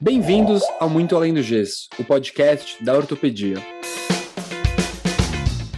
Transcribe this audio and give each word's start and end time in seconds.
Bem-vindos 0.00 0.62
ao 0.78 0.88
Muito 0.88 1.16
Além 1.16 1.34
do 1.34 1.42
Gesso, 1.42 1.88
o 1.98 2.04
podcast 2.04 2.84
da 2.84 2.94
ortopedia. 2.94 3.56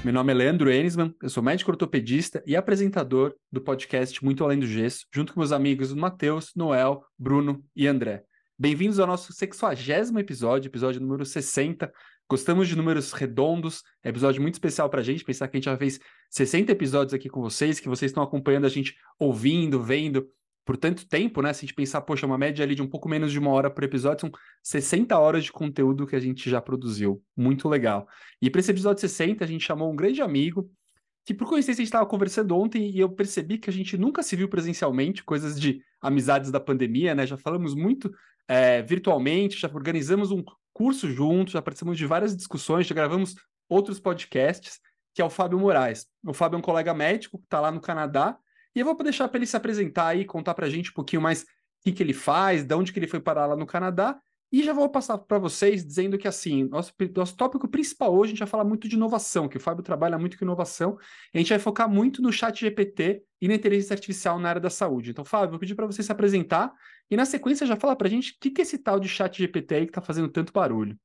Meu 0.04 0.12
nome 0.12 0.30
é 0.30 0.35
Leandro 0.35 0.71
Enisman, 0.71 1.14
eu 1.22 1.30
sou 1.30 1.42
médico 1.42 1.71
ortopedista 1.71 2.42
e 2.46 2.54
apresentador 2.54 3.35
do 3.51 3.62
podcast 3.62 4.22
Muito 4.22 4.44
Além 4.44 4.58
do 4.58 4.67
Gesso, 4.67 5.06
junto 5.10 5.33
com 5.33 5.40
meus 5.40 5.53
amigos 5.53 5.94
Matheus, 5.94 6.51
Noel, 6.54 7.03
Bruno 7.19 7.64
e 7.74 7.87
André. 7.87 8.22
Bem-vindos 8.58 9.01
ao 9.01 9.06
nosso 9.06 9.33
60 9.33 10.21
episódio, 10.21 10.68
episódio 10.68 11.00
número 11.00 11.24
60. 11.24 11.90
Gostamos 12.28 12.68
de 12.68 12.76
números 12.76 13.12
redondos, 13.12 13.82
é 14.04 14.10
episódio 14.10 14.42
muito 14.42 14.54
especial 14.54 14.90
para 14.90 15.00
a 15.00 15.02
gente, 15.02 15.24
pensar 15.24 15.48
que 15.48 15.56
a 15.56 15.58
gente 15.58 15.64
já 15.64 15.78
fez 15.78 15.98
60 16.28 16.70
episódios 16.70 17.14
aqui 17.14 17.30
com 17.30 17.41
vocês, 17.41 17.80
que 17.80 17.88
vocês 17.88 18.10
estão 18.10 18.23
acompanhando 18.23 18.66
a 18.66 18.70
gente 18.70 18.95
ouvindo, 19.18 19.82
vendo 19.82 20.28
por 20.70 20.77
tanto 20.77 21.05
tempo, 21.05 21.42
né? 21.42 21.52
Se 21.52 21.59
a 21.59 21.62
gente 21.62 21.74
pensar, 21.74 22.00
poxa, 22.00 22.24
uma 22.24 22.38
média 22.38 22.64
ali 22.64 22.77
de 22.77 22.82
um 22.82 22.86
pouco 22.86 23.08
menos 23.08 23.32
de 23.32 23.40
uma 23.40 23.50
hora 23.50 23.68
por 23.68 23.82
episódio, 23.82 24.20
são 24.20 24.30
60 24.62 25.18
horas 25.18 25.42
de 25.42 25.50
conteúdo 25.50 26.06
que 26.06 26.14
a 26.14 26.20
gente 26.20 26.48
já 26.48 26.60
produziu. 26.60 27.20
Muito 27.36 27.68
legal. 27.68 28.06
E 28.40 28.48
para 28.48 28.60
esse 28.60 28.70
episódio 28.70 29.00
60, 29.00 29.42
a 29.42 29.48
gente 29.48 29.64
chamou 29.64 29.90
um 29.90 29.96
grande 29.96 30.22
amigo, 30.22 30.70
que 31.24 31.34
por 31.34 31.48
coincidência 31.48 31.80
a 31.80 31.84
gente 31.84 31.88
estava 31.88 32.06
conversando 32.06 32.56
ontem 32.56 32.88
e 32.88 33.00
eu 33.00 33.10
percebi 33.10 33.59
que 33.59 33.68
a 33.68 33.72
gente 33.72 33.98
nunca 33.98 34.22
se 34.22 34.36
viu 34.36 34.48
presencialmente, 34.48 35.24
coisas 35.24 35.60
de 35.60 35.82
amizades 36.00 36.52
da 36.52 36.60
pandemia, 36.60 37.16
né? 37.16 37.26
Já 37.26 37.37
falamos 37.37 37.74
muito 37.74 38.09
é, 38.46 38.80
virtualmente, 38.80 39.59
já 39.59 39.68
organizamos 39.74 40.30
um 40.30 40.40
curso 40.73 41.10
juntos, 41.10 41.54
já 41.54 41.60
participamos 41.60 41.98
de 41.98 42.06
várias 42.06 42.37
discussões, 42.37 42.87
já 42.87 42.95
gravamos 42.95 43.34
outros 43.68 43.98
podcasts, 43.98 44.78
que 45.12 45.20
é 45.20 45.24
o 45.24 45.30
Fábio 45.30 45.59
Moraes. 45.59 46.06
O 46.24 46.32
Fábio 46.32 46.54
é 46.54 46.59
um 46.60 46.62
colega 46.62 46.95
médico 46.95 47.38
que 47.38 47.46
está 47.46 47.59
lá 47.59 47.73
no 47.73 47.80
Canadá 47.80 48.38
e 48.74 48.80
eu 48.80 48.87
vou 48.87 48.95
deixar 49.02 49.29
para 49.29 49.38
ele 49.38 49.47
se 49.47 49.56
apresentar 49.56 50.09
aí, 50.09 50.24
contar 50.24 50.55
para 50.55 50.66
a 50.66 50.70
gente 50.70 50.91
um 50.91 50.95
pouquinho 50.95 51.23
mais 51.23 51.42
o 51.42 51.47
que, 51.83 51.92
que 51.92 52.02
ele 52.02 52.12
faz, 52.12 52.62
de 52.62 52.74
onde 52.74 52.93
que 52.93 52.98
ele 52.98 53.06
foi 53.06 53.20
parar 53.20 53.46
lá 53.46 53.56
no 53.56 53.66
Canadá. 53.66 54.19
E 54.52 54.65
já 54.65 54.73
vou 54.73 54.88
passar 54.88 55.16
para 55.16 55.38
vocês 55.38 55.85
dizendo 55.85 56.18
que, 56.18 56.27
assim, 56.27 56.65
nosso, 56.65 56.93
nosso 57.15 57.37
tópico 57.37 57.68
principal 57.68 58.12
hoje, 58.12 58.30
a 58.30 58.30
gente 58.30 58.38
vai 58.40 58.49
falar 58.49 58.65
muito 58.65 58.88
de 58.88 58.96
inovação, 58.96 59.49
que 59.49 59.57
o 59.57 59.60
Fábio 59.60 59.82
trabalha 59.82 60.18
muito 60.18 60.37
com 60.37 60.45
inovação. 60.45 60.99
a 61.32 61.38
gente 61.38 61.51
vai 61.51 61.59
focar 61.60 61.88
muito 61.88 62.21
no 62.21 62.32
chat 62.32 62.60
GPT 62.60 63.23
e 63.40 63.46
na 63.46 63.54
inteligência 63.54 63.95
artificial 63.95 64.41
na 64.41 64.49
área 64.49 64.61
da 64.61 64.71
saúde. 64.71 65.11
Então, 65.11 65.25
Fábio, 65.25 65.51
vou 65.51 65.59
pedir 65.59 65.77
para 65.77 65.87
você 65.87 66.03
se 66.03 66.11
apresentar 66.11 66.73
e, 67.09 67.17
na 67.17 67.25
sequência, 67.25 67.65
já 67.65 67.77
falar 67.77 67.95
para 67.95 68.09
a 68.09 68.11
gente 68.11 68.33
o 68.33 68.34
que, 68.41 68.51
que 68.51 68.61
é 68.61 68.62
esse 68.62 68.79
tal 68.79 68.99
de 68.99 69.09
chat 69.09 69.39
GPT 69.39 69.75
aí 69.75 69.84
que 69.87 69.91
está 69.91 70.03
fazendo 70.03 70.29
tanto 70.29 70.53
barulho. 70.53 70.99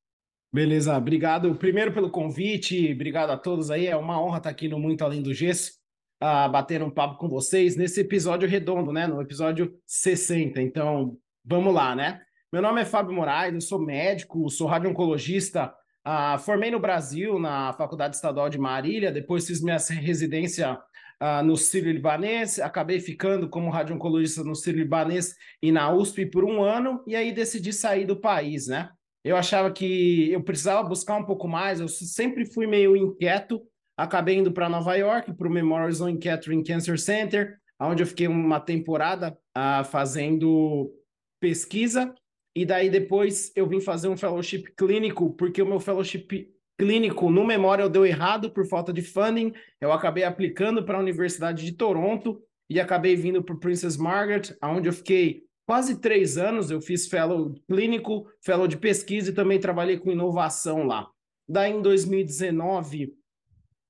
Beleza, 0.51 0.97
obrigado 0.97 1.53
primeiro 1.55 1.93
pelo 1.93 2.09
convite, 2.09 2.91
obrigado 2.91 3.29
a 3.29 3.37
todos 3.37 3.69
aí. 3.69 3.85
É 3.85 3.95
uma 3.95 4.19
honra 4.19 4.37
estar 4.37 4.49
aqui 4.49 4.67
no 4.67 4.79
Muito 4.79 5.03
Além 5.03 5.21
do 5.21 5.33
Gesso 5.33 5.84
a 6.19 6.47
bater 6.47 6.81
um 6.81 6.89
papo 6.89 7.17
com 7.17 7.27
vocês 7.27 7.75
nesse 7.75 8.01
episódio 8.01 8.47
redondo, 8.47 8.91
né? 8.91 9.07
No 9.07 9.21
episódio 9.21 9.73
60. 9.85 10.61
Então, 10.61 11.17
vamos 11.43 11.73
lá, 11.73 11.95
né? 11.95 12.21
Meu 12.51 12.61
nome 12.61 12.81
é 12.81 12.85
Fábio 12.85 13.13
Moraes, 13.13 13.53
eu 13.53 13.61
sou 13.61 13.79
médico, 13.79 14.49
sou 14.49 14.67
radio-oncologista, 14.67 15.73
uh, 16.07 16.39
formei 16.39 16.71
no 16.71 16.79
Brasil, 16.79 17.37
na 17.37 17.73
Faculdade 17.73 18.15
Estadual 18.15 18.49
de 18.49 18.57
Marília, 18.57 19.11
depois 19.11 19.45
fiz 19.45 19.61
minha 19.61 19.77
residência 19.77 20.79
uh, 21.21 21.43
no 21.43 21.57
Sírio-Libanês, 21.57 22.59
acabei 22.59 22.99
ficando 23.01 23.49
como 23.49 23.69
radio-oncologista 23.69 24.43
no 24.43 24.55
Sírio-Libanês 24.55 25.35
e 25.61 25.71
na 25.71 25.91
USP 25.91 26.27
por 26.27 26.45
um 26.45 26.63
ano, 26.63 27.03
e 27.05 27.15
aí 27.15 27.33
decidi 27.33 27.73
sair 27.73 28.05
do 28.05 28.15
país, 28.15 28.67
né? 28.67 28.89
Eu 29.21 29.35
achava 29.35 29.71
que 29.71 30.31
eu 30.31 30.41
precisava 30.41 30.87
buscar 30.87 31.17
um 31.17 31.25
pouco 31.25 31.47
mais, 31.47 31.79
eu 31.81 31.87
sempre 31.89 32.45
fui 32.45 32.67
meio 32.67 32.95
inquieto, 32.95 33.61
Acabei 33.97 34.35
indo 34.35 34.51
para 34.51 34.69
Nova 34.69 34.95
York, 34.95 35.33
para 35.33 35.47
o 35.47 35.51
Memorial 35.51 35.89
Sloan 35.89 36.17
Kettering 36.17 36.63
Cancer 36.63 36.99
Center, 36.99 37.57
onde 37.79 38.03
eu 38.03 38.07
fiquei 38.07 38.27
uma 38.27 38.59
temporada 38.59 39.37
uh, 39.57 39.83
fazendo 39.85 40.91
pesquisa. 41.39 42.13
E 42.55 42.65
daí 42.65 42.89
depois 42.89 43.51
eu 43.55 43.67
vim 43.67 43.79
fazer 43.79 44.07
um 44.07 44.17
fellowship 44.17 44.63
clínico, 44.77 45.33
porque 45.33 45.61
o 45.61 45.65
meu 45.65 45.79
fellowship 45.79 46.49
clínico 46.77 47.29
no 47.29 47.45
Memorial 47.45 47.89
deu 47.89 48.05
errado 48.05 48.51
por 48.51 48.65
falta 48.65 48.91
de 48.91 49.01
funding. 49.01 49.53
Eu 49.79 49.91
acabei 49.91 50.23
aplicando 50.23 50.83
para 50.83 50.97
a 50.97 51.01
Universidade 51.01 51.65
de 51.65 51.71
Toronto 51.71 52.41
e 52.69 52.79
acabei 52.79 53.15
vindo 53.15 53.43
para 53.43 53.55
Princess 53.55 53.97
Margaret, 53.97 54.55
onde 54.63 54.89
eu 54.89 54.93
fiquei 54.93 55.43
quase 55.65 55.99
três 55.99 56.37
anos. 56.37 56.69
Eu 56.69 56.81
fiz 56.81 57.07
fellow 57.07 57.53
clínico, 57.69 58.25
fellow 58.41 58.67
de 58.67 58.77
pesquisa 58.77 59.31
e 59.31 59.33
também 59.33 59.59
trabalhei 59.59 59.97
com 59.97 60.11
inovação 60.11 60.85
lá. 60.85 61.09
Daí 61.47 61.71
em 61.71 61.81
2019 61.81 63.13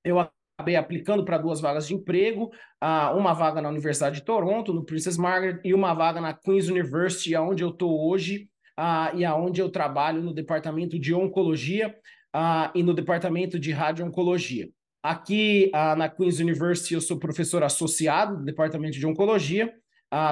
eu 0.06 0.20
acabei 0.20 0.76
aplicando 0.76 1.24
para 1.24 1.36
duas 1.36 1.60
vagas 1.60 1.88
de 1.88 1.94
emprego, 1.94 2.50
uma 3.14 3.34
vaga 3.34 3.60
na 3.60 3.68
Universidade 3.68 4.16
de 4.16 4.24
Toronto, 4.24 4.72
no 4.72 4.84
Princess 4.84 5.18
Margaret, 5.18 5.60
e 5.64 5.74
uma 5.74 5.92
vaga 5.92 6.20
na 6.20 6.32
Queen's 6.32 6.68
University, 6.68 7.34
onde 7.36 7.64
eu 7.64 7.70
estou 7.70 8.08
hoje, 8.08 8.48
e 9.14 9.24
aonde 9.24 9.60
eu 9.60 9.68
trabalho 9.68 10.22
no 10.22 10.32
departamento 10.32 10.98
de 10.98 11.12
oncologia 11.12 11.94
e 12.74 12.82
no 12.82 12.94
departamento 12.94 13.58
de 13.58 13.72
radio-oncologia. 13.72 14.68
Aqui 15.02 15.70
na 15.72 16.08
Queen's 16.08 16.38
University 16.38 16.94
eu 16.94 17.00
sou 17.00 17.18
professor 17.18 17.62
associado 17.64 18.38
do 18.38 18.44
departamento 18.44 18.98
de 18.98 19.06
oncologia, 19.06 19.74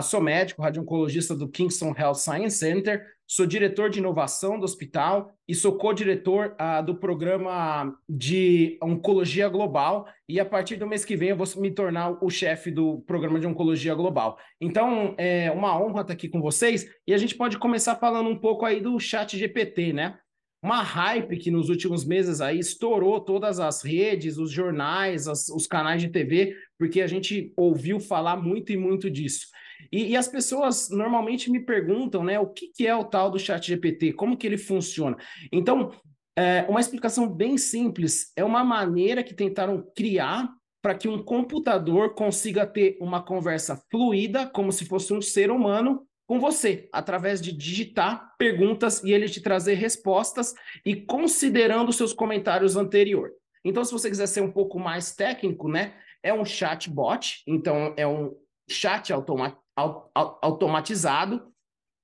sou 0.02 0.20
médico, 0.20 0.62
radio-oncologista 0.62 1.34
do 1.34 1.48
Kingston 1.48 1.94
Health 1.96 2.14
Science 2.14 2.58
Center, 2.58 3.04
sou 3.26 3.46
diretor 3.46 3.88
de 3.90 3.98
inovação 3.98 4.58
do 4.58 4.64
hospital 4.64 5.32
e 5.48 5.54
sou 5.54 5.76
co-diretor 5.76 6.54
uh, 6.60 6.84
do 6.84 6.94
programa 6.94 7.94
de 8.08 8.78
oncologia 8.82 9.48
global. 9.48 10.06
E 10.28 10.38
a 10.38 10.44
partir 10.44 10.76
do 10.76 10.86
mês 10.86 11.04
que 11.04 11.16
vem 11.16 11.30
eu 11.30 11.36
vou 11.36 11.46
me 11.56 11.70
tornar 11.70 12.22
o 12.22 12.30
chefe 12.30 12.70
do 12.70 13.00
programa 13.00 13.40
de 13.40 13.46
oncologia 13.46 13.94
global. 13.94 14.38
Então 14.60 15.14
é 15.18 15.50
uma 15.50 15.78
honra 15.80 16.02
estar 16.02 16.12
aqui 16.12 16.28
com 16.28 16.40
vocês 16.40 16.86
e 17.06 17.14
a 17.14 17.18
gente 17.18 17.34
pode 17.34 17.58
começar 17.58 17.96
falando 17.96 18.28
um 18.28 18.38
pouco 18.38 18.64
aí 18.64 18.80
do 18.80 18.98
Chat 19.00 19.36
GPT, 19.36 19.92
né? 19.92 20.18
Uma 20.62 20.82
hype 20.82 21.36
que 21.36 21.50
nos 21.50 21.68
últimos 21.68 22.06
meses 22.06 22.40
aí 22.40 22.58
estourou 22.58 23.20
todas 23.20 23.60
as 23.60 23.82
redes, 23.82 24.38
os 24.38 24.50
jornais, 24.50 25.28
as, 25.28 25.48
os 25.50 25.66
canais 25.66 26.00
de 26.00 26.08
TV, 26.08 26.56
porque 26.78 27.02
a 27.02 27.06
gente 27.06 27.52
ouviu 27.54 28.00
falar 28.00 28.36
muito 28.36 28.72
e 28.72 28.76
muito 28.76 29.10
disso. 29.10 29.48
E, 29.92 30.12
e, 30.12 30.16
as 30.16 30.28
pessoas 30.28 30.88
normalmente 30.90 31.50
me 31.50 31.60
perguntam, 31.60 32.22
né, 32.24 32.38
o 32.38 32.46
que, 32.46 32.68
que 32.68 32.86
é 32.86 32.94
o 32.94 33.04
tal 33.04 33.30
do 33.30 33.38
chat 33.38 33.66
GPT, 33.66 34.12
como 34.12 34.36
que 34.36 34.46
ele 34.46 34.58
funciona. 34.58 35.16
Então, 35.52 35.92
é, 36.36 36.66
uma 36.68 36.80
explicação 36.80 37.28
bem 37.28 37.56
simples, 37.56 38.32
é 38.36 38.44
uma 38.44 38.64
maneira 38.64 39.22
que 39.22 39.34
tentaram 39.34 39.84
criar 39.94 40.48
para 40.82 40.94
que 40.94 41.08
um 41.08 41.22
computador 41.22 42.14
consiga 42.14 42.66
ter 42.66 42.98
uma 43.00 43.22
conversa 43.22 43.82
fluida, 43.90 44.46
como 44.46 44.70
se 44.70 44.84
fosse 44.84 45.14
um 45.14 45.22
ser 45.22 45.50
humano, 45.50 46.06
com 46.26 46.38
você, 46.40 46.88
através 46.92 47.40
de 47.40 47.52
digitar 47.52 48.34
perguntas 48.38 49.02
e 49.02 49.12
ele 49.12 49.28
te 49.28 49.40
trazer 49.40 49.74
respostas 49.74 50.54
e 50.84 50.96
considerando 50.96 51.92
seus 51.92 52.12
comentários 52.12 52.76
anteriores. 52.76 53.34
Então, 53.64 53.84
se 53.84 53.92
você 53.92 54.10
quiser 54.10 54.26
ser 54.26 54.42
um 54.42 54.52
pouco 54.52 54.78
mais 54.78 55.14
técnico, 55.14 55.68
né, 55.68 55.94
é 56.22 56.32
um 56.34 56.44
chatbot, 56.44 57.42
então 57.46 57.94
é 57.96 58.06
um 58.06 58.34
chat 58.68 59.12
automático 59.12 59.63
automatizado, 59.76 61.42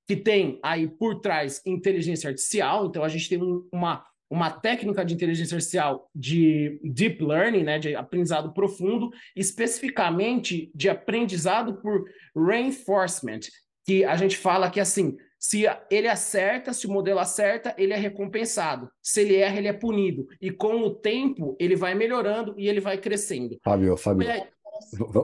que 0.07 0.15
tem 0.15 0.59
aí 0.61 0.87
por 0.87 1.21
trás 1.21 1.61
inteligência 1.65 2.29
artificial. 2.29 2.85
Então, 2.85 3.03
a 3.03 3.09
gente 3.09 3.29
tem 3.29 3.41
um, 3.41 3.67
uma, 3.71 4.05
uma 4.29 4.49
técnica 4.49 5.05
de 5.05 5.13
inteligência 5.13 5.55
artificial 5.55 6.09
de 6.13 6.79
deep 6.83 7.23
learning, 7.23 7.63
né, 7.63 7.79
de 7.79 7.95
aprendizado 7.95 8.53
profundo, 8.53 9.09
especificamente 9.35 10.71
de 10.75 10.89
aprendizado 10.89 11.81
por 11.81 12.03
reinforcement, 12.35 13.41
que 13.85 14.03
a 14.05 14.15
gente 14.15 14.37
fala 14.37 14.69
que 14.69 14.79
assim, 14.79 15.17
se 15.39 15.63
ele 15.89 16.07
acerta, 16.07 16.71
se 16.71 16.85
o 16.85 16.91
modelo 16.91 17.19
acerta, 17.19 17.73
ele 17.75 17.93
é 17.93 17.97
recompensado. 17.97 18.91
Se 19.01 19.21
ele 19.21 19.35
erra, 19.37 19.57
ele 19.57 19.67
é 19.67 19.73
punido. 19.73 20.27
E 20.39 20.51
com 20.51 20.81
o 20.81 20.93
tempo, 20.93 21.57
ele 21.59 21.75
vai 21.75 21.95
melhorando 21.95 22.53
e 22.59 22.69
ele 22.69 22.79
vai 22.79 22.97
crescendo. 22.99 23.57
Fábio, 23.63 23.97
Fábio, 23.97 24.27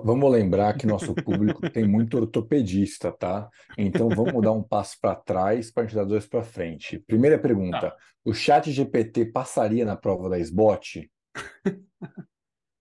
Vamos 0.03 0.31
lembrar 0.31 0.77
que 0.77 0.87
nosso 0.87 1.13
público 1.13 1.69
tem 1.69 1.87
muito 1.87 2.17
ortopedista, 2.17 3.11
tá? 3.11 3.49
Então 3.77 4.09
vamos 4.09 4.41
dar 4.41 4.51
um 4.51 4.63
passo 4.63 4.97
para 5.01 5.15
trás 5.15 5.71
para 5.71 5.83
a 5.83 5.85
gente 5.85 5.95
dar 5.95 6.05
dois 6.05 6.25
para 6.25 6.43
frente. 6.43 6.99
Primeira 6.99 7.37
pergunta: 7.37 7.91
tá. 7.91 7.95
o 8.25 8.33
Chat 8.33 8.71
GPT 8.71 9.25
passaria 9.25 9.85
na 9.85 9.95
prova 9.95 10.29
da 10.29 10.39
SBOT? 10.39 11.09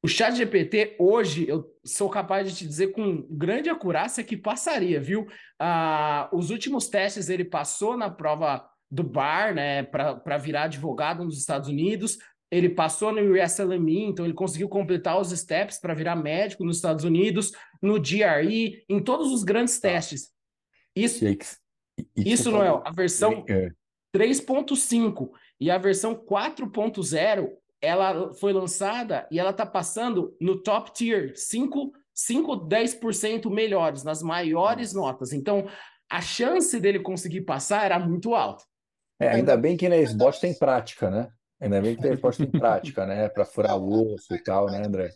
O 0.02 0.08
Chat 0.08 0.36
GPT, 0.36 0.94
hoje, 1.00 1.48
eu 1.48 1.64
sou 1.84 2.08
capaz 2.08 2.48
de 2.48 2.56
te 2.56 2.64
dizer 2.64 2.92
com 2.92 3.26
grande 3.28 3.68
acurácia 3.68 4.22
que 4.22 4.36
passaria, 4.36 5.00
viu? 5.00 5.26
Ah, 5.58 6.30
os 6.32 6.50
últimos 6.50 6.88
testes 6.88 7.28
ele 7.28 7.44
passou 7.44 7.96
na 7.96 8.08
prova 8.08 8.64
do 8.88 9.02
BAR, 9.02 9.52
né, 9.52 9.82
para 9.82 10.38
virar 10.38 10.64
advogado 10.64 11.24
nos 11.24 11.36
Estados 11.36 11.68
Unidos, 11.68 12.18
ele 12.50 12.68
passou 12.68 13.12
no 13.12 13.20
USLME, 13.20 14.04
então 14.04 14.24
ele 14.24 14.34
conseguiu 14.34 14.68
completar 14.68 15.20
os 15.20 15.30
steps 15.30 15.78
para 15.78 15.94
virar 15.94 16.16
médico 16.16 16.64
nos 16.64 16.76
Estados 16.76 17.04
Unidos, 17.04 17.52
no 17.82 18.00
GRE, 18.00 18.84
em 18.88 19.02
todos 19.02 19.32
os 19.32 19.42
grandes 19.42 19.78
tá. 19.80 19.88
testes. 19.88 20.30
Isso, 20.94 21.24
isso, 21.26 21.58
isso 22.16 22.50
Noel, 22.50 22.82
a 22.84 22.90
versão 22.90 23.44
é. 23.48 23.70
3.5 24.16 25.30
e 25.60 25.70
a 25.70 25.78
versão 25.78 26.14
4.0, 26.14 27.50
ela 27.80 28.32
foi 28.34 28.52
lançada 28.52 29.26
e 29.30 29.38
ela 29.38 29.50
está 29.50 29.66
passando 29.66 30.34
no 30.40 30.62
top 30.62 30.92
tier, 30.92 31.32
5, 31.36 31.92
5 32.14 32.68
10% 32.68 33.50
melhores, 33.50 34.02
nas 34.04 34.22
maiores 34.22 34.94
notas. 34.94 35.32
Então, 35.32 35.66
a 36.08 36.20
chance 36.20 36.78
dele 36.78 37.00
conseguir 37.00 37.42
passar 37.42 37.84
era 37.84 37.98
muito 37.98 38.34
alta. 38.34 38.64
É, 39.20 39.28
ainda 39.28 39.56
bem 39.56 39.76
que 39.76 39.88
na 39.88 39.96
SBOT 39.96 40.40
tem 40.40 40.56
prática, 40.56 41.10
né? 41.10 41.28
Ainda 41.60 41.80
bem 41.80 41.96
que 41.96 42.02
na 42.02 42.12
SBOT 42.14 42.38
tem 42.38 42.50
prática, 42.50 43.06
né? 43.06 43.28
Para 43.28 43.44
furar 43.44 43.76
o 43.78 44.14
osso 44.14 44.34
e 44.34 44.42
tal, 44.42 44.66
né, 44.70 44.84
André? 44.86 45.10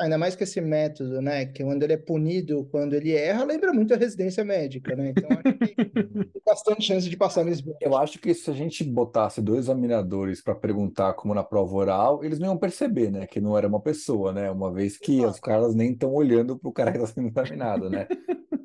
Ainda 0.00 0.16
mais 0.16 0.34
que 0.34 0.44
esse 0.44 0.62
método, 0.62 1.20
né? 1.20 1.44
Que 1.44 1.62
quando 1.62 1.82
ele 1.82 1.92
é 1.92 1.96
punido, 1.98 2.66
quando 2.70 2.94
ele 2.94 3.12
erra, 3.12 3.44
lembra 3.44 3.70
muito 3.70 3.92
a 3.92 3.98
residência 3.98 4.42
médica, 4.42 4.96
né? 4.96 5.10
Então 5.10 5.28
acho 5.30 5.58
que 5.58 5.74
tem 5.84 6.42
bastante 6.44 6.82
chance 6.82 7.08
de 7.08 7.16
passar 7.18 7.44
nesse 7.44 7.62
Eu 7.82 7.94
acho 7.94 8.18
que 8.18 8.32
se 8.32 8.50
a 8.50 8.54
gente 8.54 8.82
botasse 8.82 9.42
dois 9.42 9.66
examinadores 9.66 10.42
para 10.42 10.54
perguntar 10.54 11.12
como 11.12 11.34
na 11.34 11.44
prova 11.44 11.74
oral, 11.74 12.24
eles 12.24 12.38
não 12.38 12.48
iam 12.48 12.56
perceber, 12.56 13.10
né? 13.10 13.26
Que 13.26 13.42
não 13.42 13.58
era 13.58 13.68
uma 13.68 13.80
pessoa, 13.80 14.32
né? 14.32 14.50
Uma 14.50 14.72
vez 14.72 14.96
que 14.96 15.22
os 15.22 15.38
caras 15.38 15.74
nem 15.74 15.92
estão 15.92 16.14
olhando 16.14 16.58
para 16.58 16.68
o 16.70 16.72
cara 16.72 16.92
que 16.92 16.98
está 16.98 17.12
sendo 17.12 17.28
examinado, 17.28 17.90
né? 17.90 18.08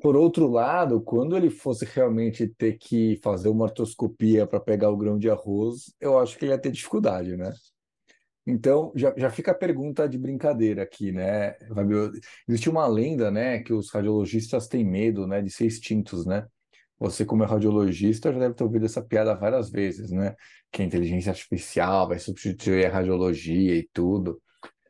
Por 0.00 0.16
outro 0.16 0.48
lado, 0.48 1.02
quando 1.02 1.36
ele 1.36 1.50
fosse 1.50 1.84
realmente 1.84 2.46
ter 2.46 2.78
que 2.78 3.18
fazer 3.22 3.50
uma 3.50 3.66
artroscopia 3.66 4.46
para 4.46 4.60
pegar 4.60 4.88
o 4.88 4.96
grão 4.96 5.18
de 5.18 5.28
arroz, 5.28 5.92
eu 6.00 6.18
acho 6.18 6.38
que 6.38 6.46
ele 6.46 6.52
ia 6.52 6.58
ter 6.58 6.70
dificuldade, 6.70 7.36
né? 7.36 7.52
Então, 8.46 8.92
já, 8.94 9.12
já 9.16 9.28
fica 9.28 9.50
a 9.50 9.54
pergunta 9.54 10.08
de 10.08 10.16
brincadeira 10.16 10.82
aqui, 10.82 11.10
né, 11.10 11.54
Fabio? 11.74 12.12
Existe 12.48 12.70
uma 12.70 12.86
lenda, 12.86 13.30
né, 13.30 13.58
que 13.58 13.72
os 13.72 13.90
radiologistas 13.90 14.68
têm 14.68 14.84
medo, 14.84 15.26
né, 15.26 15.42
de 15.42 15.50
ser 15.50 15.66
extintos, 15.66 16.24
né? 16.24 16.46
Você, 16.98 17.24
como 17.24 17.42
é 17.42 17.46
radiologista, 17.46 18.32
já 18.32 18.38
deve 18.38 18.54
ter 18.54 18.64
ouvido 18.64 18.86
essa 18.86 19.02
piada 19.02 19.34
várias 19.34 19.70
vezes, 19.70 20.10
né? 20.10 20.34
Que 20.72 20.80
a 20.82 20.84
inteligência 20.84 21.30
artificial 21.30 22.08
vai 22.08 22.18
substituir 22.18 22.86
a 22.86 22.90
radiologia 22.90 23.76
e 23.76 23.86
tudo. 23.92 24.40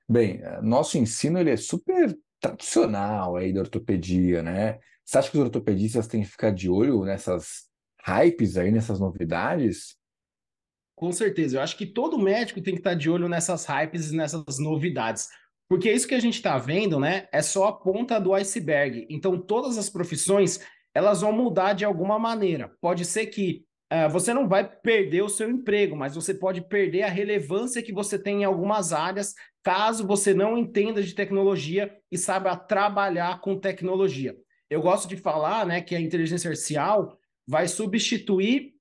Bem, 0.09 0.41
nosso 0.63 0.99
ensino 0.99 1.39
ele 1.39 1.51
é 1.51 1.57
super 1.57 2.17
tradicional 2.41 3.37
aí 3.37 3.53
da 3.53 3.61
ortopedia, 3.61 4.41
né? 4.43 4.79
Você 5.05 5.19
acha 5.19 5.31
que 5.31 5.37
os 5.37 5.43
ortopedistas 5.43 6.07
têm 6.07 6.23
que 6.23 6.29
ficar 6.29 6.53
de 6.53 6.71
olho 6.71 7.05
nessas 7.05 7.69
hypes 8.05 8.57
aí, 8.57 8.71
nessas 8.71 9.01
novidades? 9.01 9.97
Com 10.97 11.13
certeza. 11.13 11.59
Eu 11.59 11.63
acho 11.63 11.77
que 11.77 11.85
todo 11.85 12.19
médico 12.19 12.61
tem 12.61 12.75
que 12.75 12.81
estar 12.81 12.95
de 12.95 13.11
olho 13.11 13.29
nessas 13.29 13.67
hypes 13.67 14.11
e 14.11 14.17
nessas 14.17 14.59
novidades. 14.59 15.29
Porque 15.69 15.93
isso 15.93 16.09
que 16.09 16.15
a 16.15 16.21
gente 16.21 16.37
está 16.37 16.57
vendo, 16.57 16.99
né, 16.99 17.29
é 17.31 17.43
só 17.43 17.69
a 17.69 17.73
ponta 17.73 18.19
do 18.19 18.33
iceberg. 18.33 19.07
Então, 19.11 19.39
todas 19.39 19.77
as 19.77 19.91
profissões, 19.91 20.61
elas 20.95 21.21
vão 21.21 21.33
mudar 21.33 21.75
de 21.75 21.85
alguma 21.85 22.19
maneira. 22.19 22.73
Pode 22.81 23.05
ser 23.05 23.27
que 23.27 23.65
uh, 23.93 24.09
você 24.09 24.33
não 24.33 24.49
vai 24.49 24.67
perder 24.67 25.23
o 25.23 25.29
seu 25.29 25.51
emprego, 25.51 25.95
mas 25.95 26.15
você 26.15 26.33
pode 26.33 26.63
perder 26.63 27.03
a 27.03 27.11
relevância 27.11 27.83
que 27.83 27.93
você 27.93 28.19
tem 28.19 28.43
em 28.43 28.45
algumas 28.45 28.93
áreas, 28.93 29.35
caso 29.63 30.07
você 30.07 30.33
não 30.33 30.57
entenda 30.57 31.03
de 31.03 31.15
tecnologia 31.15 31.95
e 32.11 32.17
saiba 32.17 32.57
trabalhar 32.57 33.41
com 33.41 33.59
tecnologia. 33.59 34.35
Eu 34.71 34.81
gosto 34.81 35.07
de 35.09 35.17
falar, 35.17 35.67
né, 35.67 35.83
que 35.83 35.95
a 35.95 36.01
inteligência 36.01 36.49
artificial 36.49 37.19
vai 37.47 37.69
substituir 37.69 38.76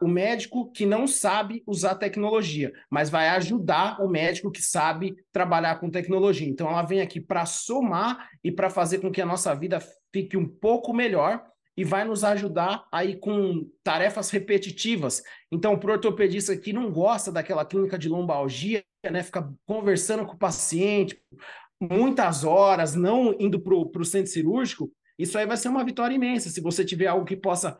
o 0.00 0.08
médico 0.08 0.70
que 0.72 0.84
não 0.84 1.06
sabe 1.06 1.62
usar 1.66 1.94
tecnologia, 1.94 2.72
mas 2.90 3.08
vai 3.08 3.28
ajudar 3.30 4.02
o 4.02 4.08
médico 4.08 4.50
que 4.50 4.60
sabe 4.60 5.16
trabalhar 5.32 5.76
com 5.76 5.90
tecnologia. 5.90 6.48
Então, 6.48 6.68
ela 6.68 6.82
vem 6.82 7.00
aqui 7.00 7.20
para 7.20 7.46
somar 7.46 8.28
e 8.44 8.52
para 8.52 8.68
fazer 8.68 8.98
com 8.98 9.10
que 9.10 9.22
a 9.22 9.26
nossa 9.26 9.54
vida 9.54 9.80
fique 10.12 10.36
um 10.36 10.46
pouco 10.46 10.92
melhor 10.92 11.42
e 11.76 11.84
vai 11.84 12.04
nos 12.04 12.24
ajudar 12.24 12.86
aí 12.90 13.16
com 13.16 13.70
tarefas 13.82 14.30
repetitivas. 14.30 15.22
Então, 15.52 15.78
para 15.78 15.90
o 15.90 15.92
ortopedista 15.92 16.56
que 16.56 16.72
não 16.72 16.90
gosta 16.90 17.30
daquela 17.30 17.64
clínica 17.64 17.98
de 17.98 18.08
lombalgia, 18.08 18.82
né, 19.10 19.22
fica 19.22 19.50
conversando 19.66 20.24
com 20.24 20.34
o 20.34 20.38
paciente 20.38 21.18
muitas 21.78 22.44
horas, 22.44 22.94
não 22.94 23.34
indo 23.38 23.60
para 23.60 23.74
o 23.74 24.04
centro 24.04 24.32
cirúrgico, 24.32 24.90
isso 25.18 25.36
aí 25.38 25.46
vai 25.46 25.56
ser 25.56 25.68
uma 25.68 25.84
vitória 25.84 26.14
imensa. 26.14 26.48
Se 26.48 26.60
você 26.60 26.84
tiver 26.84 27.06
algo 27.06 27.26
que 27.26 27.36
possa 27.36 27.78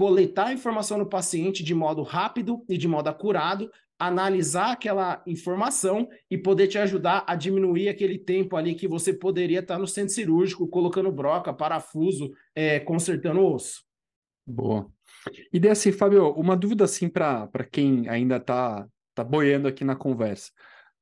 coletar 0.00 0.46
a 0.46 0.52
informação 0.54 0.96
no 0.96 1.04
paciente 1.04 1.62
de 1.62 1.74
modo 1.74 2.02
rápido 2.02 2.64
e 2.66 2.78
de 2.78 2.88
modo 2.88 3.08
acurado, 3.08 3.70
analisar 3.98 4.72
aquela 4.72 5.22
informação 5.26 6.08
e 6.30 6.38
poder 6.38 6.68
te 6.68 6.78
ajudar 6.78 7.22
a 7.26 7.36
diminuir 7.36 7.90
aquele 7.90 8.18
tempo 8.18 8.56
ali 8.56 8.74
que 8.74 8.88
você 8.88 9.12
poderia 9.12 9.58
estar 9.58 9.78
no 9.78 9.86
centro 9.86 10.14
cirúrgico, 10.14 10.66
colocando 10.66 11.12
broca, 11.12 11.52
parafuso, 11.52 12.32
é, 12.54 12.80
consertando 12.80 13.44
osso. 13.44 13.84
Boa. 14.46 14.90
E 15.52 15.60
daí 15.60 15.72
assim, 15.72 15.92
Fábio, 15.92 16.30
uma 16.30 16.56
dúvida 16.56 16.84
assim 16.84 17.06
para 17.06 17.46
quem 17.70 18.08
ainda 18.08 18.38
está 18.38 18.88
tá 19.14 19.22
boiando 19.22 19.68
aqui 19.68 19.84
na 19.84 19.94
conversa. 19.94 20.50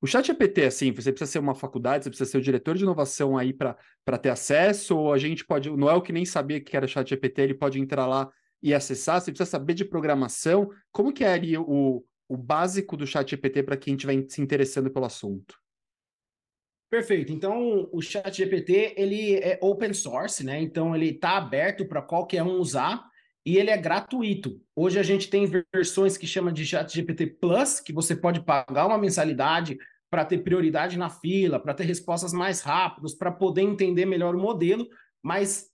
O 0.01 0.09
chat 0.09 0.29
EPT, 0.29 0.65
assim, 0.65 0.91
você 0.91 1.13
precisa 1.13 1.31
ser 1.31 1.39
uma 1.39 1.55
faculdade, 1.55 2.03
você 2.03 2.11
precisa 2.11 2.33
ser 2.33 2.39
o 2.39 2.43
diretor 2.43 2.75
de 2.75 2.83
inovação 2.83 3.39
aí 3.39 3.53
para 3.53 4.19
ter 4.21 4.31
acesso, 4.31 4.97
ou 4.97 5.13
a 5.13 5.19
gente 5.19 5.47
pode. 5.47 5.71
O 5.71 5.77
Noel, 5.77 6.03
que 6.03 6.13
nem 6.13 6.25
sabia 6.25 6.61
que 6.61 6.77
era 6.77 6.89
chat 6.89 7.15
EPT, 7.15 7.43
ele 7.43 7.55
pode 7.55 7.79
entrar 7.79 8.05
lá 8.05 8.29
e 8.63 8.75
acessar, 8.75 9.21
você 9.21 9.31
precisa 9.31 9.51
saber 9.51 9.75
de 9.75 9.85
programação. 9.85 10.71
Como 10.91 11.13
que 11.13 11.25
é 11.25 11.33
ali 11.33 11.57
o, 11.57 12.05
o 12.29 12.37
básico 12.37 12.97
do 12.97 13.07
chat 13.07 13.31
GPT 13.31 13.63
para 13.63 13.77
quem 13.77 13.95
estiver 13.95 14.25
se 14.29 14.41
interessando 14.41 14.91
pelo 14.91 15.07
assunto? 15.07 15.57
Perfeito. 16.91 17.33
Então, 17.33 17.89
o 17.93 18.01
chat 18.01 18.35
GPT, 18.35 18.95
ele 18.97 19.35
é 19.37 19.59
open 19.61 19.93
source, 19.93 20.45
né? 20.45 20.61
Então, 20.61 20.97
ele 20.97 21.11
está 21.11 21.37
aberto 21.37 21.87
para 21.87 22.01
qualquer 22.01 22.43
um 22.43 22.59
usar 22.59 23.07
e 23.45 23.59
ele 23.59 23.71
é 23.71 23.77
gratuito. 23.77 24.61
Hoje 24.75 24.99
a 24.99 25.03
gente 25.03 25.29
tem 25.29 25.47
versões 25.73 26.17
que 26.17 26.27
chama 26.27 26.51
de 26.51 26.67
chat 26.67 26.93
GPT 26.93 27.27
Plus, 27.27 27.81
que 27.81 27.93
você 27.93 28.17
pode 28.17 28.43
pagar 28.43 28.87
uma 28.87 28.99
mensalidade 28.99 29.79
para 30.11 30.25
ter 30.25 30.39
prioridade 30.39 30.97
na 30.99 31.11
fila, 31.11 31.61
para 31.61 31.75
ter 31.75 31.85
respostas 31.85 32.33
mais 32.33 32.63
rápidas, 32.63 33.15
para 33.15 33.31
poder 33.31 33.63
entender 33.63 34.07
melhor 34.07 34.35
o 34.35 34.41
modelo, 34.41 34.87
mas 35.23 35.67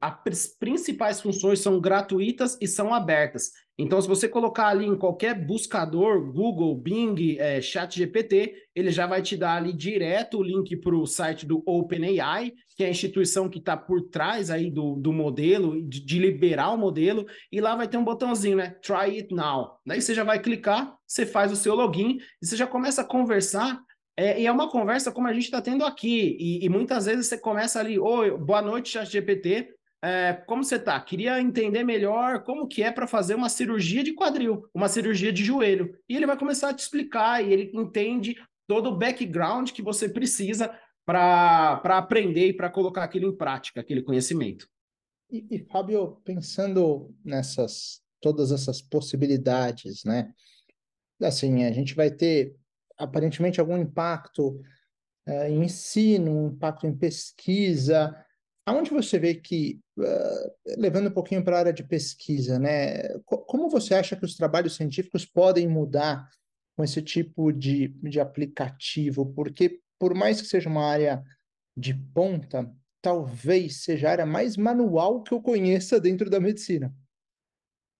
as 0.00 0.46
principais 0.46 1.20
funções 1.20 1.60
são 1.60 1.80
gratuitas 1.80 2.56
e 2.60 2.68
são 2.68 2.94
abertas. 2.94 3.50
Então, 3.78 4.00
se 4.00 4.06
você 4.06 4.28
colocar 4.28 4.68
ali 4.68 4.86
em 4.86 4.96
qualquer 4.96 5.34
buscador, 5.34 6.30
Google, 6.30 6.76
Bing, 6.76 7.36
é, 7.38 7.60
ChatGPT, 7.60 8.54
ele 8.74 8.90
já 8.90 9.06
vai 9.06 9.22
te 9.22 9.36
dar 9.36 9.56
ali 9.56 9.72
direto 9.72 10.38
o 10.38 10.42
link 10.42 10.76
para 10.76 10.94
o 10.94 11.06
site 11.06 11.46
do 11.46 11.62
OpenAI, 11.66 12.52
que 12.76 12.84
é 12.84 12.86
a 12.86 12.90
instituição 12.90 13.48
que 13.48 13.58
está 13.58 13.76
por 13.76 14.02
trás 14.02 14.50
aí 14.50 14.70
do, 14.70 14.94
do 14.96 15.12
modelo, 15.12 15.82
de, 15.88 16.04
de, 16.04 16.18
liberar 16.18 16.70
o 16.70 16.78
modelo, 16.78 17.26
e 17.50 17.60
lá 17.60 17.74
vai 17.74 17.88
ter 17.88 17.96
um 17.96 18.04
botãozinho, 18.04 18.58
né? 18.58 18.76
Try 18.82 19.18
it 19.18 19.34
now. 19.34 19.78
Daí 19.84 20.00
você 20.00 20.14
já 20.14 20.22
vai 20.22 20.38
clicar, 20.38 20.94
você 21.06 21.24
faz 21.24 21.50
o 21.50 21.56
seu 21.56 21.74
login 21.74 22.18
e 22.40 22.46
você 22.46 22.56
já 22.56 22.66
começa 22.66 23.00
a 23.00 23.06
conversar 23.06 23.80
é, 24.16 24.40
e 24.40 24.46
é 24.46 24.52
uma 24.52 24.70
conversa 24.70 25.10
como 25.10 25.26
a 25.26 25.32
gente 25.32 25.44
está 25.44 25.60
tendo 25.62 25.84
aqui. 25.84 26.36
E, 26.38 26.64
e, 26.64 26.68
muitas 26.68 27.06
vezes 27.06 27.26
você 27.26 27.38
começa 27.38 27.80
ali, 27.80 27.98
oi, 27.98 28.36
boa 28.36 28.60
noite, 28.60 28.90
ChatGPT. 28.90 29.74
É, 30.04 30.32
como 30.46 30.64
você 30.64 30.76
está? 30.76 31.00
Queria 31.00 31.40
entender 31.40 31.84
melhor 31.84 32.42
como 32.42 32.66
que 32.66 32.82
é 32.82 32.90
para 32.90 33.06
fazer 33.06 33.34
uma 33.34 33.48
cirurgia 33.48 34.02
de 34.02 34.12
quadril, 34.12 34.68
uma 34.74 34.88
cirurgia 34.88 35.32
de 35.32 35.44
joelho. 35.44 35.96
E 36.08 36.16
ele 36.16 36.26
vai 36.26 36.36
começar 36.36 36.70
a 36.70 36.74
te 36.74 36.80
explicar, 36.80 37.42
e 37.42 37.52
ele 37.52 37.70
entende 37.72 38.36
todo 38.66 38.88
o 38.88 38.96
background 38.96 39.70
que 39.70 39.80
você 39.80 40.08
precisa 40.08 40.76
para 41.06 41.80
aprender 41.84 42.48
e 42.48 42.52
para 42.52 42.70
colocar 42.70 43.04
aquilo 43.04 43.28
em 43.28 43.36
prática, 43.36 43.80
aquele 43.80 44.02
conhecimento. 44.02 44.68
E, 45.30 45.46
e, 45.50 45.58
Fábio, 45.70 46.20
pensando 46.24 47.14
nessas 47.24 48.02
todas 48.20 48.52
essas 48.52 48.80
possibilidades, 48.80 50.04
né? 50.04 50.32
Assim, 51.20 51.64
a 51.64 51.72
gente 51.72 51.94
vai 51.94 52.10
ter 52.10 52.54
aparentemente 52.98 53.60
algum 53.60 53.76
impacto 53.76 54.60
uh, 55.28 55.44
em 55.48 55.64
ensino, 55.64 56.30
um 56.30 56.48
impacto 56.48 56.86
em 56.86 56.96
pesquisa. 56.96 58.14
Aonde 58.66 58.90
você 58.90 59.18
vê 59.18 59.34
que, 59.34 59.80
uh, 59.98 60.78
levando 60.78 61.08
um 61.08 61.12
pouquinho 61.12 61.44
para 61.44 61.56
a 61.56 61.58
área 61.60 61.72
de 61.72 61.82
pesquisa, 61.82 62.58
né, 62.58 63.08
como 63.24 63.68
você 63.68 63.94
acha 63.94 64.16
que 64.16 64.24
os 64.24 64.36
trabalhos 64.36 64.76
científicos 64.76 65.24
podem 65.24 65.68
mudar 65.68 66.28
com 66.76 66.84
esse 66.84 67.02
tipo 67.02 67.52
de, 67.52 67.88
de 67.88 68.20
aplicativo? 68.20 69.26
Porque, 69.34 69.80
por 69.98 70.14
mais 70.14 70.40
que 70.40 70.46
seja 70.46 70.68
uma 70.68 70.84
área 70.84 71.22
de 71.76 71.94
ponta, 71.94 72.70
talvez 73.00 73.82
seja 73.82 74.08
a 74.08 74.12
área 74.12 74.26
mais 74.26 74.56
manual 74.56 75.22
que 75.22 75.32
eu 75.32 75.42
conheça 75.42 76.00
dentro 76.00 76.30
da 76.30 76.38
medicina 76.38 76.94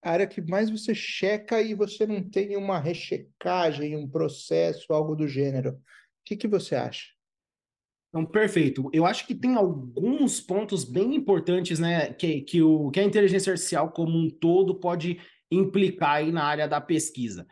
a 0.03 0.11
área 0.11 0.27
que 0.27 0.41
mais 0.43 0.69
você 0.69 0.95
checa 0.95 1.63
e 1.63 1.75
você 1.75 2.07
não 2.07 2.23
tem 2.23 2.57
uma 2.57 2.79
rechecagem, 2.79 3.97
um 3.97 4.09
processo, 4.09 4.93
algo 4.93 5.15
do 5.15 5.29
gênero. 5.29 5.71
O 5.71 5.79
que, 6.25 6.37
que 6.37 6.49
você 6.49 6.75
acha? 6.75 7.07
Então, 8.09 8.27
perfeito. 8.27 8.91
Eu 8.93 9.07
acho 9.07 9.27
que 9.27 9.35
tem 9.35 9.55
alguns 9.55 10.41
pontos 10.41 10.85
bem 10.85 11.15
importantes, 11.15 11.79
né, 11.79 12.13
que, 12.13 12.43
que, 12.43 12.61
o, 12.61 12.91
que 12.91 13.01
a 13.01 13.05
inteligência 13.05 13.53
artificial 13.53 13.91
como 13.91 14.19
um 14.19 14.29
todo 14.29 14.75
pode 14.75 15.19
implicar 15.51 16.17
aí 16.17 16.33
na 16.33 16.45
área 16.45 16.67
da 16.67 16.81
pesquisa. 16.81 17.47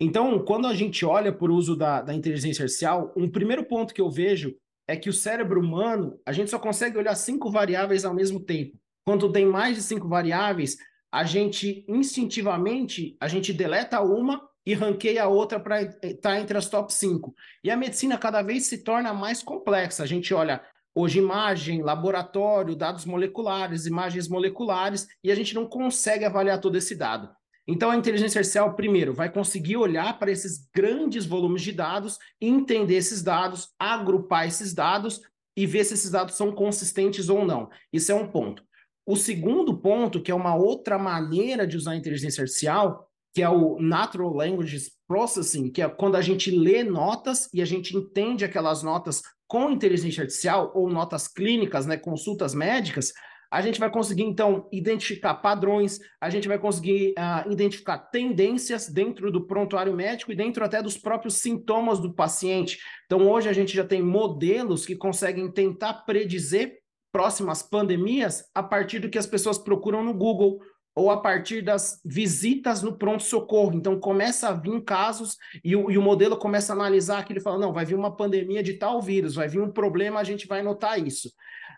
Então, 0.00 0.44
quando 0.44 0.66
a 0.66 0.74
gente 0.74 1.04
olha 1.04 1.32
por 1.32 1.50
uso 1.50 1.74
da, 1.74 2.02
da 2.02 2.14
inteligência 2.14 2.62
artificial, 2.62 3.12
um 3.16 3.28
primeiro 3.28 3.64
ponto 3.64 3.92
que 3.92 4.00
eu 4.00 4.10
vejo 4.10 4.54
é 4.86 4.96
que 4.96 5.08
o 5.08 5.12
cérebro 5.12 5.60
humano, 5.60 6.20
a 6.24 6.32
gente 6.32 6.50
só 6.50 6.58
consegue 6.58 6.96
olhar 6.96 7.14
cinco 7.14 7.50
variáveis 7.50 8.04
ao 8.04 8.14
mesmo 8.14 8.40
tempo. 8.40 8.78
Quando 9.04 9.32
tem 9.32 9.44
mais 9.44 9.76
de 9.76 9.82
cinco 9.82 10.08
variáveis, 10.08 10.76
a 11.16 11.24
gente 11.24 11.82
instintivamente 11.88 13.16
a 13.18 13.26
gente 13.26 13.50
deleta 13.50 14.02
uma 14.02 14.46
e 14.66 14.74
ranqueia 14.74 15.24
a 15.24 15.28
outra 15.28 15.58
para 15.58 15.80
estar 15.80 16.16
tá 16.20 16.38
entre 16.38 16.58
as 16.58 16.68
top 16.68 16.92
5. 16.92 17.34
E 17.64 17.70
a 17.70 17.76
medicina 17.76 18.18
cada 18.18 18.42
vez 18.42 18.66
se 18.66 18.84
torna 18.84 19.14
mais 19.14 19.42
complexa. 19.42 20.02
A 20.02 20.06
gente 20.06 20.34
olha 20.34 20.60
hoje 20.94 21.18
imagem, 21.18 21.80
laboratório, 21.80 22.76
dados 22.76 23.06
moleculares, 23.06 23.86
imagens 23.86 24.28
moleculares, 24.28 25.08
e 25.24 25.32
a 25.32 25.34
gente 25.34 25.54
não 25.54 25.66
consegue 25.66 26.26
avaliar 26.26 26.60
todo 26.60 26.76
esse 26.76 26.94
dado. 26.94 27.30
Então, 27.66 27.90
a 27.90 27.96
inteligência 27.96 28.38
artificial, 28.38 28.74
primeiro, 28.74 29.14
vai 29.14 29.32
conseguir 29.32 29.78
olhar 29.78 30.18
para 30.18 30.30
esses 30.30 30.68
grandes 30.74 31.24
volumes 31.24 31.62
de 31.62 31.72
dados, 31.72 32.18
entender 32.38 32.96
esses 32.96 33.22
dados, 33.22 33.70
agrupar 33.78 34.46
esses 34.46 34.74
dados 34.74 35.22
e 35.56 35.64
ver 35.64 35.84
se 35.84 35.94
esses 35.94 36.10
dados 36.10 36.34
são 36.34 36.52
consistentes 36.52 37.30
ou 37.30 37.42
não. 37.42 37.70
Isso 37.90 38.12
é 38.12 38.14
um 38.14 38.28
ponto. 38.28 38.65
O 39.06 39.14
segundo 39.14 39.78
ponto, 39.78 40.20
que 40.20 40.32
é 40.32 40.34
uma 40.34 40.56
outra 40.56 40.98
maneira 40.98 41.64
de 41.64 41.76
usar 41.76 41.92
a 41.92 41.96
inteligência 41.96 42.42
artificial, 42.42 43.08
que 43.32 43.40
é 43.40 43.48
o 43.48 43.78
Natural 43.80 44.32
Language 44.32 44.90
Processing, 45.06 45.70
que 45.70 45.80
é 45.80 45.88
quando 45.88 46.16
a 46.16 46.20
gente 46.20 46.50
lê 46.50 46.82
notas 46.82 47.48
e 47.54 47.62
a 47.62 47.64
gente 47.64 47.96
entende 47.96 48.44
aquelas 48.44 48.82
notas 48.82 49.22
com 49.46 49.70
inteligência 49.70 50.22
artificial 50.22 50.72
ou 50.74 50.90
notas 50.90 51.28
clínicas, 51.28 51.86
né, 51.86 51.96
consultas 51.96 52.52
médicas, 52.52 53.12
a 53.48 53.60
gente 53.60 53.78
vai 53.78 53.88
conseguir, 53.88 54.24
então, 54.24 54.68
identificar 54.72 55.34
padrões, 55.34 56.00
a 56.20 56.28
gente 56.28 56.48
vai 56.48 56.58
conseguir 56.58 57.14
uh, 57.16 57.52
identificar 57.52 57.98
tendências 57.98 58.88
dentro 58.88 59.30
do 59.30 59.46
prontuário 59.46 59.94
médico 59.94 60.32
e 60.32 60.36
dentro 60.36 60.64
até 60.64 60.82
dos 60.82 60.98
próprios 60.98 61.34
sintomas 61.34 62.00
do 62.00 62.12
paciente. 62.12 62.78
Então, 63.04 63.30
hoje 63.30 63.48
a 63.48 63.52
gente 63.52 63.72
já 63.72 63.84
tem 63.84 64.02
modelos 64.02 64.84
que 64.84 64.96
conseguem 64.96 65.48
tentar 65.50 65.94
predizer 66.04 66.80
próximas 67.16 67.62
pandemias 67.62 68.44
a 68.54 68.62
partir 68.62 68.98
do 68.98 69.08
que 69.08 69.16
as 69.16 69.26
pessoas 69.26 69.56
procuram 69.56 70.04
no 70.04 70.12
Google 70.12 70.60
ou 70.94 71.10
a 71.10 71.16
partir 71.16 71.62
das 71.62 71.98
visitas 72.04 72.82
no 72.82 72.98
pronto-socorro. 72.98 73.72
Então, 73.74 73.98
começa 73.98 74.50
a 74.50 74.52
vir 74.52 74.84
casos 74.84 75.38
e 75.64 75.74
o, 75.74 75.90
e 75.90 75.96
o 75.96 76.02
modelo 76.02 76.36
começa 76.36 76.74
a 76.74 76.76
analisar 76.76 77.20
aquilo 77.20 77.38
e 77.38 77.42
fala, 77.42 77.58
não, 77.58 77.72
vai 77.72 77.86
vir 77.86 77.94
uma 77.94 78.14
pandemia 78.14 78.62
de 78.62 78.74
tal 78.74 79.00
vírus, 79.00 79.34
vai 79.34 79.48
vir 79.48 79.62
um 79.62 79.72
problema, 79.72 80.20
a 80.20 80.24
gente 80.24 80.46
vai 80.46 80.62
notar 80.62 80.98
isso. 80.98 81.32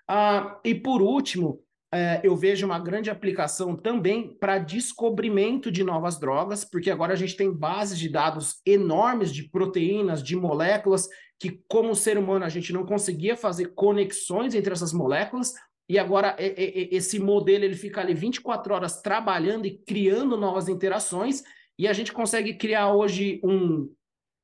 Ah, 0.09 0.59
e 0.65 0.75
por 0.75 1.01
último, 1.01 1.61
é, 1.95 2.21
eu 2.25 2.35
vejo 2.35 2.67
uma 2.67 2.81
grande 2.81 3.09
aplicação 3.09 3.77
também 3.77 4.37
para 4.41 4.59
descobrimento 4.59 5.71
de 5.71 5.85
novas 5.85 6.19
drogas, 6.19 6.65
porque 6.65 6.91
agora 6.91 7.13
a 7.13 7.17
gente 7.17 7.37
tem 7.37 7.53
bases 7.53 7.97
de 7.97 8.09
dados 8.09 8.57
enormes 8.67 9.33
de 9.33 9.49
proteínas, 9.49 10.21
de 10.21 10.35
moléculas, 10.35 11.09
que 11.39 11.63
como 11.69 11.95
ser 11.95 12.19
humano 12.19 12.45
a 12.45 12.49
gente 12.49 12.73
não 12.73 12.85
conseguia 12.85 13.37
fazer 13.37 13.75
conexões 13.75 14.55
entre 14.55 14.73
essas 14.73 14.93
moléculas, 14.93 15.55
e 15.89 15.99
agora 15.99 16.37
esse 16.39 17.19
modelo 17.19 17.65
ele 17.65 17.77
fica 17.77 18.01
ali 18.01 18.13
24 18.13 18.75
horas 18.75 19.01
trabalhando 19.01 19.67
e 19.67 19.79
criando 19.79 20.37
novas 20.37 20.69
interações, 20.69 21.43
e 21.79 21.87
a 21.87 21.93
gente 21.93 22.13
consegue 22.13 22.55
criar 22.55 22.93
hoje 22.93 23.41
um, 23.43 23.91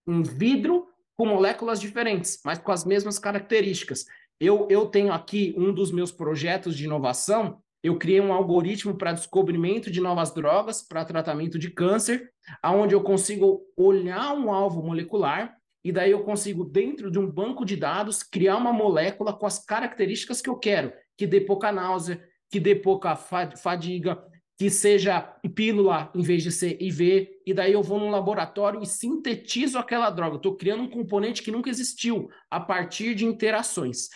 um 0.07 0.23
vidro 0.23 0.87
com 1.17 1.27
moléculas 1.27 1.81
diferentes, 1.81 2.41
mas 2.45 2.59
com 2.59 2.73
as 2.73 2.85
mesmas 2.85 3.19
características. 3.19 4.07
Eu, 4.41 4.67
eu 4.71 4.87
tenho 4.87 5.13
aqui 5.13 5.55
um 5.57 5.73
dos 5.73 5.93
meus 5.93 6.11
projetos 6.11 6.77
de 6.77 6.85
inovação. 6.85 7.61
Eu 7.83 7.99
criei 7.99 8.21
um 8.21 8.33
algoritmo 8.33 8.97
para 8.97 9.13
descobrimento 9.13 9.91
de 9.91 10.01
novas 10.01 10.33
drogas 10.33 10.83
para 10.83 11.05
tratamento 11.05 11.59
de 11.59 11.71
câncer, 11.71 12.31
aonde 12.63 12.95
eu 12.95 13.03
consigo 13.03 13.63
olhar 13.77 14.33
um 14.33 14.53
alvo 14.53 14.83
molecular 14.83 15.55
e 15.85 15.93
daí 15.93 16.13
eu 16.13 16.25
consigo, 16.25 16.65
dentro 16.65 17.11
de 17.11 17.19
um 17.19 17.31
banco 17.31 17.65
de 17.65 17.77
dados, 17.77 18.23
criar 18.23 18.57
uma 18.57 18.73
molécula 18.73 19.35
com 19.35 19.45
as 19.45 19.63
características 19.63 20.41
que 20.41 20.49
eu 20.49 20.57
quero, 20.57 20.91
que 21.17 21.27
dê 21.27 21.43
pouca 21.43 21.71
náusea, 21.71 22.25
que 22.51 22.59
dê 22.59 22.75
pouca 22.75 23.15
fadiga, 23.15 24.19
que 24.57 24.71
seja 24.71 25.21
pílula 25.55 26.11
em 26.15 26.23
vez 26.23 26.43
de 26.43 26.51
ser 26.51 26.81
IV, 26.81 27.29
e 27.45 27.53
daí 27.53 27.73
eu 27.73 27.83
vou 27.83 27.99
num 27.99 28.11
laboratório 28.11 28.81
e 28.81 28.87
sintetizo 28.87 29.77
aquela 29.77 30.09
droga. 30.09 30.37
Estou 30.37 30.57
criando 30.57 30.85
um 30.85 30.89
componente 30.89 31.43
que 31.43 31.51
nunca 31.51 31.69
existiu 31.69 32.29
a 32.51 32.59
partir 32.59 33.15
de 33.15 33.27
interações. 33.27 34.09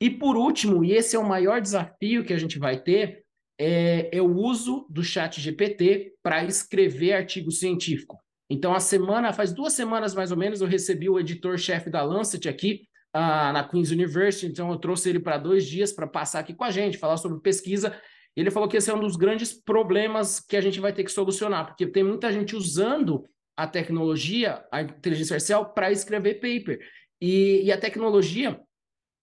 E 0.00 0.10
por 0.10 0.36
último, 0.36 0.84
e 0.84 0.92
esse 0.92 1.14
é 1.14 1.18
o 1.18 1.28
maior 1.28 1.60
desafio 1.60 2.24
que 2.24 2.32
a 2.32 2.38
gente 2.38 2.58
vai 2.58 2.82
ter, 2.82 3.24
é, 3.56 4.16
é 4.16 4.20
o 4.20 4.34
uso 4.34 4.86
do 4.90 5.04
chat 5.04 5.40
GPT 5.40 6.14
para 6.22 6.44
escrever 6.44 7.12
artigo 7.12 7.52
científico. 7.52 8.23
Então, 8.54 8.72
a 8.72 8.80
semana, 8.80 9.32
faz 9.32 9.52
duas 9.52 9.72
semanas 9.72 10.14
mais 10.14 10.30
ou 10.30 10.36
menos, 10.36 10.60
eu 10.60 10.68
recebi 10.68 11.08
o 11.08 11.18
editor-chefe 11.18 11.90
da 11.90 12.02
Lancet 12.02 12.48
aqui, 12.48 12.82
uh, 13.14 13.52
na 13.52 13.68
Queen's 13.68 13.90
University, 13.90 14.46
então 14.46 14.70
eu 14.70 14.76
trouxe 14.76 15.08
ele 15.08 15.18
para 15.18 15.38
dois 15.38 15.66
dias 15.66 15.92
para 15.92 16.06
passar 16.06 16.38
aqui 16.38 16.54
com 16.54 16.62
a 16.62 16.70
gente, 16.70 16.96
falar 16.96 17.16
sobre 17.16 17.40
pesquisa, 17.40 17.94
ele 18.36 18.50
falou 18.50 18.68
que 18.68 18.76
esse 18.76 18.90
é 18.90 18.94
um 18.94 19.00
dos 19.00 19.16
grandes 19.16 19.52
problemas 19.52 20.38
que 20.38 20.56
a 20.56 20.60
gente 20.60 20.80
vai 20.80 20.92
ter 20.92 21.02
que 21.04 21.10
solucionar, 21.10 21.66
porque 21.66 21.86
tem 21.86 22.04
muita 22.04 22.32
gente 22.32 22.54
usando 22.54 23.24
a 23.56 23.66
tecnologia, 23.66 24.64
a 24.70 24.82
inteligência 24.82 25.34
artificial, 25.34 25.72
para 25.72 25.92
escrever 25.92 26.34
paper. 26.34 26.78
E, 27.20 27.62
e 27.64 27.72
a 27.72 27.78
tecnologia, 27.78 28.52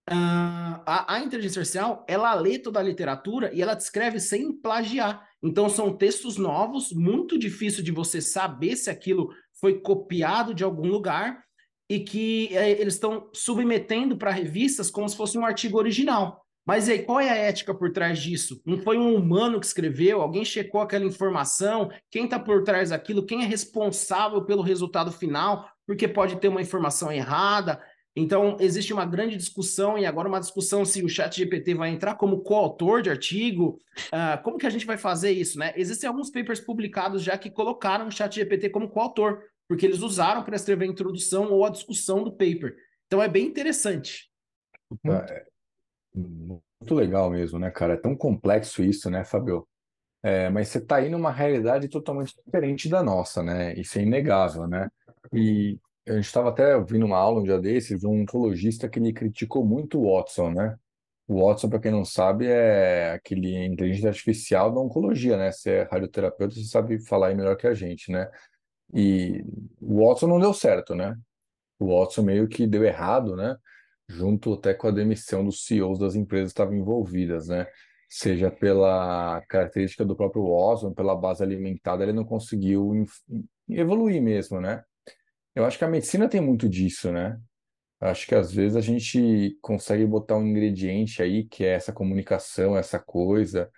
uh, 0.09 0.81
a, 0.85 1.15
a, 1.15 1.19
inteligência 1.19 1.59
artificial, 1.59 2.05
ela 2.07 2.33
lê 2.33 2.59
toda 2.59 2.79
a 2.79 2.83
literatura 2.83 3.53
e 3.53 3.61
ela 3.61 3.75
descreve 3.75 4.19
sem 4.19 4.53
plagiar. 4.53 5.25
Então, 5.43 5.67
são 5.69 5.95
textos 5.95 6.37
novos, 6.37 6.91
muito 6.91 7.37
difícil 7.37 7.83
de 7.83 7.91
você 7.91 8.21
saber 8.21 8.75
se 8.75 8.89
aquilo 8.89 9.29
foi 9.59 9.79
copiado 9.79 10.53
de 10.53 10.63
algum 10.63 10.87
lugar 10.87 11.43
e 11.89 11.99
que 11.99 12.55
é, 12.55 12.71
eles 12.71 12.93
estão 12.93 13.29
submetendo 13.33 14.17
para 14.17 14.31
revistas 14.31 14.89
como 14.89 15.09
se 15.09 15.17
fosse 15.17 15.37
um 15.37 15.45
artigo 15.45 15.77
original. 15.77 16.45
Mas 16.65 16.87
aí, 16.87 16.99
qual 16.99 17.19
é 17.19 17.29
a 17.29 17.35
ética 17.35 17.73
por 17.73 17.91
trás 17.91 18.19
disso? 18.19 18.61
Não 18.65 18.77
foi 18.77 18.97
um 18.97 19.15
humano 19.15 19.59
que 19.59 19.65
escreveu? 19.65 20.21
Alguém 20.21 20.45
checou 20.45 20.79
aquela 20.79 21.05
informação? 21.05 21.89
Quem 22.09 22.25
está 22.25 22.39
por 22.39 22.63
trás 22.63 22.91
daquilo? 22.91 23.25
Quem 23.25 23.43
é 23.43 23.45
responsável 23.45 24.45
pelo 24.45 24.61
resultado 24.61 25.11
final? 25.11 25.67
Porque 25.87 26.07
pode 26.07 26.39
ter 26.39 26.47
uma 26.47 26.61
informação 26.61 27.11
errada. 27.11 27.81
Então, 28.15 28.57
existe 28.59 28.91
uma 28.91 29.05
grande 29.05 29.37
discussão, 29.37 29.97
e 29.97 30.05
agora 30.05 30.27
uma 30.27 30.39
discussão 30.39 30.83
se 30.83 31.01
o 31.03 31.07
chat 31.07 31.37
GPT 31.37 31.75
vai 31.75 31.89
entrar 31.89 32.15
como 32.15 32.41
coautor 32.41 33.01
de 33.01 33.09
artigo. 33.09 33.79
Uh, 34.07 34.41
como 34.43 34.57
que 34.57 34.67
a 34.67 34.69
gente 34.69 34.85
vai 34.85 34.97
fazer 34.97 35.31
isso? 35.31 35.57
Né? 35.57 35.73
Existem 35.77 36.09
alguns 36.09 36.29
papers 36.29 36.59
publicados 36.59 37.23
já 37.23 37.37
que 37.37 37.49
colocaram 37.49 38.07
o 38.07 38.11
chat 38.11 38.35
GPT 38.35 38.69
como 38.69 38.89
coautor, 38.89 39.41
porque 39.67 39.85
eles 39.85 40.01
usaram 40.01 40.43
para 40.43 40.57
escrever 40.57 40.85
a 40.85 40.89
introdução 40.89 41.51
ou 41.51 41.65
a 41.65 41.69
discussão 41.69 42.23
do 42.23 42.31
paper. 42.31 42.75
Então, 43.07 43.23
é 43.23 43.29
bem 43.29 43.45
interessante. 43.45 44.29
É, 45.05 45.45
muito 46.13 46.93
legal 46.93 47.29
mesmo, 47.29 47.57
né, 47.59 47.71
cara? 47.71 47.93
É 47.93 47.97
tão 47.97 48.15
complexo 48.15 48.83
isso, 48.83 49.09
né, 49.09 49.23
Fabio? 49.23 49.65
É, 50.23 50.49
mas 50.49 50.67
você 50.67 50.77
está 50.77 50.97
aí 50.97 51.09
numa 51.09 51.31
realidade 51.31 51.87
totalmente 51.87 52.35
diferente 52.45 52.89
da 52.89 53.01
nossa, 53.01 53.41
né? 53.41 53.73
Isso 53.73 53.97
é 53.97 54.03
inegável, 54.03 54.67
né? 54.67 54.89
E 55.33 55.79
a 56.07 56.13
gente 56.13 56.25
estava 56.25 56.49
até 56.49 56.75
ouvindo 56.75 57.05
uma 57.05 57.17
aula 57.17 57.41
um 57.41 57.43
dia 57.43 57.59
desses 57.59 57.99
de 57.99 58.07
um 58.07 58.21
oncologista 58.21 58.89
que 58.89 58.99
ele 58.99 59.13
criticou 59.13 59.65
muito 59.65 59.99
o 59.99 60.15
Watson, 60.15 60.51
né? 60.51 60.77
O 61.27 61.45
Watson, 61.45 61.69
para 61.69 61.79
quem 61.79 61.91
não 61.91 62.03
sabe, 62.03 62.47
é 62.47 63.11
aquele 63.13 63.65
inteligência 63.65 64.09
artificial 64.09 64.73
da 64.73 64.79
oncologia, 64.81 65.37
né? 65.37 65.51
Você 65.51 65.71
é 65.71 65.83
radioterapeuta, 65.83 66.55
você 66.55 66.65
sabe 66.65 66.99
falar 67.05 67.27
aí 67.27 67.35
melhor 67.35 67.55
que 67.55 67.67
a 67.67 67.73
gente, 67.73 68.11
né? 68.11 68.29
E 68.93 69.43
o 69.79 70.05
Watson 70.05 70.27
não 70.27 70.39
deu 70.39 70.53
certo, 70.53 70.95
né? 70.95 71.15
O 71.79 71.97
Watson 71.97 72.23
meio 72.23 72.47
que 72.47 72.67
deu 72.67 72.83
errado, 72.83 73.35
né? 73.35 73.55
junto 74.11 74.53
até 74.53 74.73
com 74.73 74.87
a 74.87 74.91
demissão 74.91 75.43
dos 75.43 75.65
CEOs 75.65 75.99
das 75.99 76.15
empresas 76.15 76.51
que 76.51 76.53
estavam 76.53 76.75
envolvidas, 76.75 77.47
né? 77.47 77.67
Seja 78.09 78.51
pela 78.51 79.41
característica 79.47 80.03
do 80.03 80.15
próprio 80.15 80.45
Oswald, 80.45 80.95
pela 80.95 81.15
base 81.15 81.41
alimentada, 81.41 82.03
ele 82.03 82.13
não 82.13 82.25
conseguiu 82.25 83.05
evoluir 83.69 84.21
mesmo, 84.21 84.59
né? 84.59 84.83
Eu 85.55 85.65
acho 85.65 85.77
que 85.77 85.83
a 85.85 85.87
medicina 85.89 86.29
tem 86.29 86.41
muito 86.41 86.69
disso, 86.69 87.11
né? 87.11 87.39
Acho 87.99 88.27
que 88.27 88.35
às 88.35 88.53
vezes 88.53 88.75
a 88.75 88.81
gente 88.81 89.57
consegue 89.61 90.05
botar 90.05 90.37
um 90.37 90.47
ingrediente 90.47 91.21
aí 91.21 91.45
que 91.45 91.63
é 91.65 91.73
essa 91.73 91.93
comunicação, 91.93 92.77
essa 92.77 92.99
coisa. 92.99 93.69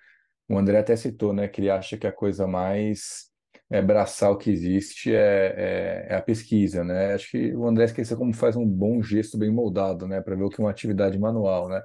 O 0.50 0.58
André 0.58 0.80
até 0.80 0.96
citou, 0.96 1.34
né, 1.34 1.48
que 1.48 1.62
ele 1.62 1.70
acha 1.70 1.98
que 1.98 2.08
a 2.08 2.12
coisa 2.12 2.48
mais 2.48 3.32
é, 3.70 3.82
braçal 3.82 4.38
que 4.38 4.52
existe 4.52 5.14
é, 5.14 6.08
é, 6.08 6.08
é, 6.12 6.16
a 6.16 6.22
pesquisa, 6.22 6.84
né? 6.84 7.14
Acho 7.16 7.32
que 7.32 7.56
o 7.56 7.68
André 7.68 7.86
esqueceu 7.86 8.18
como 8.18 8.34
faz 8.34 8.56
um 8.56 8.68
bom 8.68 9.02
gesto 9.04 9.38
bem 9.38 9.52
moldado, 9.52 10.08
né? 10.08 10.22
Para 10.22 10.36
ver 10.36 10.44
o 10.44 10.50
que 10.50 10.62
é 10.62 10.64
uma 10.64 10.72
atividade 10.72 11.18
manual, 11.20 11.70
né? 11.70 11.82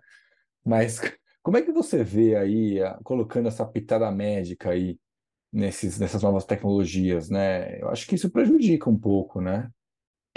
Mas 0.65 1.01
como 1.43 1.57
é 1.59 1.63
que 1.63 1.73
você 1.73 2.05
vê 2.05 2.37
aí, 2.37 2.79
colocando 3.05 3.49
essa 3.49 3.67
pitada 3.67 4.11
médica 4.13 4.71
aí 4.71 4.99
nesses, 5.53 5.99
nessas 5.99 6.23
novas 6.23 6.45
tecnologias, 6.45 7.31
né? 7.31 7.81
Eu 7.81 7.91
acho 7.91 8.07
que 8.07 8.15
isso 8.17 8.31
prejudica 8.31 8.91
um 8.91 8.99
pouco, 8.99 9.41
né? 9.41 9.71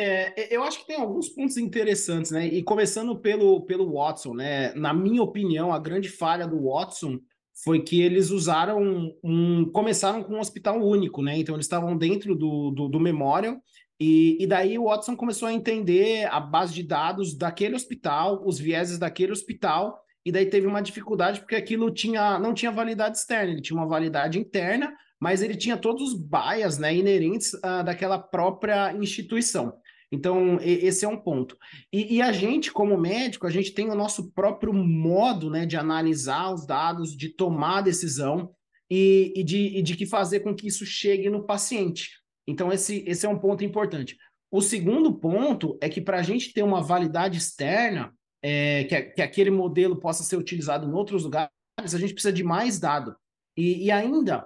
É, 0.01 0.55
eu 0.55 0.63
acho 0.63 0.79
que 0.79 0.87
tem 0.87 0.97
alguns 0.97 1.29
pontos 1.29 1.57
interessantes, 1.57 2.31
né? 2.31 2.47
E 2.47 2.63
começando 2.63 3.15
pelo, 3.15 3.61
pelo 3.61 3.93
Watson, 3.93 4.33
né? 4.33 4.73
Na 4.73 4.93
minha 4.93 5.21
opinião, 5.21 5.71
a 5.71 5.79
grande 5.79 6.09
falha 6.09 6.47
do 6.47 6.63
Watson 6.69 7.19
foi 7.63 7.81
que 7.81 8.01
eles 8.01 8.31
usaram 8.31 9.13
um. 9.23 9.69
começaram 9.71 10.23
com 10.23 10.33
um 10.33 10.39
hospital 10.39 10.81
único, 10.81 11.21
né? 11.21 11.37
Então 11.37 11.55
eles 11.55 11.65
estavam 11.65 11.97
dentro 11.97 12.35
do, 12.35 12.71
do, 12.71 12.87
do 12.87 12.99
Memorial. 12.99 13.61
E, 13.99 14.37
e 14.41 14.47
daí 14.47 14.79
o 14.79 14.85
Watson 14.85 15.15
começou 15.15 15.47
a 15.47 15.53
entender 15.53 16.27
a 16.31 16.39
base 16.39 16.73
de 16.73 16.81
dados 16.81 17.37
daquele 17.37 17.75
hospital, 17.75 18.41
os 18.43 18.57
vieses 18.57 18.97
daquele 18.97 19.31
hospital, 19.31 20.01
e 20.25 20.31
daí 20.31 20.47
teve 20.47 20.65
uma 20.65 20.81
dificuldade 20.81 21.39
porque 21.39 21.55
aquilo 21.55 21.91
tinha, 21.91 22.39
não 22.39 22.51
tinha 22.51 22.71
validade 22.71 23.17
externa, 23.17 23.51
ele 23.51 23.61
tinha 23.61 23.77
uma 23.77 23.87
validade 23.87 24.39
interna, 24.39 24.91
mas 25.19 25.43
ele 25.43 25.55
tinha 25.55 25.77
todos 25.77 26.13
os 26.13 26.19
bias 26.19 26.79
né, 26.79 26.95
inerentes 26.95 27.53
uh, 27.53 27.83
daquela 27.85 28.17
própria 28.17 28.91
instituição. 28.93 29.71
Então, 30.11 30.59
esse 30.61 31.05
é 31.05 31.07
um 31.07 31.17
ponto. 31.17 31.57
E, 31.91 32.17
e, 32.17 32.21
a 32.21 32.33
gente, 32.33 32.71
como 32.71 32.97
médico, 32.97 33.47
a 33.47 33.49
gente 33.49 33.71
tem 33.71 33.89
o 33.89 33.95
nosso 33.95 34.29
próprio 34.31 34.73
modo 34.73 35.49
né, 35.49 35.65
de 35.65 35.77
analisar 35.77 36.53
os 36.53 36.65
dados, 36.65 37.15
de 37.15 37.29
tomar 37.29 37.81
decisão. 37.81 38.53
e, 38.89 39.31
e, 39.37 39.43
de, 39.43 39.77
e 39.77 39.81
de 39.81 39.95
que 39.95 40.05
fazer 40.05 40.41
com 40.41 40.53
que 40.53 40.67
isso 40.67 40.85
chegue 40.85 41.29
no 41.29 41.45
paciente. 41.45 42.09
Então, 42.45 42.73
esse, 42.73 43.05
esse 43.07 43.25
é 43.25 43.29
um 43.29 43.39
ponto 43.39 43.63
importante. 43.63 44.17
O 44.51 44.61
segundo 44.61 45.13
ponto 45.13 45.77
é 45.79 45.87
que 45.87 46.01
para 46.01 46.17
a 46.17 46.21
gente 46.21 46.51
ter 46.51 46.61
uma 46.61 46.81
validade 46.81 47.37
externa, 47.37 48.13
é, 48.43 48.83
que, 48.83 49.01
que 49.01 49.21
aquele 49.21 49.49
modelo 49.49 49.97
possa 49.97 50.23
ser 50.23 50.35
utilizado 50.35 50.85
em 50.85 50.91
outros 50.91 51.23
lugares, 51.23 51.51
a 51.79 51.97
gente 51.97 52.13
precisa 52.13 52.33
de 52.33 52.43
mais 52.43 52.79
dado. 52.79 53.15
E, 53.55 53.85
e 53.85 53.91
ainda, 53.91 54.45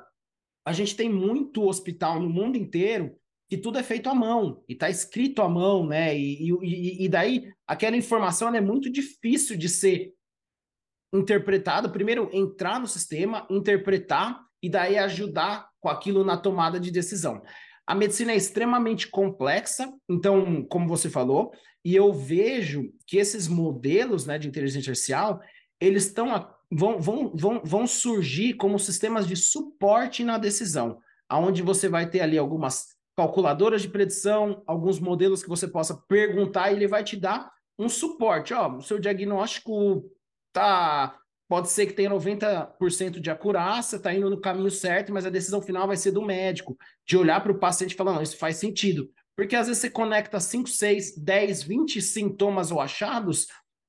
a 0.63 0.71
gente 0.73 0.95
tem 0.95 1.09
muito 1.09 1.67
hospital 1.67 2.19
no 2.19 2.29
mundo 2.29 2.55
inteiro 2.55 3.15
que 3.47 3.57
tudo 3.57 3.77
é 3.77 3.83
feito 3.83 4.09
à 4.09 4.15
mão 4.15 4.63
e 4.67 4.73
está 4.73 4.89
escrito 4.89 5.41
à 5.41 5.49
mão, 5.49 5.85
né? 5.85 6.17
E, 6.17 6.49
e, 6.49 7.05
e 7.05 7.09
daí 7.09 7.51
aquela 7.67 7.95
informação 7.95 8.53
é 8.53 8.61
muito 8.61 8.91
difícil 8.91 9.57
de 9.57 9.69
ser 9.69 10.13
interpretada. 11.13 11.89
Primeiro, 11.89 12.29
entrar 12.33 12.79
no 12.79 12.87
sistema, 12.87 13.45
interpretar 13.49 14.43
e 14.61 14.69
daí 14.69 14.97
ajudar 14.97 15.69
com 15.79 15.89
aquilo 15.89 16.23
na 16.23 16.37
tomada 16.37 16.79
de 16.79 16.91
decisão. 16.91 17.41
A 17.85 17.93
medicina 17.93 18.31
é 18.31 18.35
extremamente 18.35 19.07
complexa, 19.07 19.93
então, 20.09 20.65
como 20.65 20.87
você 20.87 21.07
falou, 21.07 21.51
e 21.83 21.95
eu 21.95 22.11
vejo 22.11 22.91
que 23.05 23.17
esses 23.17 23.47
modelos 23.47 24.25
né, 24.25 24.39
de 24.39 24.47
inteligência 24.47 24.89
artificial, 24.89 25.39
eles 25.79 26.07
estão 26.07 26.27
vão, 26.71 26.99
vão, 26.99 27.31
vão, 27.35 27.61
vão 27.63 27.85
surgir 27.85 28.55
como 28.55 28.79
sistemas 28.79 29.27
de 29.27 29.35
suporte 29.35 30.23
na 30.23 30.39
decisão, 30.39 30.99
aonde 31.29 31.61
você 31.61 31.87
vai 31.87 32.09
ter 32.09 32.21
ali 32.21 32.39
algumas 32.39 32.94
calculadoras 33.15 33.81
de 33.81 33.89
predição, 33.89 34.63
alguns 34.67 34.99
modelos 34.99 35.41
que 35.41 35.49
você 35.49 35.67
possa 35.67 35.95
perguntar 36.07 36.71
e 36.71 36.75
ele 36.75 36.87
vai 36.87 37.03
te 37.03 37.15
dar 37.15 37.51
um 37.77 37.87
suporte. 37.87 38.53
Ó, 38.53 38.77
o 38.77 38.81
seu 38.81 38.99
diagnóstico 38.99 40.03
tá 40.53 41.19
pode 41.47 41.69
ser 41.69 41.85
que 41.85 41.93
tenha 41.93 42.09
90% 42.09 43.19
de 43.19 43.29
acurácia, 43.29 43.97
está 43.97 44.13
indo 44.13 44.29
no 44.29 44.41
caminho 44.41 44.71
certo, 44.71 45.13
mas 45.13 45.25
a 45.25 45.29
decisão 45.29 45.61
final 45.61 45.85
vai 45.85 45.95
ser 45.95 46.11
do 46.11 46.21
médico, 46.21 46.75
de 47.05 47.15
olhar 47.17 47.41
para 47.41 47.51
o 47.51 47.59
paciente 47.59 47.91
e 47.91 47.95
falar, 47.95 48.13
não, 48.13 48.21
isso 48.21 48.37
faz 48.37 48.57
sentido. 48.57 49.09
Porque 49.35 49.55
às 49.55 49.67
vezes 49.67 49.81
você 49.81 49.89
conecta 49.89 50.39
5, 50.39 50.67
6, 50.67 51.17
10, 51.17 51.63
20 51.63 52.01
sintomas 52.01 52.71
ou 52.71 52.79
achados 52.81 53.47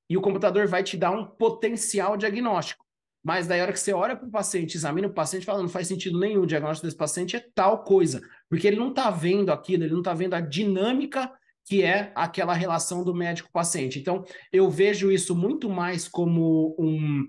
e 0.09 0.17
o 0.17 0.21
computador 0.21 0.67
vai 0.67 0.83
te 0.83 0.97
dar 0.97 1.11
um 1.11 1.25
potencial 1.25 2.15
diagnóstico. 2.15 2.85
Mas 3.23 3.47
daí 3.47 3.59
a 3.59 3.63
hora 3.63 3.73
que 3.73 3.79
você 3.79 3.91
olha 3.91 4.15
para 4.15 4.27
o 4.27 4.31
paciente, 4.31 4.75
examina 4.75 5.07
o 5.07 5.13
paciente, 5.13 5.45
fala, 5.45 5.61
não 5.61 5.69
faz 5.69 5.87
sentido 5.87 6.19
nenhum, 6.19 6.43
o 6.43 6.47
diagnóstico 6.47 6.85
desse 6.85 6.97
paciente 6.97 7.35
é 7.35 7.45
tal 7.55 7.83
coisa. 7.83 8.21
Porque 8.49 8.67
ele 8.67 8.77
não 8.77 8.89
está 8.89 9.09
vendo 9.09 9.51
aquilo, 9.51 9.83
ele 9.83 9.93
não 9.93 9.99
está 9.99 10.13
vendo 10.13 10.33
a 10.33 10.41
dinâmica 10.41 11.31
que 11.67 11.83
é 11.83 12.13
aquela 12.15 12.53
relação 12.53 13.03
do 13.03 13.13
médico-paciente. 13.13 13.99
Então, 13.99 14.23
eu 14.53 14.69
vejo 14.69 15.11
isso 15.11 15.35
muito 15.35 15.69
mais 15.69 16.07
como 16.07 16.73
um 16.79 17.25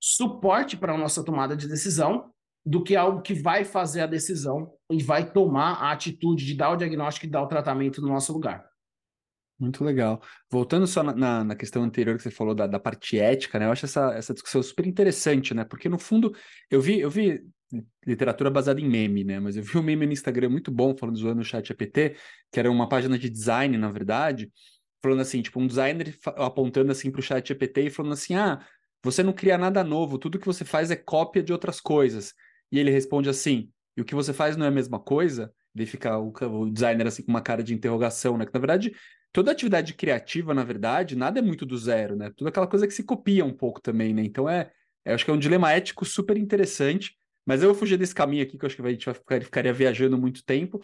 suporte 0.00 0.76
para 0.76 0.94
a 0.94 0.98
nossa 0.98 1.24
tomada 1.24 1.56
de 1.56 1.66
decisão 1.66 2.30
do 2.64 2.84
que 2.84 2.94
algo 2.94 3.20
que 3.20 3.34
vai 3.34 3.64
fazer 3.64 4.02
a 4.02 4.06
decisão 4.06 4.72
e 4.90 5.02
vai 5.02 5.30
tomar 5.32 5.72
a 5.82 5.90
atitude 5.90 6.46
de 6.46 6.54
dar 6.54 6.70
o 6.70 6.76
diagnóstico 6.76 7.26
e 7.26 7.30
dar 7.30 7.42
o 7.42 7.48
tratamento 7.48 8.00
no 8.00 8.08
nosso 8.08 8.32
lugar. 8.32 8.64
Muito 9.58 9.84
legal. 9.84 10.22
Voltando 10.50 10.86
só 10.86 11.02
na, 11.02 11.14
na, 11.14 11.44
na, 11.44 11.54
questão 11.54 11.82
anterior 11.82 12.16
que 12.16 12.22
você 12.22 12.30
falou 12.30 12.54
da, 12.54 12.66
da 12.66 12.80
parte 12.80 13.18
ética, 13.18 13.58
né? 13.58 13.66
Eu 13.66 13.72
acho 13.72 13.84
essa, 13.84 14.14
essa 14.14 14.32
discussão 14.32 14.62
super 14.62 14.86
interessante, 14.86 15.52
né? 15.52 15.64
Porque 15.64 15.88
no 15.88 15.98
fundo 15.98 16.34
eu 16.70 16.80
vi, 16.80 17.00
eu 17.00 17.10
vi 17.10 17.42
literatura 18.06 18.50
baseada 18.50 18.80
em 18.80 18.88
meme, 18.88 19.24
né? 19.24 19.38
Mas 19.38 19.56
eu 19.56 19.62
vi 19.62 19.78
um 19.78 19.82
meme 19.82 20.06
no 20.06 20.12
Instagram 20.12 20.48
muito 20.48 20.70
bom 20.70 20.96
falando 20.96 21.16
zoando 21.16 21.40
o 21.40 21.44
chat 21.44 21.72
APT, 21.72 22.16
que 22.50 22.58
era 22.58 22.70
uma 22.70 22.88
página 22.88 23.18
de 23.18 23.28
design, 23.28 23.76
na 23.78 23.90
verdade, 23.90 24.50
falando 25.02 25.20
assim, 25.20 25.42
tipo, 25.42 25.60
um 25.60 25.66
designer 25.66 26.16
apontando 26.36 26.92
assim 26.92 27.10
para 27.10 27.20
o 27.20 27.22
chat 27.22 27.52
APT 27.52 27.82
e 27.82 27.90
falando 27.90 28.12
assim: 28.12 28.34
ah, 28.34 28.64
você 29.02 29.22
não 29.22 29.32
cria 29.32 29.56
nada 29.56 29.82
novo, 29.84 30.18
tudo 30.18 30.38
que 30.38 30.46
você 30.46 30.64
faz 30.64 30.90
é 30.90 30.96
cópia 30.96 31.42
de 31.42 31.52
outras 31.52 31.80
coisas. 31.80 32.34
E 32.70 32.78
ele 32.78 32.90
responde 32.90 33.28
assim: 33.28 33.70
e 33.96 34.00
o 34.00 34.04
que 34.04 34.14
você 34.14 34.32
faz 34.32 34.56
não 34.56 34.64
é 34.64 34.68
a 34.68 34.72
mesma 34.72 34.98
coisa? 34.98 35.52
Daí 35.74 35.86
fica 35.86 36.18
o, 36.18 36.32
o 36.32 36.70
designer 36.70 37.06
assim 37.06 37.22
com 37.22 37.30
uma 37.30 37.40
cara 37.40 37.62
de 37.62 37.72
interrogação, 37.74 38.36
né? 38.36 38.44
Que 38.46 38.54
na 38.54 38.60
verdade 38.60 38.92
toda 39.32 39.52
atividade 39.52 39.94
criativa, 39.94 40.52
na 40.52 40.64
verdade, 40.64 41.16
nada 41.16 41.38
é 41.38 41.42
muito 41.42 41.64
do 41.64 41.76
zero, 41.78 42.16
né? 42.16 42.30
Tudo 42.36 42.48
aquela 42.48 42.66
coisa 42.66 42.86
que 42.86 42.94
se 42.94 43.04
copia 43.04 43.44
um 43.44 43.52
pouco 43.52 43.80
também, 43.80 44.12
né? 44.12 44.22
Então 44.24 44.48
é, 44.48 44.70
é 45.04 45.14
acho 45.14 45.24
que 45.24 45.30
é 45.30 45.34
um 45.34 45.38
dilema 45.38 45.72
ético 45.72 46.04
super 46.04 46.36
interessante, 46.36 47.16
mas 47.50 47.64
eu 47.64 47.70
vou 47.70 47.76
fugir 47.76 47.96
desse 47.96 48.14
caminho 48.14 48.44
aqui, 48.44 48.56
que 48.56 48.64
eu 48.64 48.68
acho 48.68 48.76
que 48.76 48.82
a 48.82 48.90
gente 48.90 49.04
vai 49.04 49.12
ficar, 49.12 49.42
ficaria 49.42 49.72
viajando 49.72 50.16
muito 50.16 50.44
tempo. 50.44 50.80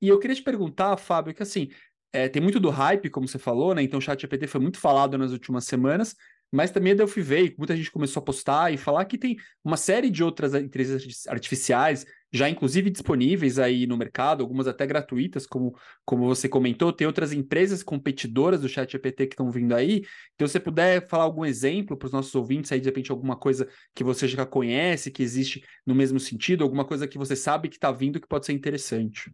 E 0.00 0.08
eu 0.08 0.18
queria 0.18 0.34
te 0.34 0.42
perguntar, 0.42 0.96
Fábio, 0.96 1.34
que 1.34 1.42
assim, 1.42 1.68
é, 2.10 2.26
tem 2.26 2.40
muito 2.40 2.58
do 2.58 2.70
hype, 2.70 3.10
como 3.10 3.28
você 3.28 3.38
falou, 3.38 3.74
né? 3.74 3.82
Então 3.82 3.98
o 3.98 4.00
chat 4.00 4.18
GPT 4.18 4.46
foi 4.46 4.62
muito 4.62 4.78
falado 4.78 5.18
nas 5.18 5.30
últimas 5.32 5.64
semanas, 5.66 6.16
mas 6.50 6.70
também 6.70 6.92
a 6.94 6.96
Delphi 6.96 7.20
veio, 7.20 7.54
muita 7.58 7.76
gente 7.76 7.90
começou 7.90 8.22
a 8.22 8.24
postar 8.24 8.72
e 8.72 8.78
falar 8.78 9.04
que 9.04 9.18
tem 9.18 9.36
uma 9.62 9.76
série 9.76 10.08
de 10.08 10.24
outras 10.24 10.54
inteligências 10.54 11.26
artificiais 11.26 12.06
já 12.36 12.48
inclusive 12.48 12.90
disponíveis 12.90 13.58
aí 13.58 13.86
no 13.86 13.96
mercado, 13.96 14.42
algumas 14.42 14.68
até 14.68 14.86
gratuitas, 14.86 15.46
como, 15.46 15.76
como 16.04 16.26
você 16.26 16.48
comentou, 16.48 16.92
tem 16.92 17.06
outras 17.06 17.32
empresas 17.32 17.82
competidoras 17.82 18.60
do 18.60 18.68
chat 18.68 18.92
GPT 18.92 19.26
que 19.26 19.34
estão 19.34 19.50
vindo 19.50 19.74
aí. 19.74 20.04
Então, 20.34 20.46
se 20.46 20.52
você 20.52 20.60
puder 20.60 21.06
falar 21.08 21.24
algum 21.24 21.44
exemplo 21.44 21.96
para 21.96 22.06
os 22.06 22.12
nossos 22.12 22.34
ouvintes 22.34 22.70
aí, 22.70 22.80
de 22.80 22.86
repente, 22.86 23.10
alguma 23.10 23.36
coisa 23.36 23.68
que 23.94 24.04
você 24.04 24.28
já 24.28 24.46
conhece, 24.46 25.10
que 25.10 25.22
existe 25.22 25.64
no 25.84 25.94
mesmo 25.94 26.20
sentido, 26.20 26.62
alguma 26.62 26.84
coisa 26.84 27.08
que 27.08 27.18
você 27.18 27.34
sabe 27.34 27.68
que 27.68 27.76
está 27.76 27.90
vindo 27.90 28.20
que 28.20 28.28
pode 28.28 28.46
ser 28.46 28.52
interessante. 28.52 29.32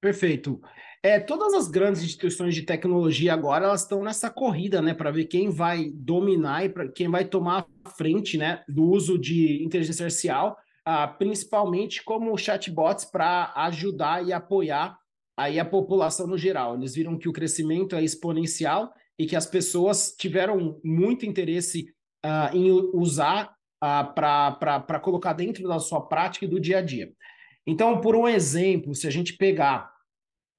Perfeito. 0.00 0.60
É, 1.02 1.20
todas 1.20 1.52
as 1.54 1.68
grandes 1.68 2.02
instituições 2.02 2.54
de 2.54 2.62
tecnologia 2.62 3.32
agora 3.32 3.66
elas 3.66 3.82
estão 3.82 4.02
nessa 4.02 4.30
corrida, 4.30 4.80
né, 4.80 4.94
para 4.94 5.10
ver 5.10 5.26
quem 5.26 5.50
vai 5.50 5.90
dominar 5.94 6.64
e 6.64 6.68
para 6.68 6.88
quem 6.90 7.10
vai 7.10 7.24
tomar 7.26 7.66
a 7.84 7.90
frente, 7.90 8.38
né, 8.38 8.62
do 8.66 8.84
uso 8.84 9.18
de 9.18 9.62
inteligência 9.62 10.04
artificial 10.04 10.56
principalmente 11.18 12.02
como 12.04 12.36
chatbots 12.36 13.04
para 13.04 13.52
ajudar 13.56 14.26
e 14.26 14.32
apoiar 14.32 14.98
aí 15.36 15.58
a 15.58 15.64
população 15.64 16.26
no 16.26 16.38
geral. 16.38 16.76
Eles 16.76 16.94
viram 16.94 17.18
que 17.18 17.28
o 17.28 17.32
crescimento 17.32 17.96
é 17.96 18.02
exponencial 18.02 18.92
e 19.18 19.26
que 19.26 19.36
as 19.36 19.46
pessoas 19.46 20.14
tiveram 20.16 20.80
muito 20.84 21.26
interesse 21.26 21.86
ah, 22.24 22.50
em 22.52 22.70
usar 22.70 23.54
ah, 23.82 24.04
para 24.04 25.00
colocar 25.00 25.32
dentro 25.32 25.66
da 25.68 25.78
sua 25.78 26.00
prática 26.06 26.44
e 26.44 26.48
do 26.48 26.60
dia 26.60 26.78
a 26.78 26.82
dia. 26.82 27.12
Então, 27.66 28.00
por 28.00 28.14
um 28.14 28.28
exemplo, 28.28 28.94
se 28.94 29.06
a 29.06 29.10
gente 29.10 29.36
pegar 29.36 29.90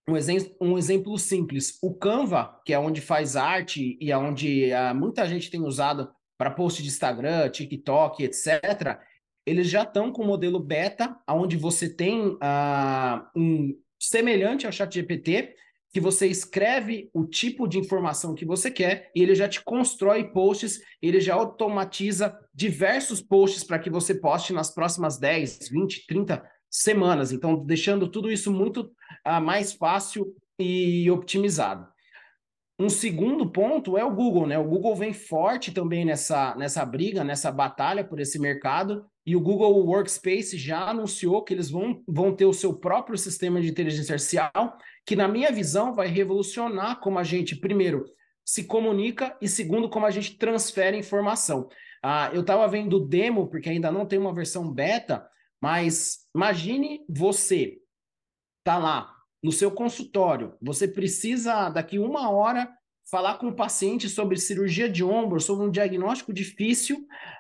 um, 0.07 0.15
exemplo, 0.15 0.55
um 0.61 0.77
exemplo 0.77 1.17
simples, 1.17 1.77
o 1.81 1.93
Canva, 1.93 2.59
que 2.65 2.73
é 2.73 2.79
onde 2.79 3.01
faz 3.01 3.35
arte 3.35 3.97
e 3.99 4.11
é 4.11 4.17
onde 4.17 4.71
uh, 4.71 4.95
muita 4.95 5.27
gente 5.27 5.49
tem 5.49 5.61
usado 5.61 6.09
para 6.38 6.51
post 6.51 6.81
de 6.81 6.89
Instagram, 6.89 7.49
TikTok, 7.49 8.23
etc., 8.23 8.99
eles 9.45 9.69
já 9.69 9.84
estão 9.84 10.12
com 10.12 10.23
o 10.23 10.27
modelo 10.27 10.60
beta, 10.60 11.15
onde 11.29 11.55
você 11.55 11.88
tem 11.88 12.29
uh, 12.29 13.25
um 13.36 13.77
semelhante 13.99 14.65
ao 14.65 14.71
ChatGPT, 14.71 15.55
que 15.93 16.01
você 16.01 16.27
escreve 16.27 17.10
o 17.13 17.25
tipo 17.25 17.67
de 17.67 17.79
informação 17.79 18.36
que 18.36 18.43
você 18.43 18.69
quer 18.69 19.12
e 19.15 19.23
ele 19.23 19.34
já 19.34 19.47
te 19.47 19.63
constrói 19.63 20.25
posts, 20.25 20.81
ele 21.01 21.21
já 21.21 21.36
automatiza 21.36 22.38
diversos 22.53 23.21
posts 23.21 23.63
para 23.63 23.79
que 23.79 23.89
você 23.89 24.13
poste 24.13 24.51
nas 24.51 24.73
próximas 24.73 25.17
10, 25.17 25.69
20, 25.69 26.05
30 26.05 26.43
semanas. 26.69 27.31
Então, 27.31 27.63
deixando 27.63 28.10
tudo 28.10 28.29
isso 28.29 28.51
muito 28.51 28.91
uh, 29.25 29.41
mais 29.41 29.71
fácil 29.71 30.36
e 30.60 31.10
otimizado. 31.10 31.88
Um 32.77 32.89
segundo 32.89 33.49
ponto 33.49 33.97
é 33.97 34.03
o 34.03 34.13
Google, 34.13 34.45
né? 34.45 34.59
O 34.59 34.67
Google 34.67 34.95
vem 34.95 35.13
forte 35.13 35.71
também 35.71 36.03
nessa, 36.03 36.53
nessa 36.55 36.85
briga, 36.85 37.23
nessa 37.23 37.49
batalha 37.49 38.03
por 38.03 38.19
esse 38.19 38.38
mercado, 38.38 39.05
e 39.25 39.33
o 39.33 39.39
Google 39.39 39.85
Workspace 39.85 40.57
já 40.57 40.89
anunciou 40.89 41.41
que 41.41 41.53
eles 41.53 41.69
vão, 41.69 42.03
vão 42.05 42.35
ter 42.35 42.45
o 42.45 42.53
seu 42.53 42.73
próprio 42.77 43.17
sistema 43.17 43.61
de 43.61 43.69
inteligência 43.69 44.13
artificial, 44.13 44.77
que, 45.05 45.15
na 45.15 45.27
minha 45.27 45.51
visão, 45.51 45.95
vai 45.95 46.07
revolucionar 46.07 46.99
como 46.99 47.17
a 47.17 47.23
gente, 47.23 47.55
primeiro, 47.55 48.05
se 48.43 48.65
comunica 48.65 49.35
e, 49.41 49.47
segundo, 49.47 49.89
como 49.89 50.05
a 50.05 50.11
gente 50.11 50.38
transfere 50.38 50.97
informação. 50.97 51.69
Ah, 52.03 52.29
eu 52.33 52.41
estava 52.41 52.67
vendo 52.67 52.97
o 52.97 53.07
demo, 53.07 53.47
porque 53.47 53.69
ainda 53.69 53.89
não 53.89 54.05
tem 54.05 54.19
uma 54.19 54.33
versão 54.33 54.69
beta, 54.71 55.25
mas 55.61 56.27
imagine 56.35 57.05
você 57.09 57.77
tá 58.63 58.77
lá 58.77 59.14
no 59.45 59.51
seu 59.51 59.69
consultório, 59.69 60.55
você 60.60 60.88
precisa, 60.88 61.69
daqui 61.69 61.99
uma 61.99 62.31
hora, 62.31 62.67
falar 63.12 63.38
com 63.38 63.49
o 63.49 63.55
paciente 63.55 64.10
sobre 64.10 64.38
cirurgia 64.38 64.89
de 64.89 65.03
ombro, 65.03 65.39
sobre 65.39 65.67
um 65.67 65.69
diagnóstico 65.69 66.34
difícil, 66.34 66.97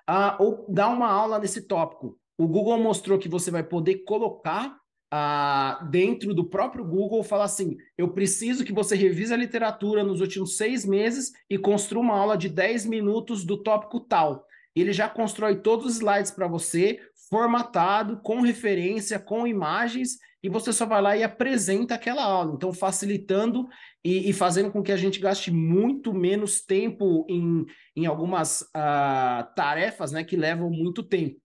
uh, 0.07 0.35
ou 0.37 0.67
dar 0.69 0.89
uma 0.89 1.09
aula 1.09 1.39
nesse 1.39 1.63
tópico. 1.63 2.15
O 2.37 2.47
Google 2.47 2.77
mostrou 2.77 3.17
que 3.17 3.27
você 3.27 3.49
vai 3.49 3.63
poder 3.63 4.03
colocar 4.03 4.77
uh, 5.11 5.83
dentro 5.89 6.31
do 6.35 6.47
próprio 6.47 6.85
Google, 6.85 7.23
falar 7.23 7.45
assim: 7.45 7.75
eu 7.97 8.13
preciso 8.13 8.63
que 8.63 8.71
você 8.71 8.95
revise 8.95 9.33
a 9.33 9.37
literatura 9.37 10.03
nos 10.03 10.21
últimos 10.21 10.57
seis 10.57 10.85
meses 10.85 11.31
e 11.49 11.57
construa 11.57 12.03
uma 12.03 12.19
aula 12.19 12.37
de 12.37 12.49
10 12.49 12.85
minutos 12.85 13.43
do 13.43 13.57
tópico 13.57 13.99
tal. 13.99 14.45
Ele 14.75 14.93
já 14.93 15.09
constrói 15.09 15.55
todos 15.55 15.87
os 15.87 15.95
slides 15.95 16.29
para 16.29 16.47
você, 16.47 16.99
formatado, 17.31 18.21
com 18.21 18.41
referência, 18.41 19.17
com 19.17 19.47
imagens, 19.47 20.19
e 20.45 20.49
você 20.49 20.71
só 20.71 20.85
vai 20.85 21.01
lá 21.01 21.17
e 21.17 21.23
apresenta 21.23 21.95
aquela 21.95 22.23
aula. 22.23 22.53
Então, 22.53 22.71
facilitando 22.71 23.67
e, 24.03 24.29
e 24.29 24.31
fazendo 24.33 24.71
com 24.71 24.83
que 24.83 24.91
a 24.91 24.95
gente 24.95 25.19
gaste 25.19 25.49
muito 25.49 26.13
menos 26.13 26.61
tempo 26.61 27.25
em, 27.27 27.65
em 27.95 28.05
algumas 28.05 28.61
uh, 28.61 29.55
tarefas 29.55 30.11
né, 30.11 30.23
que 30.23 30.35
levam 30.35 30.69
muito 30.69 31.01
tempo. 31.01 31.41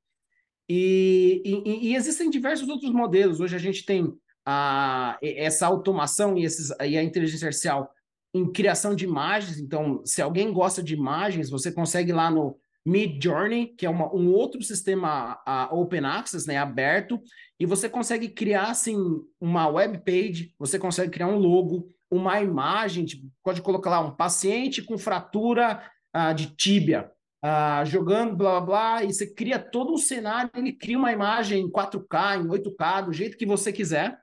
E, 0.68 1.40
e, 1.46 1.88
e, 1.88 1.96
existem 1.96 2.28
diversos 2.28 2.68
outros 2.68 2.92
modelos. 2.92 3.40
Hoje 3.40 3.56
a 3.56 3.58
gente 3.58 3.86
tem 3.86 4.12
a, 4.44 5.18
essa 5.22 5.66
automação 5.66 6.36
e, 6.36 6.44
esses, 6.44 6.68
e 6.68 6.98
a 6.98 7.02
inteligência 7.02 7.46
artificial 7.46 7.90
em 8.34 8.52
criação 8.52 8.94
de 8.94 9.06
imagens. 9.06 9.58
Então, 9.58 10.04
se 10.04 10.20
alguém 10.20 10.52
gosta 10.52 10.82
de 10.82 10.92
imagens, 10.92 11.48
você 11.48 11.72
consegue 11.72 12.12
lá 12.12 12.30
no 12.30 12.54
Mid 12.84 13.22
Journey, 13.22 13.74
que 13.76 13.84
é 13.84 13.90
uma, 13.90 14.12
um 14.14 14.32
outro 14.32 14.62
sistema 14.62 15.40
a, 15.46 15.68
open 15.74 16.04
access, 16.04 16.46
né, 16.46 16.56
aberto, 16.56 17.20
e 17.58 17.66
você 17.66 17.88
consegue 17.88 18.28
criar 18.28 18.70
assim 18.70 18.96
uma 19.40 19.68
web 19.68 19.98
page, 19.98 20.54
você 20.58 20.78
consegue 20.78 21.10
criar 21.10 21.28
um 21.28 21.38
logo, 21.38 21.90
uma 22.10 22.40
imagem, 22.40 23.04
tipo, 23.04 23.30
pode 23.44 23.60
colocar 23.60 23.90
lá 23.90 24.00
um 24.00 24.16
paciente 24.16 24.82
com 24.82 24.96
fratura 24.96 25.82
uh, 26.16 26.34
de 26.34 26.54
tíbia, 26.56 27.10
uh, 27.44 27.84
jogando 27.84 28.34
blá, 28.34 28.60
blá 28.60 28.60
blá 28.60 29.04
e 29.04 29.12
você 29.12 29.26
cria 29.32 29.58
todo 29.58 29.92
um 29.92 29.98
cenário, 29.98 30.50
ele 30.54 30.72
cria 30.72 30.98
uma 30.98 31.12
imagem 31.12 31.62
em 31.62 31.70
4K, 31.70 32.40
em 32.40 32.48
8K, 32.48 33.04
do 33.04 33.12
jeito 33.12 33.36
que 33.36 33.46
você 33.46 33.72
quiser. 33.72 34.18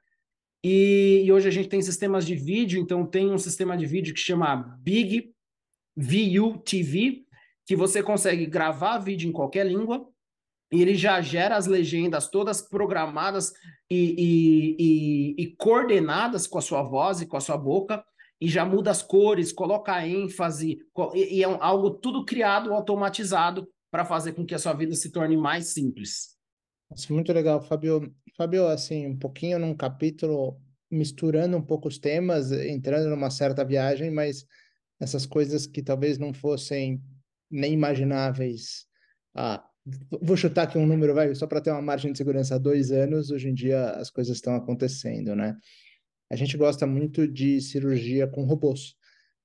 E, 0.64 1.24
e, 1.24 1.32
hoje 1.32 1.48
a 1.48 1.52
gente 1.52 1.70
tem 1.70 1.82
sistemas 1.82 2.26
de 2.26 2.36
vídeo, 2.36 2.82
então 2.82 3.06
tem 3.06 3.32
um 3.32 3.38
sistema 3.38 3.78
de 3.78 3.86
vídeo 3.86 4.14
que 4.14 4.20
chama 4.20 4.78
Big 4.82 5.32
VU 5.96 6.58
TV, 6.58 7.27
que 7.68 7.76
você 7.76 8.02
consegue 8.02 8.46
gravar 8.46 8.98
vídeo 8.98 9.30
em 9.30 9.34
qualquer 9.34 9.68
língua, 9.68 10.08
e 10.72 10.82
ele 10.82 10.96
já 10.96 11.22
gera 11.22 11.58
as 11.58 11.68
legendas 11.68 12.30
todas 12.30 12.62
programadas 12.62 13.54
e, 13.90 14.16
e, 14.18 14.76
e, 14.80 15.44
e 15.44 15.56
coordenadas 15.56 16.48
com 16.48 16.58
a 16.58 16.62
sua 16.62 16.82
voz 16.82 17.22
e 17.22 17.26
com 17.26 17.36
a 17.36 17.42
sua 17.42 17.58
boca, 17.58 18.04
e 18.40 18.48
já 18.48 18.66
muda 18.66 18.90
as 18.90 19.04
cores, 19.04 19.52
coloca 19.52 19.94
a 19.94 20.08
ênfase, 20.08 20.80
e, 21.14 21.44
é 21.44 21.46
algo 21.46 21.92
tudo 21.92 22.24
criado, 22.24 22.74
automatizado, 22.74 23.68
para 23.92 24.06
fazer 24.06 24.34
com 24.34 24.46
que 24.46 24.56
a 24.56 24.60
sua 24.60 24.74
vida 24.74 24.96
se 24.96 25.12
torne 25.12 25.36
mais 25.36 25.74
simples. 25.74 26.38
Nossa, 26.90 27.14
muito 27.14 27.34
legal, 27.34 27.62
Fábio. 27.62 28.14
Fábio, 28.38 28.68
assim, 28.68 29.08
um 29.08 29.18
pouquinho 29.18 29.60
num 29.60 29.76
capítulo, 29.76 30.58
misturando 30.90 31.58
um 31.58 31.62
pouco 31.62 31.88
os 31.88 31.98
temas, 31.98 32.52
entrando 32.52 33.10
numa 33.10 33.30
certa 33.30 33.66
viagem, 33.66 34.12
mas 34.12 34.46
essas 35.00 35.26
coisas 35.26 35.66
que 35.66 35.82
talvez 35.82 36.18
não 36.18 36.34
fossem 36.34 37.02
nem 37.50 37.74
imagináveis. 37.74 38.86
Ah, 39.36 39.64
vou 40.22 40.36
chutar 40.36 40.64
aqui 40.64 40.78
um 40.78 40.86
número, 40.86 41.14
vai, 41.14 41.34
só 41.36 41.48
para 41.48 41.62
ter 41.62 41.72
uma 41.72 41.82
margem 41.82 42.12
de 42.12 42.18
segurança, 42.18 42.56
há 42.56 42.58
dois 42.58 42.92
anos, 42.92 43.32
hoje 43.32 43.50
em 43.50 43.54
dia 43.54 43.92
as 43.92 44.10
coisas 44.10 44.36
estão 44.36 44.56
acontecendo, 44.56 45.36
né? 45.36 45.58
A 46.30 46.36
gente 46.36 46.58
gosta 46.58 46.86
muito 46.86 47.28
de 47.28 47.62
cirurgia 47.62 48.28
com 48.28 48.44
robôs. 48.44 48.96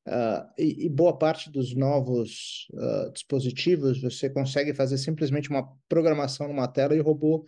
Uh, 0.05 0.43
e, 0.59 0.87
e, 0.87 0.89
boa 0.89 1.17
parte 1.17 1.49
dos 1.49 1.77
novos 1.77 2.67
uh, 2.73 3.13
dispositivos 3.13 4.03
você 4.03 4.29
consegue 4.29 4.75
fazer 4.75 4.99
simplesmente 4.99 5.49
uma 5.49 5.65
programação 5.89 6.49
numa 6.49 6.67
tela 6.67 6.97
e 6.97 6.99
o 6.99 7.05
robô 7.05 7.47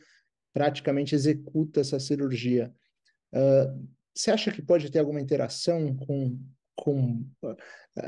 praticamente 0.52 1.16
executa 1.16 1.80
essa 1.80 1.98
cirurgia. 1.98 2.72
Uh, 3.32 3.88
você 4.14 4.30
acha 4.30 4.52
que 4.52 4.62
pode 4.62 4.88
ter 4.88 5.00
alguma 5.00 5.20
interação 5.20 5.96
com, 5.96 6.38
com 6.74 7.24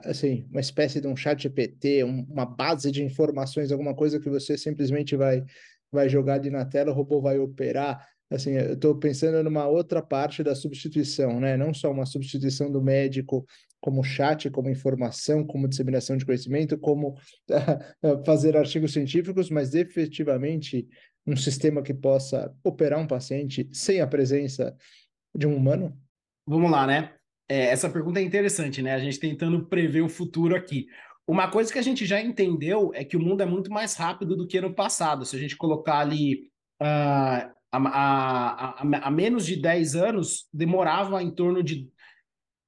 assim, 0.04 0.46
uma 0.50 0.60
espécie 0.60 1.00
de 1.00 1.06
um 1.06 1.16
chat 1.16 1.42
GPT, 1.42 2.04
um, 2.04 2.26
uma 2.28 2.44
base 2.44 2.90
de 2.90 3.04
informações, 3.04 3.70
alguma 3.70 3.94
coisa 3.94 4.18
que 4.18 4.28
você 4.28 4.58
simplesmente 4.58 5.16
vai, 5.16 5.44
vai 5.92 6.08
jogar 6.08 6.34
ali 6.34 6.50
na 6.50 6.64
tela, 6.64 6.90
o 6.90 6.94
robô 6.94 7.20
vai 7.20 7.38
operar? 7.38 8.06
assim, 8.30 8.52
eu 8.52 8.74
estou 8.74 8.96
pensando 8.96 9.42
numa 9.42 9.66
outra 9.66 10.02
parte 10.02 10.42
da 10.42 10.54
substituição, 10.54 11.38
né? 11.38 11.56
Não 11.56 11.72
só 11.72 11.90
uma 11.90 12.06
substituição 12.06 12.70
do 12.70 12.82
médico 12.82 13.46
como 13.80 14.02
chat, 14.02 14.50
como 14.50 14.68
informação, 14.68 15.46
como 15.46 15.68
disseminação 15.68 16.16
de 16.16 16.26
conhecimento, 16.26 16.76
como 16.78 17.14
fazer 18.26 18.56
artigos 18.56 18.92
científicos, 18.92 19.48
mas 19.48 19.74
efetivamente 19.74 20.88
um 21.26 21.36
sistema 21.36 21.82
que 21.82 21.94
possa 21.94 22.52
operar 22.64 22.98
um 22.98 23.06
paciente 23.06 23.68
sem 23.72 24.00
a 24.00 24.06
presença 24.06 24.76
de 25.34 25.46
um 25.46 25.54
humano? 25.54 25.96
Vamos 26.46 26.70
lá, 26.70 26.86
né? 26.86 27.14
É, 27.48 27.66
essa 27.66 27.88
pergunta 27.88 28.20
é 28.20 28.22
interessante, 28.22 28.82
né? 28.82 28.94
A 28.94 28.98
gente 28.98 29.20
tentando 29.20 29.66
prever 29.66 30.02
o 30.02 30.08
futuro 30.08 30.54
aqui. 30.54 30.86
Uma 31.28 31.50
coisa 31.50 31.72
que 31.72 31.78
a 31.78 31.82
gente 31.82 32.06
já 32.06 32.20
entendeu 32.20 32.92
é 32.94 33.04
que 33.04 33.16
o 33.16 33.20
mundo 33.20 33.42
é 33.42 33.46
muito 33.46 33.70
mais 33.70 33.94
rápido 33.94 34.36
do 34.36 34.46
que 34.46 34.60
no 34.60 34.74
passado. 34.74 35.24
Se 35.24 35.36
a 35.36 35.38
gente 35.38 35.56
colocar 35.56 35.98
ali 35.98 36.50
uh, 36.80 37.50
a, 37.72 37.78
a, 37.78 38.82
a, 38.82 39.08
a, 39.08 39.10
menos 39.10 39.44
de 39.44 39.56
10 39.56 39.96
anos, 39.96 40.48
demorava 40.52 41.22
em 41.22 41.30
torno 41.30 41.62
de. 41.62 41.90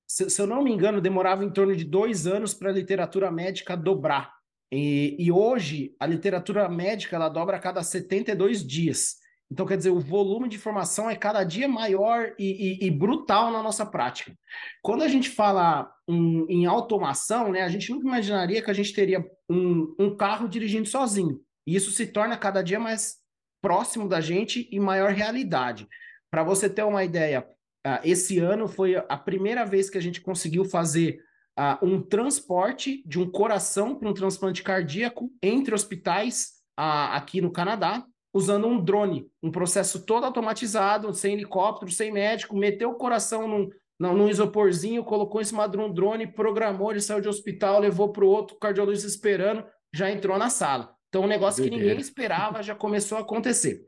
Se, 0.08 0.28
se 0.28 0.40
eu 0.40 0.46
não 0.46 0.62
me 0.62 0.72
engano, 0.72 1.00
demorava 1.00 1.44
em 1.44 1.50
torno 1.52 1.76
de 1.76 1.84
dois 1.84 2.26
anos 2.26 2.54
para 2.54 2.70
a 2.70 2.74
literatura 2.74 3.30
médica 3.30 3.76
dobrar. 3.76 4.32
E, 4.72 5.16
e, 5.18 5.32
hoje, 5.32 5.94
a 5.98 6.06
literatura 6.06 6.68
médica 6.68 7.16
ela 7.16 7.28
dobra 7.28 7.56
a 7.56 7.60
cada 7.60 7.82
72 7.82 8.66
dias. 8.66 9.16
Então, 9.50 9.64
quer 9.64 9.78
dizer, 9.78 9.90
o 9.90 9.98
volume 9.98 10.48
de 10.48 10.56
informação 10.56 11.08
é 11.08 11.16
cada 11.16 11.42
dia 11.42 11.66
maior 11.66 12.34
e, 12.38 12.78
e, 12.82 12.86
e 12.86 12.90
brutal 12.90 13.50
na 13.50 13.62
nossa 13.62 13.86
prática. 13.86 14.36
Quando 14.82 15.02
a 15.02 15.08
gente 15.08 15.30
fala 15.30 15.90
em, 16.06 16.44
em, 16.48 16.66
automação, 16.66 17.50
né, 17.50 17.62
a 17.62 17.68
gente 17.68 17.90
nunca 17.90 18.06
imaginaria 18.06 18.62
que 18.62 18.70
a 18.70 18.74
gente 18.74 18.92
teria 18.92 19.24
um, 19.48 19.94
um 19.98 20.16
carro 20.16 20.48
dirigindo 20.48 20.86
sozinho. 20.86 21.40
E 21.66 21.74
isso 21.74 21.90
se 21.90 22.06
torna 22.06 22.36
cada 22.36 22.62
dia 22.62 22.78
mais 22.78 23.16
próximo 23.62 24.06
da 24.06 24.20
gente 24.20 24.68
e 24.70 24.78
maior 24.78 25.12
realidade. 25.12 25.88
Para 26.30 26.42
você 26.42 26.68
ter 26.68 26.82
uma 26.82 27.02
ideia, 27.02 27.40
uh, 27.86 28.00
esse 28.04 28.38
ano 28.38 28.68
foi 28.68 28.96
a 28.96 29.16
primeira 29.16 29.64
vez 29.64 29.88
que 29.88 29.96
a 29.96 30.02
gente 30.02 30.20
conseguiu 30.20 30.64
fazer 30.66 31.20
uh, 31.58 31.84
um 31.84 32.02
transporte 32.02 33.02
de 33.06 33.18
um 33.18 33.30
coração 33.30 33.94
para 33.94 34.08
um 34.08 34.14
transplante 34.14 34.62
cardíaco 34.62 35.30
entre 35.42 35.74
hospitais 35.74 36.52
uh, 36.78 37.12
aqui 37.12 37.40
no 37.40 37.50
Canadá, 37.50 38.04
usando 38.38 38.66
um 38.66 38.82
drone, 38.82 39.30
um 39.42 39.50
processo 39.50 40.06
todo 40.06 40.24
automatizado, 40.24 41.12
sem 41.12 41.34
helicóptero, 41.34 41.90
sem 41.90 42.12
médico, 42.12 42.56
meteu 42.56 42.90
o 42.90 42.94
coração 42.94 43.46
num, 43.46 43.68
num 43.98 44.28
isoporzinho, 44.28 45.04
colocou 45.04 45.40
em 45.40 45.44
cima 45.44 45.68
de 45.68 45.76
um 45.76 45.92
drone, 45.92 46.26
programou, 46.26 46.90
ele 46.90 47.00
saiu 47.00 47.20
de 47.20 47.28
hospital, 47.28 47.80
levou 47.80 48.12
para 48.12 48.24
o 48.24 48.28
outro, 48.28 48.56
o 48.56 48.58
cardiologista 48.58 49.08
esperando, 49.08 49.64
já 49.92 50.10
entrou 50.10 50.38
na 50.38 50.48
sala. 50.48 50.94
Então, 51.08 51.22
um 51.22 51.28
negócio 51.28 51.64
que 51.64 51.70
ninguém 51.70 51.98
esperava 51.98 52.62
já 52.62 52.74
começou 52.74 53.18
a 53.18 53.22
acontecer. 53.22 53.86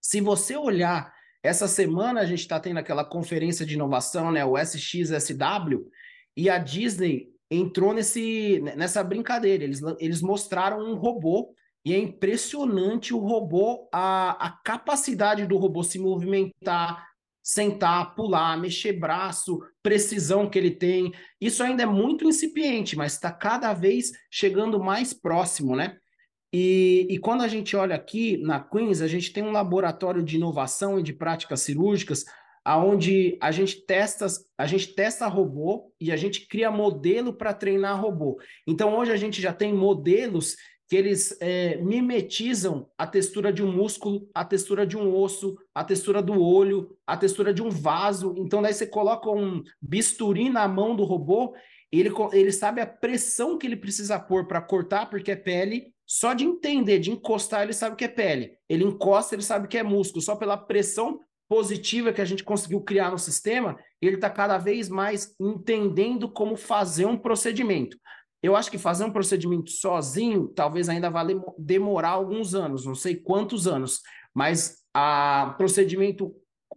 Se 0.00 0.20
você 0.20 0.56
olhar, 0.56 1.12
essa 1.42 1.66
semana 1.66 2.20
a 2.20 2.26
gente 2.26 2.40
está 2.40 2.60
tendo 2.60 2.78
aquela 2.78 3.04
conferência 3.04 3.66
de 3.66 3.74
inovação, 3.74 4.30
né, 4.30 4.44
o 4.44 4.56
SXSW, 4.56 5.90
e 6.36 6.48
a 6.48 6.58
Disney 6.58 7.28
entrou 7.50 7.92
nesse, 7.92 8.60
nessa 8.76 9.02
brincadeira. 9.02 9.64
Eles, 9.64 9.80
eles 9.98 10.22
mostraram 10.22 10.78
um 10.80 10.94
robô, 10.94 11.54
e 11.84 11.94
é 11.94 11.98
impressionante 11.98 13.14
o 13.14 13.18
robô, 13.18 13.88
a, 13.92 14.46
a 14.46 14.50
capacidade 14.50 15.46
do 15.46 15.56
robô 15.56 15.82
se 15.82 15.98
movimentar, 15.98 17.08
sentar, 17.42 18.14
pular, 18.14 18.58
mexer 18.58 18.92
braço, 18.92 19.60
precisão 19.82 20.48
que 20.48 20.58
ele 20.58 20.70
tem. 20.70 21.12
Isso 21.40 21.62
ainda 21.62 21.82
é 21.82 21.86
muito 21.86 22.28
incipiente, 22.28 22.96
mas 22.96 23.14
está 23.14 23.32
cada 23.32 23.72
vez 23.72 24.12
chegando 24.30 24.78
mais 24.78 25.14
próximo, 25.14 25.74
né? 25.74 25.96
E, 26.52 27.06
e, 27.08 27.18
quando 27.18 27.42
a 27.42 27.48
gente 27.48 27.76
olha 27.76 27.94
aqui 27.94 28.36
na 28.38 28.58
Queens, 28.58 29.00
a 29.00 29.06
gente 29.06 29.32
tem 29.32 29.42
um 29.42 29.52
laboratório 29.52 30.22
de 30.22 30.36
inovação 30.36 30.98
e 30.98 31.02
de 31.02 31.12
práticas 31.12 31.60
cirúrgicas, 31.60 32.24
aonde 32.64 33.38
a 33.40 33.52
gente 33.52 33.86
testa, 33.86 34.26
a 34.58 34.66
gente 34.66 34.94
testa 34.94 35.28
robô 35.28 35.92
e 36.00 36.10
a 36.10 36.16
gente 36.16 36.46
cria 36.48 36.70
modelo 36.70 37.32
para 37.32 37.54
treinar 37.54 38.00
robô. 38.00 38.40
Então 38.66 38.96
hoje 38.96 39.12
a 39.12 39.16
gente 39.16 39.40
já 39.40 39.52
tem 39.52 39.72
modelos 39.72 40.56
que 40.90 40.96
eles 40.96 41.36
é, 41.40 41.76
mimetizam 41.76 42.90
a 42.98 43.06
textura 43.06 43.52
de 43.52 43.62
um 43.62 43.70
músculo, 43.70 44.28
a 44.34 44.44
textura 44.44 44.84
de 44.84 44.96
um 44.96 45.14
osso, 45.14 45.56
a 45.72 45.84
textura 45.84 46.20
do 46.20 46.42
olho, 46.42 46.96
a 47.06 47.16
textura 47.16 47.54
de 47.54 47.62
um 47.62 47.70
vaso. 47.70 48.34
Então 48.36 48.60
daí 48.60 48.74
você 48.74 48.88
coloca 48.88 49.30
um 49.30 49.62
bisturi 49.80 50.50
na 50.50 50.66
mão 50.66 50.96
do 50.96 51.04
robô, 51.04 51.54
ele, 51.92 52.10
ele 52.32 52.50
sabe 52.50 52.80
a 52.80 52.86
pressão 52.86 53.56
que 53.56 53.68
ele 53.68 53.76
precisa 53.76 54.18
pôr 54.18 54.48
para 54.48 54.60
cortar, 54.60 55.08
porque 55.08 55.30
é 55.30 55.36
pele, 55.36 55.94
só 56.04 56.34
de 56.34 56.44
entender, 56.44 56.98
de 56.98 57.12
encostar, 57.12 57.62
ele 57.62 57.72
sabe 57.72 57.94
que 57.94 58.04
é 58.04 58.08
pele. 58.08 58.54
Ele 58.68 58.82
encosta, 58.82 59.36
ele 59.36 59.42
sabe 59.42 59.68
que 59.68 59.78
é 59.78 59.84
músculo. 59.84 60.20
Só 60.20 60.34
pela 60.34 60.56
pressão 60.56 61.20
positiva 61.48 62.12
que 62.12 62.20
a 62.20 62.24
gente 62.24 62.42
conseguiu 62.42 62.80
criar 62.80 63.12
no 63.12 63.18
sistema, 63.18 63.78
ele 64.02 64.16
está 64.16 64.28
cada 64.28 64.58
vez 64.58 64.88
mais 64.88 65.36
entendendo 65.38 66.28
como 66.28 66.56
fazer 66.56 67.06
um 67.06 67.16
procedimento. 67.16 67.96
Eu 68.42 68.56
acho 68.56 68.70
que 68.70 68.78
fazer 68.78 69.04
um 69.04 69.12
procedimento 69.12 69.70
sozinho 69.70 70.48
talvez 70.48 70.88
ainda 70.88 71.10
vá 71.10 71.26
demorar 71.58 72.10
alguns 72.10 72.54
anos, 72.54 72.86
não 72.86 72.94
sei 72.94 73.16
quantos 73.16 73.66
anos, 73.66 74.00
mas 74.34 74.78
a 74.94 75.54
procedimento 75.58 76.34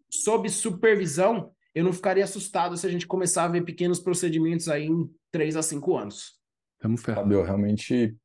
sob 0.10 0.50
supervisão, 0.50 1.52
eu 1.74 1.84
não 1.84 1.94
ficaria 1.94 2.24
assustado 2.24 2.78
se 2.78 2.86
a 2.86 2.90
gente 2.90 3.08
começar 3.08 3.46
a 3.46 3.48
ver 3.48 3.64
pequenos 3.64 4.00
procedimentos 4.00 4.68
aí 4.68 4.86
em 4.86 5.10
três 5.32 5.56
a 5.56 5.62
cinco 5.62 5.98
anos. 5.98 6.34
Vamos 6.82 7.02
Fábio, 7.02 7.42
realmente 7.44 8.16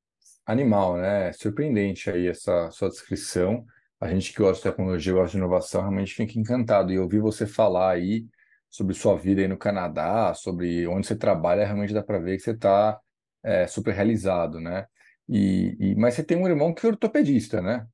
animal, 0.44 0.96
né? 0.96 1.32
Surpreendente 1.32 2.10
aí 2.10 2.26
essa 2.26 2.70
sua 2.70 2.88
descrição. 2.88 3.64
A 4.00 4.08
gente 4.08 4.32
que 4.32 4.38
gosta 4.38 4.56
de 4.56 4.70
tecnologia, 4.70 5.12
gosta 5.12 5.32
de 5.32 5.38
inovação, 5.38 5.80
realmente 5.80 6.14
fica 6.14 6.38
encantado. 6.38 6.92
E 6.92 6.98
ouvir 6.98 7.20
você 7.20 7.46
falar 7.46 7.92
aí 7.92 8.26
sobre 8.68 8.94
sua 8.94 9.16
vida 9.16 9.40
aí 9.40 9.48
no 9.48 9.56
Canadá, 9.56 10.34
sobre 10.34 10.86
onde 10.86 11.06
você 11.06 11.16
trabalha, 11.16 11.64
realmente 11.64 11.94
dá 11.94 12.02
para 12.02 12.18
ver 12.18 12.36
que 12.36 12.42
você 12.42 12.50
está 12.50 12.98
é, 13.42 13.66
super 13.66 13.94
realizado, 13.94 14.60
né? 14.60 14.86
E, 15.28 15.76
e, 15.78 15.94
mas 15.96 16.14
você 16.14 16.24
tem 16.24 16.36
um 16.36 16.48
irmão 16.48 16.74
que 16.74 16.86
é 16.86 16.88
ortopedista, 16.88 17.60
né? 17.60 17.86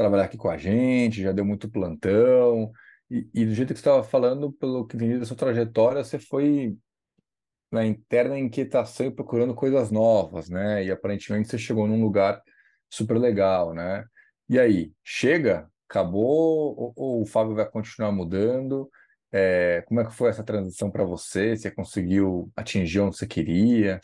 trabalhar 0.00 0.24
aqui 0.24 0.36
com 0.36 0.48
a 0.48 0.56
gente, 0.56 1.22
já 1.22 1.32
deu 1.32 1.44
muito 1.44 1.70
plantão. 1.70 2.72
E, 3.10 3.28
e 3.34 3.44
do 3.44 3.54
jeito 3.54 3.74
que 3.74 3.80
você 3.80 3.88
estava 3.88 4.02
falando, 4.02 4.52
pelo 4.52 4.86
que 4.86 4.96
entendi 4.96 5.18
da 5.18 5.26
sua 5.26 5.36
trajetória, 5.36 6.02
você 6.02 6.18
foi 6.18 6.76
na 7.70 7.84
interna 7.86 8.38
inquietação 8.38 9.06
e 9.06 9.10
procurando 9.10 9.54
coisas 9.54 9.90
novas, 9.90 10.48
né? 10.48 10.84
E 10.84 10.90
aparentemente 10.90 11.48
você 11.48 11.58
chegou 11.58 11.86
num 11.86 12.02
lugar 12.02 12.42
super 12.88 13.18
legal, 13.18 13.74
né? 13.74 14.04
E 14.48 14.58
aí, 14.58 14.92
chega? 15.04 15.68
Acabou? 15.88 16.76
Ou, 16.76 16.92
ou 16.96 17.22
o 17.22 17.26
Fábio 17.26 17.54
vai 17.54 17.68
continuar 17.68 18.12
mudando? 18.12 18.90
É, 19.32 19.82
como 19.86 20.00
é 20.00 20.04
que 20.04 20.14
foi 20.14 20.30
essa 20.30 20.42
transição 20.42 20.90
para 20.90 21.04
você? 21.04 21.56
Você 21.56 21.70
conseguiu 21.70 22.50
atingir 22.56 23.00
onde 23.00 23.16
você 23.16 23.26
queria? 23.26 24.00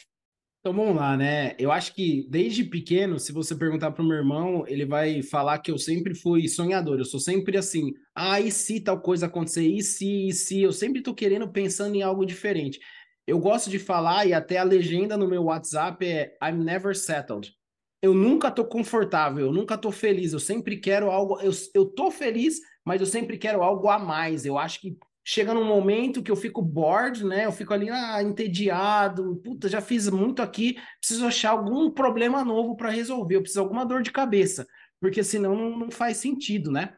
Então 0.66 0.74
vamos 0.74 0.96
lá, 0.96 1.16
né? 1.16 1.54
Eu 1.60 1.70
acho 1.70 1.94
que 1.94 2.26
desde 2.28 2.64
pequeno, 2.64 3.20
se 3.20 3.30
você 3.30 3.54
perguntar 3.54 3.92
para 3.92 4.02
o 4.02 4.04
meu 4.04 4.16
irmão, 4.16 4.64
ele 4.66 4.84
vai 4.84 5.22
falar 5.22 5.60
que 5.60 5.70
eu 5.70 5.78
sempre 5.78 6.12
fui 6.12 6.48
sonhador. 6.48 6.98
Eu 6.98 7.04
sou 7.04 7.20
sempre 7.20 7.56
assim, 7.56 7.94
ah, 8.12 8.40
e 8.40 8.50
se 8.50 8.80
tal 8.80 9.00
coisa 9.00 9.26
acontecer? 9.26 9.64
E 9.64 9.80
se, 9.80 10.26
e 10.26 10.32
se? 10.32 10.60
Eu 10.60 10.72
sempre 10.72 10.98
estou 10.98 11.14
querendo, 11.14 11.46
pensando 11.46 11.94
em 11.94 12.02
algo 12.02 12.26
diferente. 12.26 12.80
Eu 13.24 13.38
gosto 13.38 13.70
de 13.70 13.78
falar, 13.78 14.26
e 14.26 14.32
até 14.32 14.58
a 14.58 14.64
legenda 14.64 15.16
no 15.16 15.28
meu 15.28 15.44
WhatsApp 15.44 16.04
é 16.04 16.36
I'm 16.42 16.64
never 16.64 16.96
settled. 16.96 17.54
Eu 18.02 18.12
nunca 18.12 18.48
estou 18.48 18.64
confortável, 18.64 19.46
eu 19.46 19.52
nunca 19.52 19.76
estou 19.76 19.92
feliz, 19.92 20.32
eu 20.32 20.40
sempre 20.40 20.78
quero 20.78 21.12
algo. 21.12 21.40
Eu, 21.42 21.52
eu 21.74 21.86
tô 21.86 22.10
feliz, 22.10 22.58
mas 22.84 23.00
eu 23.00 23.06
sempre 23.06 23.38
quero 23.38 23.62
algo 23.62 23.88
a 23.88 24.00
mais. 24.00 24.44
Eu 24.44 24.58
acho 24.58 24.80
que 24.80 24.98
chega 25.28 25.52
num 25.52 25.64
momento 25.64 26.22
que 26.22 26.30
eu 26.30 26.36
fico 26.36 26.62
bored, 26.62 27.24
né? 27.24 27.46
Eu 27.46 27.52
fico 27.52 27.74
ali 27.74 27.90
ah, 27.90 28.22
entediado, 28.22 29.34
puta, 29.42 29.68
já 29.68 29.80
fiz 29.80 30.08
muito 30.08 30.40
aqui, 30.40 30.76
preciso 31.00 31.26
achar 31.26 31.50
algum 31.50 31.90
problema 31.90 32.44
novo 32.44 32.76
para 32.76 32.90
resolver, 32.90 33.34
eu 33.34 33.40
preciso 33.40 33.60
de 33.60 33.64
alguma 33.64 33.84
dor 33.84 34.02
de 34.02 34.12
cabeça, 34.12 34.64
porque 35.00 35.24
senão 35.24 35.56
não, 35.56 35.78
não 35.78 35.90
faz 35.90 36.18
sentido, 36.18 36.70
né? 36.70 36.94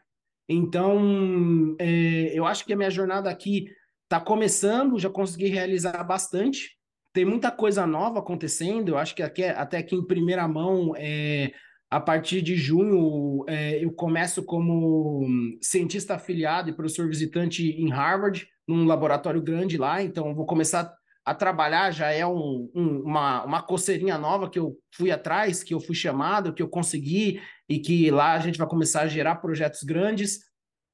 Então, 0.46 1.74
é, 1.78 2.38
eu 2.38 2.44
acho 2.44 2.66
que 2.66 2.72
a 2.74 2.76
minha 2.76 2.90
jornada 2.90 3.30
aqui 3.30 3.66
está 4.04 4.20
começando, 4.20 4.98
já 4.98 5.08
consegui 5.08 5.46
realizar 5.48 6.02
bastante. 6.04 6.76
Tem 7.14 7.24
muita 7.24 7.50
coisa 7.50 7.86
nova 7.86 8.18
acontecendo. 8.18 8.90
Eu 8.90 8.98
acho 8.98 9.14
que 9.14 9.22
aqui, 9.22 9.44
até 9.44 9.78
aqui 9.78 9.94
em 9.94 10.06
primeira 10.06 10.46
mão, 10.48 10.94
é, 10.96 11.50
a 11.90 11.98
partir 11.98 12.42
de 12.42 12.54
junho, 12.54 13.44
é, 13.48 13.82
eu 13.82 13.90
começo 13.90 14.42
como 14.42 15.26
cientista 15.62 16.14
afiliado 16.14 16.68
e 16.68 16.74
professor 16.74 17.08
visitante 17.08 17.70
em 17.70 17.88
Harvard, 17.88 18.46
num 18.66 18.84
laboratório 18.84 19.40
grande 19.40 19.78
lá. 19.78 20.02
Então, 20.02 20.34
vou 20.34 20.44
começar 20.44 20.94
a 21.24 21.34
trabalhar. 21.34 21.90
Já 21.90 22.10
é 22.10 22.26
um, 22.26 22.70
um, 22.74 23.00
uma, 23.04 23.44
uma 23.44 23.62
coceirinha 23.62 24.18
nova 24.18 24.50
que 24.50 24.58
eu 24.58 24.76
fui 24.94 25.10
atrás, 25.10 25.62
que 25.62 25.72
eu 25.72 25.80
fui 25.80 25.94
chamado, 25.94 26.52
que 26.52 26.62
eu 26.62 26.68
consegui, 26.68 27.40
e 27.66 27.78
que 27.78 28.10
lá 28.10 28.34
a 28.34 28.38
gente 28.38 28.58
vai 28.58 28.68
começar 28.68 29.02
a 29.02 29.08
gerar 29.08 29.36
projetos 29.36 29.82
grandes. 29.82 30.46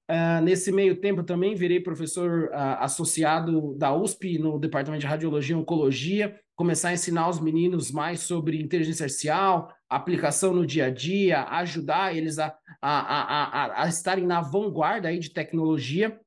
Uh, 0.09 0.43
nesse 0.43 0.71
meio 0.71 1.01
tempo 1.01 1.25
também 1.25 1.55
virei 1.55 1.81
professor 1.81 2.51
uh, 2.51 2.77
associado 2.81 3.75
da 3.79 3.95
USP 3.97 4.39
no 4.39 4.59
Departamento 4.59 5.01
de 5.01 5.07
Radiologia 5.07 5.57
e 5.57 5.59
Oncologia, 5.59 6.39
começar 6.55 6.91
a 6.91 6.93
ensinar 6.93 7.29
os 7.29 7.41
meninos 7.41 7.91
mais 7.91 8.21
sobre 8.21 8.61
inteligência 8.61 9.05
artificial, 9.05 9.73
aplicação 9.97 10.53
no 10.53 10.67
dia 10.67 10.87
a 10.87 10.91
dia, 10.91 11.45
ajudar 11.45 12.17
eles 12.17 12.39
a, 12.39 12.55
a, 12.81 12.99
a, 13.01 13.45
a, 13.45 13.83
a 13.85 13.89
estarem 13.89 14.27
na 14.27 14.41
vanguarda 14.41 15.09
aí 15.09 15.19
de 15.19 15.33
tecnologia, 15.33 16.19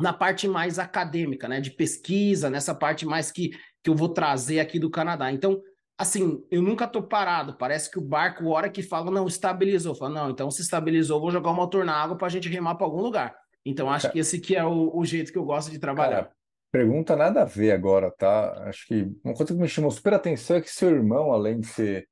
na 0.00 0.12
parte 0.12 0.48
mais 0.48 0.78
acadêmica, 0.78 1.46
né, 1.46 1.60
de 1.60 1.70
pesquisa, 1.70 2.48
nessa 2.48 2.74
parte 2.74 3.04
mais 3.04 3.30
que, 3.30 3.50
que 3.82 3.90
eu 3.90 3.94
vou 3.94 4.08
trazer 4.08 4.60
aqui 4.60 4.78
do 4.78 4.90
Canadá. 4.90 5.30
Então, 5.30 5.60
assim, 5.98 6.42
eu 6.50 6.62
nunca 6.62 6.88
tô 6.88 7.02
parado. 7.02 7.56
Parece 7.58 7.90
que 7.90 7.98
o 7.98 8.02
barco, 8.02 8.48
hora 8.48 8.70
que 8.70 8.82
fala, 8.82 9.10
não, 9.10 9.26
estabilizou. 9.26 9.94
Fala, 9.94 10.14
não, 10.14 10.30
então 10.30 10.50
se 10.50 10.62
estabilizou, 10.62 11.20
vou 11.20 11.30
jogar 11.30 11.50
o 11.50 11.54
motor 11.54 11.84
na 11.84 11.94
água 11.94 12.16
para 12.16 12.26
a 12.26 12.30
gente 12.30 12.48
remar 12.48 12.76
para 12.76 12.86
algum 12.86 13.02
lugar. 13.02 13.36
Então, 13.64 13.90
acho 13.90 14.10
que 14.10 14.18
esse 14.18 14.40
que 14.40 14.56
é 14.56 14.64
o, 14.64 14.90
o 14.96 15.04
jeito 15.04 15.30
que 15.30 15.36
eu 15.36 15.44
gosto 15.44 15.70
de 15.70 15.78
trabalhar. 15.78 16.22
Cara, 16.22 16.32
pergunta 16.72 17.14
nada 17.14 17.42
a 17.42 17.44
ver 17.44 17.72
agora, 17.72 18.10
tá? 18.10 18.64
Acho 18.66 18.86
que 18.86 19.12
uma 19.22 19.34
coisa 19.34 19.52
que 19.52 19.60
me 19.60 19.68
chamou 19.68 19.90
super 19.90 20.14
atenção 20.14 20.56
é 20.56 20.62
que 20.62 20.70
seu 20.70 20.88
irmão, 20.88 21.30
além 21.30 21.60
de 21.60 21.66
ser 21.66 22.08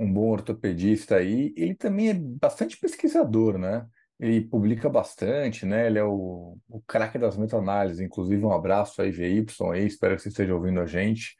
um 0.00 0.10
bom 0.10 0.30
ortopedista 0.30 1.16
aí, 1.16 1.52
ele 1.56 1.74
também 1.74 2.08
é 2.08 2.14
bastante 2.14 2.78
pesquisador, 2.78 3.58
né? 3.58 3.86
Ele 4.18 4.40
publica 4.40 4.88
bastante, 4.88 5.66
né? 5.66 5.86
Ele 5.86 5.98
é 5.98 6.04
o, 6.04 6.56
o 6.68 6.80
craque 6.86 7.18
das 7.18 7.36
meta-análises. 7.36 8.00
Inclusive, 8.00 8.42
um 8.42 8.52
abraço 8.52 9.02
aí, 9.02 9.10
VY, 9.10 9.46
aí, 9.72 9.86
espero 9.86 10.16
que 10.16 10.22
você 10.22 10.30
esteja 10.30 10.54
ouvindo 10.54 10.80
a 10.80 10.86
gente. 10.86 11.36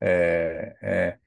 É, 0.00 0.76
é, 0.80 1.18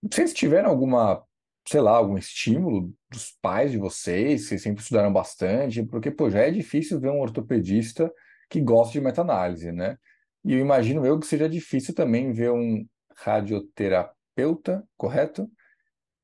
vocês 0.00 0.32
tiveram 0.32 0.70
alguma, 0.70 1.20
sei 1.66 1.80
lá, 1.80 1.96
algum 1.96 2.16
estímulo 2.16 2.94
dos 3.10 3.32
pais 3.42 3.72
de 3.72 3.78
vocês, 3.78 4.48
que 4.48 4.56
sempre 4.56 4.82
estudaram 4.82 5.12
bastante? 5.12 5.82
Porque, 5.82 6.12
pô, 6.12 6.30
já 6.30 6.40
é 6.40 6.50
difícil 6.52 7.00
ver 7.00 7.10
um 7.10 7.20
ortopedista 7.20 8.12
que 8.48 8.60
gosta 8.60 8.92
de 8.92 9.00
meta-análise, 9.00 9.72
né? 9.72 9.96
E 10.44 10.52
eu 10.52 10.60
imagino 10.60 11.04
eu 11.04 11.18
que 11.18 11.26
seja 11.26 11.48
difícil 11.48 11.92
também 11.92 12.32
ver 12.32 12.52
um 12.52 12.86
radioterapeuta, 13.16 14.84
correto? 14.96 15.50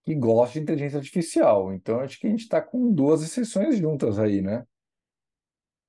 Que 0.07 0.15
gosta 0.15 0.55
de 0.55 0.61
inteligência 0.61 0.99
artificial. 0.99 1.73
Então, 1.75 2.01
acho 2.01 2.19
que 2.19 2.27
a 2.27 2.31
gente 2.31 2.43
está 2.43 2.63
com 2.63 2.93
duas 2.93 3.23
exceções 3.23 3.77
juntas 3.77 4.19
aí, 4.19 4.41
né? 4.41 4.65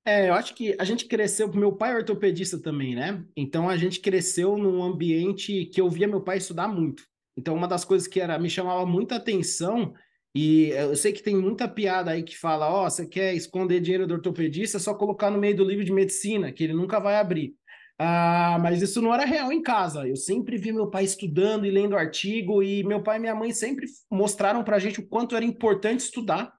É, 0.04 0.28
eu 0.28 0.34
acho 0.34 0.54
que 0.54 0.74
a 0.78 0.84
gente 0.84 1.04
cresceu, 1.04 1.52
meu 1.52 1.70
pai 1.70 1.92
é 1.92 1.96
ortopedista 1.96 2.58
também, 2.58 2.94
né? 2.94 3.22
Então 3.36 3.68
a 3.68 3.76
gente 3.76 4.00
cresceu 4.00 4.56
num 4.56 4.82
ambiente 4.82 5.66
que 5.66 5.80
eu 5.80 5.90
via 5.90 6.08
meu 6.08 6.22
pai 6.22 6.38
estudar 6.38 6.66
muito. 6.66 7.02
Então, 7.36 7.54
uma 7.54 7.68
das 7.68 7.84
coisas 7.84 8.08
que 8.08 8.18
era, 8.18 8.38
me 8.38 8.50
chamava 8.50 8.84
muita 8.84 9.16
atenção, 9.16 9.94
e 10.34 10.70
eu 10.70 10.96
sei 10.96 11.12
que 11.12 11.22
tem 11.22 11.36
muita 11.36 11.68
piada 11.68 12.10
aí 12.10 12.22
que 12.22 12.36
fala: 12.36 12.68
ó, 12.68 12.86
oh, 12.86 12.90
você 12.90 13.06
quer 13.06 13.34
esconder 13.34 13.80
dinheiro 13.80 14.06
do 14.06 14.14
ortopedista, 14.14 14.78
é 14.78 14.80
só 14.80 14.94
colocar 14.94 15.30
no 15.30 15.38
meio 15.38 15.56
do 15.56 15.64
livro 15.64 15.84
de 15.84 15.92
medicina, 15.92 16.50
que 16.52 16.64
ele 16.64 16.72
nunca 16.72 16.98
vai 16.98 17.16
abrir. 17.16 17.54
Ah, 17.98 18.58
mas 18.60 18.80
isso 18.80 19.02
não 19.02 19.12
era 19.12 19.24
real 19.24 19.50
em 19.50 19.60
casa. 19.60 20.06
Eu 20.06 20.16
sempre 20.16 20.56
vi 20.56 20.72
meu 20.72 20.88
pai 20.88 21.04
estudando 21.04 21.66
e 21.66 21.70
lendo 21.70 21.96
artigo, 21.96 22.62
e 22.62 22.84
meu 22.84 23.02
pai 23.02 23.16
e 23.16 23.20
minha 23.20 23.34
mãe 23.34 23.52
sempre 23.52 23.86
mostraram 24.10 24.62
para 24.62 24.76
a 24.76 24.78
gente 24.78 25.00
o 25.00 25.06
quanto 25.06 25.34
era 25.34 25.44
importante 25.44 26.00
estudar 26.00 26.52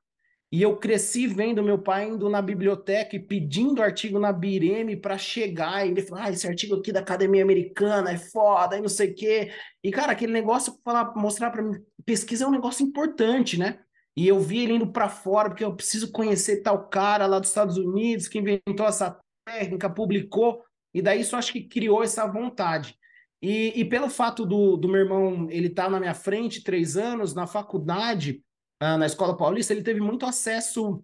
e 0.51 0.63
eu 0.63 0.77
cresci 0.77 1.27
vendo 1.27 1.61
meu 1.61 1.77
pai 1.77 2.09
indo 2.09 2.27
na 2.27 2.41
biblioteca 2.41 3.15
e 3.15 3.19
pedindo 3.19 3.83
artigo 3.83 4.17
na 4.17 4.33
Bireme 4.33 4.95
para 4.95 5.15
chegar. 5.17 5.85
E 5.85 5.91
ele 5.91 6.01
falou: 6.01 6.23
ah, 6.23 6.31
esse 6.31 6.47
artigo 6.47 6.75
aqui 6.75 6.91
da 6.91 7.01
Academia 7.01 7.43
Americana 7.43 8.11
é 8.11 8.17
foda, 8.17 8.77
e 8.77 8.81
não 8.81 8.89
sei 8.89 9.11
o 9.11 9.15
quê. 9.15 9.51
E, 9.83 9.91
cara, 9.91 10.11
aquele 10.11 10.33
negócio, 10.33 10.79
falar, 10.83 11.13
mostrar 11.15 11.51
para 11.51 11.61
mim, 11.61 11.79
pesquisa 12.03 12.45
é 12.45 12.47
um 12.47 12.51
negócio 12.51 12.83
importante, 12.83 13.59
né? 13.59 13.79
E 14.17 14.27
eu 14.27 14.39
vi 14.39 14.63
ele 14.63 14.73
indo 14.73 14.91
para 14.91 15.07
fora, 15.07 15.49
porque 15.49 15.63
eu 15.63 15.75
preciso 15.75 16.11
conhecer 16.11 16.63
tal 16.63 16.89
cara 16.89 17.27
lá 17.27 17.37
dos 17.39 17.49
Estados 17.49 17.77
Unidos 17.77 18.27
que 18.27 18.39
inventou 18.39 18.87
essa 18.87 19.17
técnica, 19.45 19.89
publicou. 19.89 20.63
E 20.93 21.01
daí 21.01 21.21
isso 21.21 21.35
acho 21.35 21.53
que 21.53 21.61
criou 21.61 22.03
essa 22.03 22.25
vontade. 22.25 22.95
E, 23.41 23.79
e 23.79 23.85
pelo 23.85 24.09
fato 24.09 24.45
do, 24.45 24.75
do 24.75 24.87
meu 24.87 25.01
irmão 25.01 25.47
ele 25.49 25.67
estar 25.67 25.85
tá 25.85 25.89
na 25.89 25.99
minha 25.99 26.13
frente 26.13 26.63
três 26.63 26.97
anos, 26.97 27.33
na 27.33 27.47
faculdade 27.47 28.43
uh, 28.81 28.97
na 28.97 29.05
Escola 29.05 29.37
Paulista, 29.37 29.73
ele 29.73 29.83
teve 29.83 30.01
muito 30.01 30.25
acesso 30.25 31.01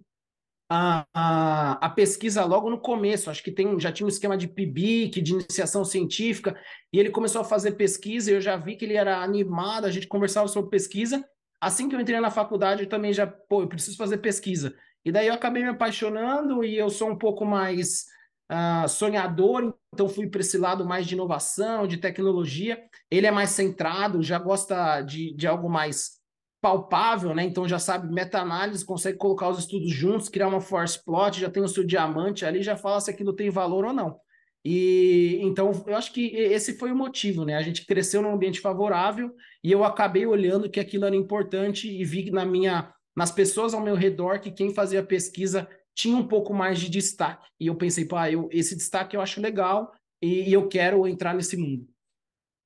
à, 0.69 1.06
à, 1.13 1.86
à, 1.86 1.89
pesquisa 1.89 2.43
logo 2.43 2.69
no 2.69 2.80
começo. 2.80 3.30
Acho 3.30 3.43
que 3.43 3.52
tem, 3.52 3.80
já 3.80 3.91
tinha 3.91 4.06
um 4.06 4.10
esquema 4.10 4.38
de 4.38 4.48
PIBIC, 4.48 5.21
de 5.21 5.34
iniciação 5.34 5.86
científica, 5.86 6.60
e 6.91 7.00
ele 7.00 7.10
começou 7.10 7.41
a 7.41 7.45
fazer 7.45 7.74
pesquisa, 7.74 8.32
eu 8.32 8.41
já 8.41 8.58
vi 8.58 8.76
que 8.76 8.86
ele 8.86 8.95
era 8.95 9.21
animado, 9.21 9.86
a 9.86 9.91
gente 9.91 10.08
conversava 10.08 10.48
sobre 10.48 10.69
pesquisa. 10.69 11.24
Assim 11.62 11.88
que 11.88 11.95
eu 11.95 12.02
entrei 12.02 12.19
na 12.19 12.30
faculdade, 12.32 12.84
eu 12.84 12.89
também 12.89 13.13
já, 13.13 13.26
pô, 13.26 13.62
eu 13.62 13.67
preciso 13.67 13.98
fazer 13.98 14.17
pesquisa. 14.17 14.76
E 15.04 15.12
daí 15.12 15.28
eu 15.28 15.34
acabei 15.34 15.63
me 15.63 15.69
apaixonando, 15.69 16.63
e 16.63 16.76
eu 16.76 16.89
sou 16.89 17.10
um 17.10 17.17
pouco 17.17 17.45
mais 17.45 18.06
uh, 18.51 18.88
sonhador, 18.88 19.73
então 19.93 20.08
fui 20.08 20.27
para 20.27 20.41
esse 20.41 20.58
lado 20.58 20.86
mais 20.86 21.05
de 21.05 21.13
inovação, 21.13 21.88
de 21.88 21.97
tecnologia. 21.97 22.81
Ele 23.10 23.27
é 23.27 23.31
mais 23.31 23.51
centrado, 23.51 24.21
já 24.21 24.39
gosta 24.39 25.01
de, 25.01 25.34
de 25.36 25.47
algo 25.47 25.69
mais 25.69 26.15
palpável, 26.62 27.36
né? 27.36 27.43
Então 27.43 27.67
já 27.67 27.77
sabe 27.77 28.12
meta-análise, 28.12 28.86
consegue 28.86 29.17
colocar 29.17 29.49
os 29.49 29.60
estudos 29.60 29.91
juntos, 29.91 30.29
criar 30.29 30.47
uma 30.47 30.60
force 30.60 31.03
plot, 31.03 31.39
já 31.39 31.49
tem 31.49 31.62
o 31.62 31.67
seu 31.67 31.84
diamante 31.84 32.43
ali, 32.43 32.63
já 32.63 32.75
fala 32.75 32.99
se 32.99 33.12
aquilo 33.12 33.36
tem 33.36 33.49
valor 33.49 33.86
ou 33.86 33.93
não. 33.93 34.17
E 34.63 35.38
então 35.43 35.71
eu 35.86 35.95
acho 35.95 36.12
que 36.12 36.36
esse 36.36 36.75
foi 36.79 36.91
o 36.91 36.95
motivo, 36.95 37.45
né? 37.45 37.55
A 37.55 37.62
gente 37.62 37.86
cresceu 37.86 38.19
num 38.23 38.34
ambiente 38.34 38.60
favorável 38.60 39.31
e 39.63 39.71
eu 39.71 39.84
acabei 39.84 40.25
olhando 40.25 40.67
que 40.67 40.79
aquilo 40.79 41.05
era 41.05 41.15
importante 41.15 41.88
e 41.88 42.03
vi 42.03 42.31
na 42.31 42.43
minha 42.43 42.91
nas 43.15 43.31
pessoas 43.31 43.75
ao 43.75 43.81
meu 43.81 43.95
redor 43.95 44.39
que 44.39 44.51
quem 44.51 44.73
fazia 44.73 45.03
pesquisa 45.03 45.69
tinha 45.95 46.15
um 46.15 46.27
pouco 46.27 46.53
mais 46.53 46.79
de 46.79 46.89
destaque. 46.89 47.47
E 47.60 47.67
eu 47.67 47.75
pensei, 47.75 48.05
pá, 48.05 48.29
eu, 48.29 48.49
esse 48.51 48.75
destaque 48.75 49.15
eu 49.15 49.21
acho 49.21 49.41
legal 49.41 49.93
e, 50.21 50.49
e 50.49 50.53
eu 50.53 50.67
quero 50.67 51.08
entrar 51.08 51.34
nesse 51.34 51.55
mundo. 51.55 51.88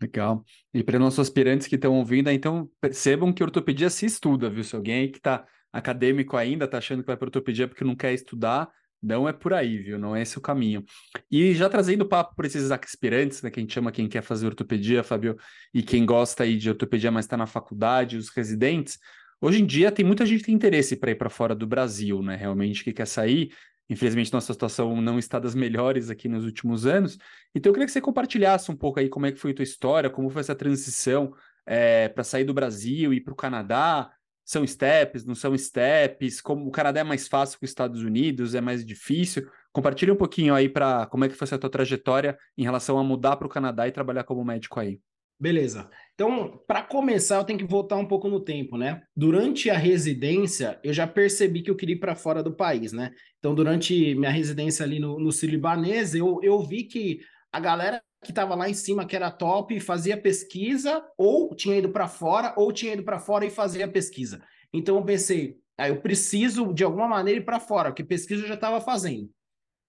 Legal. 0.02 0.44
E 0.74 0.84
para 0.84 0.98
nossos 0.98 1.20
aspirantes 1.20 1.68
que 1.68 1.76
estão 1.76 1.94
ouvindo, 1.96 2.30
então 2.30 2.70
percebam 2.82 3.32
que 3.32 3.44
ortopedia 3.44 3.90
se 3.90 4.06
estuda, 4.06 4.50
viu? 4.50 4.64
Se 4.64 4.76
alguém 4.76 5.02
aí 5.02 5.10
que 5.10 5.18
está 5.18 5.46
acadêmico 5.72 6.36
ainda, 6.36 6.66
está 6.66 6.78
achando 6.78 7.02
que 7.02 7.08
vai 7.08 7.18
para 7.18 7.28
ortopedia 7.28 7.68
porque 7.68 7.84
não 7.84 7.96
quer 7.96 8.14
estudar, 8.14 8.70
não 9.02 9.28
é 9.28 9.34
por 9.34 9.54
aí, 9.54 9.78
viu? 9.78 10.00
Não 10.00 10.16
é 10.16 10.22
esse 10.22 10.38
o 10.38 10.42
caminho. 10.42 10.84
E 11.30 11.54
já 11.54 11.70
trazendo 11.70 12.08
papo 12.08 12.36
para 12.36 12.48
esses 12.48 12.72
aspirantes, 12.72 13.42
né, 13.42 13.50
que 13.50 13.60
a 13.60 13.62
gente 13.62 13.74
chama 13.74 13.92
quem 13.92 14.08
quer 14.08 14.22
fazer 14.22 14.48
ortopedia, 14.48 15.04
Fábio, 15.04 15.38
e 15.74 15.84
quem 15.84 16.06
gosta 16.06 16.44
aí 16.44 16.58
de 16.58 16.70
ortopedia, 16.70 17.12
mas 17.12 17.26
está 17.26 17.38
na 17.38 17.46
faculdade, 17.46 18.18
os 18.18 18.30
residentes, 18.30 18.98
Hoje 19.42 19.62
em 19.62 19.66
dia 19.66 19.92
tem 19.92 20.04
muita 20.04 20.26
gente 20.26 20.40
que 20.40 20.48
tem 20.48 20.56
interesse 20.56 20.98
para 20.98 21.12
ir 21.12 21.16
para 21.16 21.30
fora 21.30 21.56
do 21.56 21.66
Brasil, 21.66 22.22
né? 22.22 22.36
Realmente 22.36 22.84
que 22.84 22.92
quer 22.92 23.08
sair. 23.08 23.54
Infelizmente, 23.90 24.32
nossa 24.32 24.54
situação 24.54 25.02
não 25.02 25.18
está 25.18 25.40
das 25.40 25.56
melhores 25.56 26.10
aqui 26.10 26.28
nos 26.28 26.46
últimos 26.46 26.86
anos. 26.86 27.18
Então, 27.56 27.70
eu 27.70 27.74
queria 27.74 27.88
que 27.88 27.92
você 27.92 28.02
compartilhasse 28.02 28.70
um 28.70 28.76
pouco 28.76 29.00
aí 29.00 29.10
como 29.10 29.26
é 29.26 29.32
que 29.32 29.40
foi 29.40 29.52
a 29.52 29.56
tua 29.56 29.64
história, 29.64 30.10
como 30.10 30.30
foi 30.30 30.42
essa 30.42 30.54
transição 30.54 31.34
é, 31.66 32.08
para 32.10 32.24
sair 32.24 32.44
do 32.44 32.54
Brasil 32.54 33.14
e 33.14 33.18
ir 33.18 33.22
para 33.22 33.34
o 33.34 33.36
Canadá. 33.36 34.12
São 34.46 34.66
steps, 34.66 35.26
não 35.26 35.34
são 35.34 35.58
steps? 35.58 36.42
Como 36.42 36.68
o 36.68 36.72
Canadá 36.72 37.00
é 37.00 37.04
mais 37.04 37.28
fácil 37.28 37.58
que 37.58 37.66
os 37.66 37.72
Estados 37.72 38.04
Unidos, 38.04 38.54
é 38.56 38.62
mais 38.62 38.86
difícil? 38.86 39.50
Compartilhe 39.72 40.12
um 40.12 40.16
pouquinho 40.16 40.54
aí 40.54 40.68
para 40.68 41.06
como 41.08 41.26
é 41.26 41.30
que 41.30 41.36
foi 41.36 41.46
essa 41.46 41.58
tua 41.58 41.70
trajetória 41.70 42.38
em 42.58 42.64
relação 42.64 42.98
a 42.98 43.04
mudar 43.04 43.38
para 43.38 43.48
o 43.48 43.50
Canadá 43.50 43.88
e 43.88 43.92
trabalhar 43.92 44.24
como 44.24 44.44
médico 44.44 44.80
aí. 44.80 45.00
Beleza. 45.40 45.90
Então, 46.14 46.62
para 46.68 46.84
começar, 46.84 47.38
eu 47.38 47.46
tenho 47.46 47.60
que 47.60 47.66
voltar 47.66 47.96
um 47.96 48.06
pouco 48.06 48.28
no 48.28 48.42
tempo, 48.42 48.76
né? 48.76 49.02
Durante 49.16 49.70
a 49.70 49.78
residência, 49.78 50.78
eu 50.84 50.92
já 50.92 51.08
percebi 51.08 51.62
que 51.62 51.72
eu 51.72 51.78
queria 51.78 51.96
ir 51.96 52.00
para 52.00 52.14
fora 52.14 52.44
do 52.44 52.54
país, 52.54 52.92
né? 52.92 53.12
Então, 53.38 53.56
durante 53.56 54.14
minha 54.16 54.30
residência 54.30 54.84
ali 54.84 55.00
no, 55.00 55.18
no 55.18 55.32
Sírio-Libanês, 55.32 56.14
eu, 56.14 56.42
eu 56.44 56.62
vi 56.62 56.84
que 56.84 57.22
a 57.54 57.60
galera 57.60 58.04
que 58.22 58.32
estava 58.32 58.54
lá 58.54 58.70
em 58.70 58.74
cima, 58.74 59.06
que 59.06 59.16
era 59.16 59.32
top, 59.32 59.80
fazia 59.80 60.18
pesquisa, 60.18 61.02
ou 61.18 61.56
tinha 61.56 61.78
ido 61.78 61.90
para 61.90 62.10
fora, 62.10 62.54
ou 62.58 62.74
tinha 62.74 62.92
ido 62.92 63.04
para 63.04 63.18
fora 63.18 63.46
e 63.46 63.50
fazia 63.50 63.88
pesquisa. 63.88 64.44
Então, 64.74 64.98
eu 64.98 65.06
pensei, 65.06 65.56
ah, 65.78 65.88
eu 65.88 66.02
preciso 66.02 66.74
de 66.74 66.84
alguma 66.84 67.08
maneira 67.08 67.40
ir 67.40 67.46
para 67.46 67.62
fora, 67.62 67.92
porque 67.92 68.04
pesquisa 68.04 68.44
eu 68.44 68.48
já 68.50 68.56
estava 68.56 68.82
fazendo. 68.82 69.30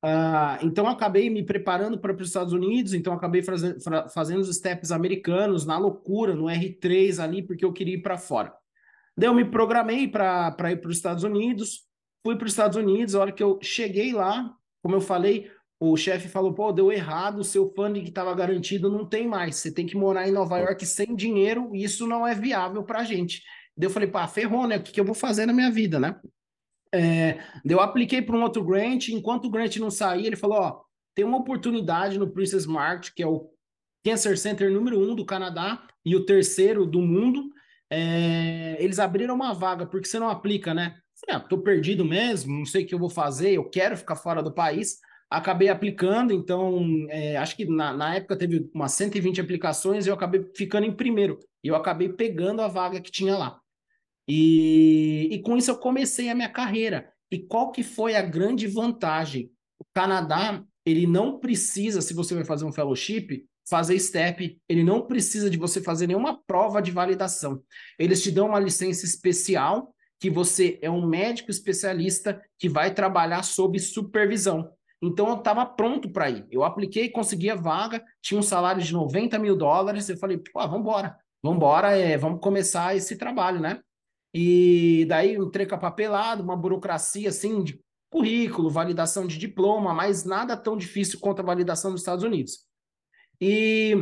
Uh, 0.02 0.64
então, 0.64 0.86
acabei 0.86 1.28
me 1.28 1.44
preparando 1.44 1.98
para 1.98 2.12
os 2.12 2.28
Estados 2.28 2.52
Unidos, 2.52 2.94
então 2.94 3.12
acabei 3.12 3.42
fazendo, 3.42 3.78
fazendo 4.12 4.40
os 4.40 4.56
steps 4.56 4.90
americanos 4.90 5.66
na 5.66 5.76
loucura, 5.76 6.34
no 6.34 6.44
R3 6.44 7.22
ali, 7.22 7.42
porque 7.42 7.64
eu 7.64 7.72
queria 7.72 7.94
ir 7.94 8.02
para 8.02 8.16
fora. 8.16 8.54
Daí 9.16 9.28
eu 9.28 9.34
me 9.34 9.44
programei 9.44 10.08
para 10.08 10.72
ir 10.72 10.80
para 10.80 10.88
os 10.88 10.96
Estados 10.96 11.22
Unidos, 11.22 11.86
fui 12.24 12.36
para 12.36 12.46
os 12.46 12.52
Estados 12.52 12.76
Unidos, 12.76 13.14
a 13.14 13.20
hora 13.20 13.32
que 13.32 13.42
eu 13.42 13.58
cheguei 13.62 14.12
lá, 14.12 14.50
como 14.82 14.96
eu 14.96 15.00
falei, 15.00 15.50
o 15.78 15.96
chefe 15.96 16.28
falou, 16.28 16.54
pô, 16.54 16.72
deu 16.72 16.90
errado, 16.90 17.38
o 17.38 17.44
seu 17.44 17.70
funding 17.74 18.02
que 18.02 18.08
estava 18.08 18.34
garantido 18.34 18.90
não 18.90 19.06
tem 19.06 19.28
mais, 19.28 19.56
você 19.56 19.72
tem 19.72 19.86
que 19.86 19.96
morar 19.96 20.26
em 20.26 20.32
Nova 20.32 20.58
York 20.58 20.84
sem 20.86 21.14
dinheiro, 21.14 21.74
e 21.74 21.84
isso 21.84 22.06
não 22.06 22.26
é 22.26 22.34
viável 22.34 22.82
para 22.82 23.00
a 23.00 23.04
gente. 23.04 23.42
Daí 23.76 23.86
eu 23.86 23.90
falei, 23.90 24.08
pá, 24.08 24.26
ferrou, 24.26 24.66
né? 24.66 24.76
O 24.76 24.82
que, 24.82 24.92
que 24.92 25.00
eu 25.00 25.04
vou 25.04 25.14
fazer 25.14 25.46
na 25.46 25.52
minha 25.52 25.70
vida, 25.70 25.98
né? 25.98 26.18
É, 26.92 27.38
eu 27.64 27.80
apliquei 27.80 28.20
para 28.20 28.36
um 28.36 28.42
outro 28.42 28.64
grant, 28.64 29.08
enquanto 29.08 29.44
o 29.46 29.50
grant 29.50 29.76
não 29.76 29.90
saía, 29.90 30.26
ele 30.26 30.36
falou: 30.36 30.58
ó, 30.58 30.80
tem 31.14 31.24
uma 31.24 31.38
oportunidade 31.38 32.18
no 32.18 32.30
Princess 32.30 32.66
Market, 32.66 33.14
que 33.14 33.22
é 33.22 33.26
o 33.26 33.50
Cancer 34.04 34.36
Center 34.38 34.72
número 34.72 34.98
um 34.98 35.14
do 35.14 35.24
Canadá 35.24 35.86
e 36.04 36.16
o 36.16 36.24
terceiro 36.24 36.86
do 36.86 37.00
mundo. 37.00 37.50
É, 37.90 38.76
eles 38.82 38.98
abriram 38.98 39.34
uma 39.34 39.52
vaga, 39.52 39.86
porque 39.86 40.06
você 40.06 40.18
não 40.18 40.28
aplica, 40.28 40.72
né? 40.72 40.96
Ah, 41.28 41.38
tô 41.38 41.58
perdido 41.58 42.04
mesmo, 42.04 42.56
não 42.58 42.64
sei 42.64 42.84
o 42.84 42.86
que 42.86 42.94
eu 42.94 42.98
vou 42.98 43.10
fazer, 43.10 43.52
eu 43.52 43.68
quero 43.68 43.96
ficar 43.96 44.16
fora 44.16 44.42
do 44.42 44.52
país. 44.52 44.98
Acabei 45.28 45.68
aplicando, 45.68 46.32
então 46.32 47.06
é, 47.08 47.36
acho 47.36 47.56
que 47.56 47.64
na, 47.64 47.92
na 47.92 48.16
época 48.16 48.36
teve 48.36 48.68
umas 48.74 48.92
120 48.92 49.40
aplicações 49.40 50.06
e 50.06 50.08
eu 50.08 50.14
acabei 50.14 50.44
ficando 50.56 50.86
em 50.86 50.92
primeiro. 50.92 51.38
E 51.62 51.68
eu 51.68 51.76
acabei 51.76 52.08
pegando 52.08 52.62
a 52.62 52.68
vaga 52.68 53.00
que 53.00 53.12
tinha 53.12 53.36
lá. 53.36 53.60
E, 54.32 55.26
e 55.32 55.42
com 55.42 55.56
isso 55.56 55.72
eu 55.72 55.76
comecei 55.76 56.28
a 56.28 56.36
minha 56.36 56.48
carreira. 56.48 57.12
E 57.32 57.40
qual 57.40 57.72
que 57.72 57.82
foi 57.82 58.14
a 58.14 58.22
grande 58.22 58.68
vantagem? 58.68 59.50
O 59.76 59.84
Canadá, 59.92 60.62
ele 60.86 61.04
não 61.04 61.40
precisa, 61.40 62.00
se 62.00 62.14
você 62.14 62.36
vai 62.36 62.44
fazer 62.44 62.64
um 62.64 62.72
fellowship, 62.72 63.44
fazer 63.68 63.98
STEP, 63.98 64.56
ele 64.68 64.84
não 64.84 65.04
precisa 65.04 65.50
de 65.50 65.58
você 65.58 65.82
fazer 65.82 66.06
nenhuma 66.06 66.40
prova 66.46 66.80
de 66.80 66.92
validação. 66.92 67.60
Eles 67.98 68.22
te 68.22 68.30
dão 68.30 68.46
uma 68.46 68.60
licença 68.60 69.04
especial 69.04 69.92
que 70.20 70.30
você 70.30 70.78
é 70.80 70.88
um 70.88 71.04
médico 71.04 71.50
especialista 71.50 72.40
que 72.56 72.68
vai 72.68 72.94
trabalhar 72.94 73.42
sob 73.42 73.80
supervisão. 73.80 74.70
Então 75.02 75.28
eu 75.28 75.38
estava 75.38 75.66
pronto 75.66 76.08
para 76.08 76.30
ir. 76.30 76.46
Eu 76.52 76.62
apliquei, 76.62 77.08
consegui 77.08 77.50
a 77.50 77.56
vaga, 77.56 78.00
tinha 78.22 78.38
um 78.38 78.44
salário 78.44 78.80
de 78.80 78.92
90 78.92 79.40
mil 79.40 79.56
dólares. 79.56 80.08
Eu 80.08 80.18
falei, 80.18 80.38
pô, 80.38 80.60
vamos 80.68 81.16
embora, 81.42 81.96
é, 81.96 82.16
vamos 82.16 82.40
começar 82.40 82.94
esse 82.94 83.16
trabalho, 83.16 83.58
né? 83.58 83.80
E 84.32 85.04
daí 85.08 85.40
um 85.40 85.50
treco 85.50 85.78
papelado, 85.78 86.42
uma 86.42 86.56
burocracia 86.56 87.28
assim 87.28 87.62
de 87.62 87.80
currículo, 88.10 88.70
validação 88.70 89.26
de 89.26 89.38
diploma, 89.38 89.94
mas 89.94 90.24
nada 90.24 90.56
tão 90.56 90.76
difícil 90.76 91.20
quanto 91.20 91.40
a 91.40 91.44
validação 91.44 91.92
dos 91.92 92.00
Estados 92.00 92.24
Unidos. 92.24 92.64
E, 93.40 93.94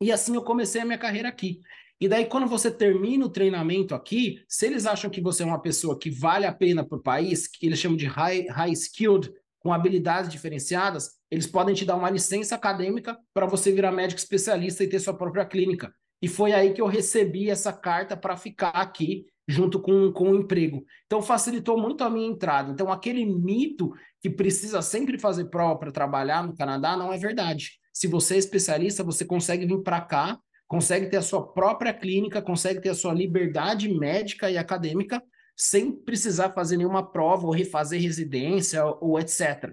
e 0.00 0.12
assim 0.12 0.34
eu 0.34 0.42
comecei 0.42 0.80
a 0.80 0.84
minha 0.84 0.98
carreira 0.98 1.28
aqui. 1.28 1.60
E 2.00 2.08
daí, 2.08 2.26
quando 2.26 2.46
você 2.46 2.70
termina 2.70 3.24
o 3.24 3.30
treinamento 3.30 3.94
aqui, 3.94 4.44
se 4.46 4.66
eles 4.66 4.84
acham 4.84 5.10
que 5.10 5.20
você 5.20 5.42
é 5.42 5.46
uma 5.46 5.60
pessoa 5.60 5.98
que 5.98 6.10
vale 6.10 6.44
a 6.44 6.52
pena 6.52 6.86
para 6.86 6.98
o 6.98 7.02
país, 7.02 7.48
que 7.48 7.66
eles 7.66 7.78
chamam 7.78 7.96
de 7.96 8.06
high, 8.06 8.46
high 8.48 8.72
skilled, 8.72 9.32
com 9.60 9.72
habilidades 9.72 10.30
diferenciadas, 10.30 11.12
eles 11.30 11.46
podem 11.46 11.74
te 11.74 11.84
dar 11.84 11.96
uma 11.96 12.10
licença 12.10 12.54
acadêmica 12.54 13.18
para 13.32 13.46
você 13.46 13.72
virar 13.72 13.90
médico 13.90 14.20
especialista 14.20 14.84
e 14.84 14.88
ter 14.88 15.00
sua 15.00 15.16
própria 15.16 15.44
clínica. 15.44 15.92
E 16.20 16.28
foi 16.28 16.52
aí 16.52 16.72
que 16.72 16.80
eu 16.80 16.86
recebi 16.86 17.50
essa 17.50 17.72
carta 17.72 18.16
para 18.16 18.36
ficar 18.36 18.70
aqui 18.70 19.26
junto 19.46 19.80
com, 19.80 20.12
com 20.12 20.30
o 20.30 20.36
emprego. 20.36 20.84
Então, 21.06 21.22
facilitou 21.22 21.80
muito 21.80 22.02
a 22.02 22.10
minha 22.10 22.28
entrada. 22.28 22.72
Então, 22.72 22.90
aquele 22.90 23.24
mito 23.24 23.92
que 24.20 24.28
precisa 24.28 24.82
sempre 24.82 25.18
fazer 25.18 25.46
prova 25.46 25.78
para 25.78 25.92
trabalhar 25.92 26.46
no 26.46 26.56
Canadá 26.56 26.96
não 26.96 27.12
é 27.12 27.18
verdade. 27.18 27.78
Se 27.92 28.06
você 28.06 28.34
é 28.34 28.38
especialista, 28.38 29.04
você 29.04 29.24
consegue 29.24 29.64
vir 29.66 29.82
para 29.82 30.00
cá, 30.00 30.38
consegue 30.66 31.06
ter 31.06 31.18
a 31.18 31.22
sua 31.22 31.46
própria 31.52 31.94
clínica, 31.94 32.42
consegue 32.42 32.80
ter 32.80 32.90
a 32.90 32.94
sua 32.94 33.14
liberdade 33.14 33.88
médica 33.88 34.50
e 34.50 34.58
acadêmica, 34.58 35.22
sem 35.56 35.92
precisar 35.92 36.50
fazer 36.50 36.76
nenhuma 36.76 37.10
prova 37.10 37.46
ou 37.46 37.52
refazer 37.52 38.00
residência 38.02 38.84
ou 38.84 39.18
etc. 39.18 39.72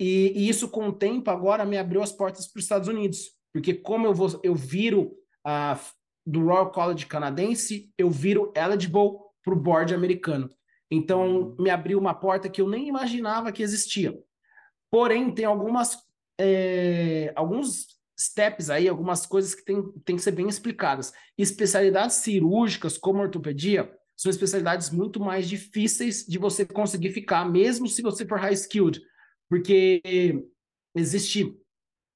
E, 0.00 0.32
e 0.34 0.48
isso, 0.48 0.68
com 0.68 0.88
o 0.88 0.92
tempo, 0.92 1.30
agora 1.30 1.64
me 1.64 1.78
abriu 1.78 2.02
as 2.02 2.10
portas 2.10 2.46
para 2.48 2.58
os 2.58 2.64
Estados 2.64 2.88
Unidos. 2.88 3.32
Porque 3.52 3.74
como 3.74 4.06
eu, 4.06 4.14
vou, 4.14 4.40
eu 4.42 4.54
viro 4.54 5.12
a 5.44 5.78
do 6.26 6.44
Royal 6.44 6.70
College 6.70 7.06
canadense, 7.06 7.92
eu 7.98 8.10
viro 8.10 8.52
eligible 8.56 9.18
para 9.42 9.54
o 9.54 9.60
board 9.60 9.94
americano. 9.94 10.50
Então, 10.90 11.54
me 11.58 11.70
abriu 11.70 11.98
uma 11.98 12.14
porta 12.14 12.48
que 12.48 12.60
eu 12.60 12.68
nem 12.68 12.88
imaginava 12.88 13.52
que 13.52 13.62
existia. 13.62 14.16
Porém, 14.90 15.34
tem 15.34 15.44
algumas 15.44 15.98
é, 16.38 17.32
alguns 17.34 17.94
steps 18.18 18.70
aí, 18.70 18.88
algumas 18.88 19.26
coisas 19.26 19.54
que 19.54 19.64
tem, 19.64 19.82
tem 20.04 20.16
que 20.16 20.22
ser 20.22 20.32
bem 20.32 20.48
explicadas. 20.48 21.12
Especialidades 21.36 22.16
cirúrgicas, 22.16 22.96
como 22.96 23.20
ortopedia, 23.20 23.92
são 24.16 24.30
especialidades 24.30 24.90
muito 24.90 25.18
mais 25.18 25.48
difíceis 25.48 26.24
de 26.24 26.38
você 26.38 26.64
conseguir 26.64 27.10
ficar, 27.10 27.44
mesmo 27.44 27.88
se 27.88 28.02
você 28.02 28.24
for 28.24 28.38
high 28.38 28.54
skilled, 28.54 29.00
porque 29.48 30.00
existe 30.94 31.56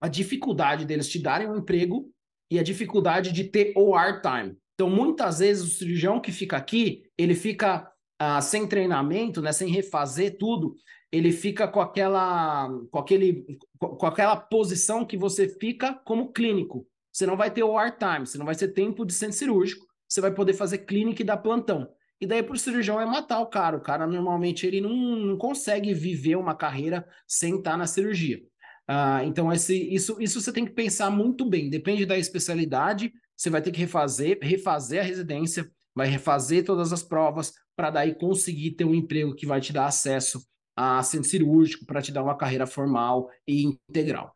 a 0.01 0.09
dificuldade 0.09 0.85
deles 0.85 1.09
te 1.09 1.19
darem 1.19 1.49
um 1.49 1.57
emprego 1.57 2.09
e 2.51 2.59
a 2.59 2.63
dificuldade 2.63 3.33
de 3.33 3.45
ter 3.45 3.73
OR 3.77 4.21
time. 4.21 4.57
Então, 4.75 4.89
muitas 4.89 5.41
vezes, 5.41 5.65
o 5.65 5.77
cirurgião 5.77 6.21
que 6.21 6.31
fica 6.31 6.57
aqui, 6.57 7.03
ele 7.17 7.35
fica 7.35 7.91
ah, 8.19 8.41
sem 8.41 8.67
treinamento, 8.67 9.43
né, 9.43 9.53
sem 9.53 9.69
refazer 9.69 10.39
tudo, 10.39 10.75
ele 11.11 11.33
fica 11.33 11.67
com 11.67 11.81
aquela, 11.81 12.69
com, 12.91 12.99
aquele, 12.99 13.59
com 13.79 14.07
aquela 14.07 14.37
posição 14.37 15.05
que 15.05 15.17
você 15.17 15.49
fica 15.49 15.95
como 16.05 16.33
clínico. 16.33 16.87
Você 17.13 17.27
não 17.27 17.37
vai 17.37 17.51
ter 17.51 17.63
OR 17.63 17.91
time, 17.99 18.27
você 18.27 18.39
não 18.39 18.47
vai 18.47 18.55
ter 18.55 18.69
tempo 18.69 19.05
de 19.05 19.13
centro 19.13 19.37
cirúrgico, 19.37 19.87
você 20.09 20.21
vai 20.21 20.33
poder 20.33 20.53
fazer 20.53 20.79
clínica 20.79 21.23
e 21.23 21.25
dar 21.25 21.39
plantão. 21.39 21.89
E 22.21 22.27
daí 22.27 22.43
para 22.43 22.55
o 22.55 22.59
cirurgião 22.59 23.01
é 23.01 23.07
matar 23.07 23.41
o 23.41 23.47
cara. 23.47 23.77
O 23.77 23.81
cara 23.81 24.07
normalmente 24.07 24.67
ele 24.67 24.81
não, 24.81 24.91
não 24.91 25.37
consegue 25.37 25.95
viver 25.95 26.37
uma 26.37 26.55
carreira 26.55 27.07
sem 27.27 27.57
estar 27.57 27.77
na 27.77 27.87
cirurgia. 27.87 28.41
Ah, 28.89 29.23
então, 29.23 29.53
esse, 29.53 29.77
isso, 29.95 30.17
isso 30.19 30.41
você 30.41 30.51
tem 30.51 30.65
que 30.65 30.73
pensar 30.73 31.11
muito 31.11 31.45
bem. 31.45 31.69
Depende 31.69 32.07
da 32.07 32.17
especialidade, 32.17 33.13
você 33.37 33.51
vai 33.51 33.61
ter 33.61 33.71
que 33.71 33.81
refazer, 33.81 34.39
refazer 34.41 35.01
a 35.01 35.05
residência, 35.05 35.71
vai 35.95 36.09
refazer 36.09 36.65
todas 36.65 36.91
as 36.91 37.03
provas 37.03 37.53
para 37.77 37.91
daí 37.91 38.15
conseguir 38.15 38.73
ter 38.73 38.85
um 38.85 38.95
emprego 38.95 39.35
que 39.35 39.47
vai 39.47 39.61
te 39.61 39.73
dar 39.73 39.87
acesso 39.87 40.43
a 40.75 41.03
centro 41.03 41.29
cirúrgico, 41.29 41.85
para 41.85 42.01
te 42.01 42.11
dar 42.13 42.23
uma 42.23 42.37
carreira 42.37 42.67
formal 42.67 43.29
e 43.47 43.65
integral. 43.65 44.35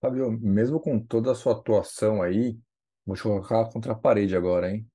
Fabio, 0.00 0.30
mesmo 0.40 0.80
com 0.80 0.98
toda 0.98 1.32
a 1.32 1.34
sua 1.34 1.52
atuação 1.52 2.22
aí, 2.22 2.56
vou 3.04 3.16
te 3.16 3.22
colocar 3.22 3.68
contra 3.70 3.92
a 3.92 3.96
parede 3.96 4.36
agora, 4.36 4.70
hein? 4.70 4.86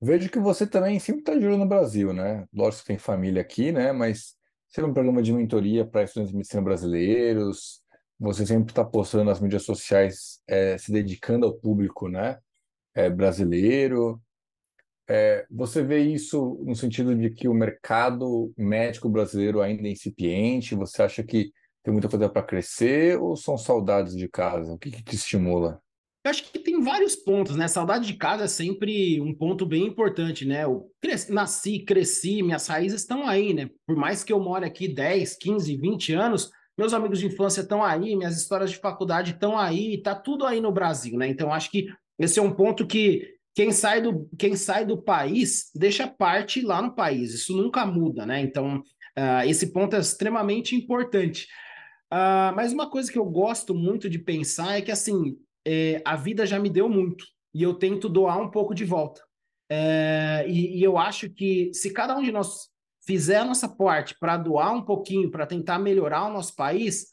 Vejo 0.00 0.28
que 0.28 0.38
você 0.38 0.66
também 0.66 0.98
sempre 0.98 1.22
está 1.22 1.34
de 1.34 1.46
olho 1.46 1.56
no 1.56 1.66
Brasil, 1.66 2.12
né? 2.12 2.46
Lógico 2.52 2.82
que 2.82 2.88
tem 2.88 2.98
família 2.98 3.40
aqui, 3.40 3.72
né? 3.72 3.92
Mas 3.92 4.34
você 4.68 4.80
tem 4.80 4.90
um 4.90 4.92
programa 4.92 5.22
de 5.22 5.32
mentoria 5.32 5.84
para 5.84 6.02
estudantes 6.02 6.32
de 6.32 6.36
medicina 6.36 6.62
brasileiros, 6.62 7.81
você 8.22 8.46
sempre 8.46 8.70
está 8.70 8.84
postando 8.84 9.24
nas 9.24 9.40
mídias 9.40 9.64
sociais, 9.64 10.40
é, 10.46 10.78
se 10.78 10.92
dedicando 10.92 11.44
ao 11.44 11.54
público, 11.54 12.08
né, 12.08 12.38
é, 12.94 13.10
brasileiro. 13.10 14.22
É, 15.10 15.44
você 15.50 15.82
vê 15.82 15.98
isso 15.98 16.62
no 16.64 16.76
sentido 16.76 17.16
de 17.16 17.30
que 17.30 17.48
o 17.48 17.54
mercado 17.54 18.52
médico 18.56 19.08
brasileiro 19.08 19.60
ainda 19.60 19.88
é 19.88 19.90
incipiente? 19.90 20.76
Você 20.76 21.02
acha 21.02 21.24
que 21.24 21.50
tem 21.82 21.92
muita 21.92 22.08
coisa 22.08 22.28
para 22.28 22.44
crescer 22.44 23.20
ou 23.20 23.34
são 23.34 23.58
saudades 23.58 24.14
de 24.14 24.28
casa? 24.28 24.72
O 24.72 24.78
que, 24.78 24.92
que 24.92 25.02
te 25.02 25.16
estimula? 25.16 25.82
Eu 26.24 26.30
acho 26.30 26.44
que 26.44 26.60
tem 26.60 26.80
vários 26.80 27.16
pontos, 27.16 27.56
né? 27.56 27.66
Saudade 27.66 28.06
de 28.06 28.14
casa 28.14 28.44
é 28.44 28.48
sempre 28.48 29.20
um 29.20 29.34
ponto 29.34 29.66
bem 29.66 29.84
importante, 29.84 30.44
né? 30.44 30.62
Eu 30.62 30.88
cresci, 31.00 31.32
nasci, 31.32 31.80
cresci, 31.80 32.40
minhas 32.40 32.68
raízes 32.68 33.00
estão 33.00 33.26
aí, 33.26 33.52
né? 33.52 33.68
Por 33.84 33.96
mais 33.96 34.22
que 34.22 34.32
eu 34.32 34.38
more 34.38 34.64
aqui 34.64 34.86
10, 34.86 35.36
15, 35.38 35.76
20 35.76 36.12
anos, 36.12 36.52
meus 36.76 36.92
amigos 36.92 37.18
de 37.18 37.26
infância 37.26 37.60
estão 37.60 37.82
aí, 37.82 38.16
minhas 38.16 38.36
histórias 38.36 38.70
de 38.70 38.78
faculdade 38.78 39.32
estão 39.32 39.58
aí, 39.58 40.00
tá 40.02 40.14
tudo 40.14 40.46
aí 40.46 40.60
no 40.60 40.72
Brasil, 40.72 41.18
né? 41.18 41.28
Então 41.28 41.52
acho 41.52 41.70
que 41.70 41.86
esse 42.18 42.38
é 42.38 42.42
um 42.42 42.52
ponto 42.52 42.86
que 42.86 43.28
quem 43.54 43.70
sai 43.72 44.00
do, 44.00 44.28
quem 44.38 44.56
sai 44.56 44.86
do 44.86 45.00
país 45.00 45.70
deixa 45.74 46.06
parte 46.06 46.62
lá 46.62 46.80
no 46.80 46.94
país, 46.94 47.34
isso 47.34 47.56
nunca 47.56 47.84
muda, 47.84 48.24
né? 48.24 48.40
Então 48.40 48.78
uh, 48.78 49.46
esse 49.46 49.72
ponto 49.72 49.96
é 49.96 50.00
extremamente 50.00 50.74
importante. 50.74 51.46
Uh, 52.12 52.54
mas 52.54 52.72
uma 52.72 52.90
coisa 52.90 53.10
que 53.10 53.18
eu 53.18 53.24
gosto 53.24 53.74
muito 53.74 54.08
de 54.08 54.18
pensar 54.18 54.78
é 54.78 54.82
que 54.82 54.90
assim 54.90 55.36
é, 55.66 56.02
a 56.04 56.16
vida 56.16 56.44
já 56.44 56.58
me 56.58 56.68
deu 56.68 56.88
muito 56.88 57.24
e 57.54 57.62
eu 57.62 57.74
tento 57.74 58.08
doar 58.08 58.38
um 58.38 58.50
pouco 58.50 58.74
de 58.74 58.84
volta. 58.84 59.22
É, 59.70 60.44
e, 60.48 60.78
e, 60.78 60.82
eu 60.82 60.98
acho 60.98 61.30
que 61.30 61.72
se 61.72 61.92
cada 61.92 62.16
um 62.16 62.22
de 62.22 62.30
nós 62.30 62.68
fizer 63.06 63.38
a 63.38 63.44
nossa 63.44 63.68
parte 63.68 64.16
para 64.18 64.36
doar 64.36 64.72
um 64.72 64.82
pouquinho, 64.82 65.30
para 65.30 65.46
tentar 65.46 65.78
melhorar 65.78 66.26
o 66.26 66.32
nosso 66.32 66.54
país, 66.54 67.06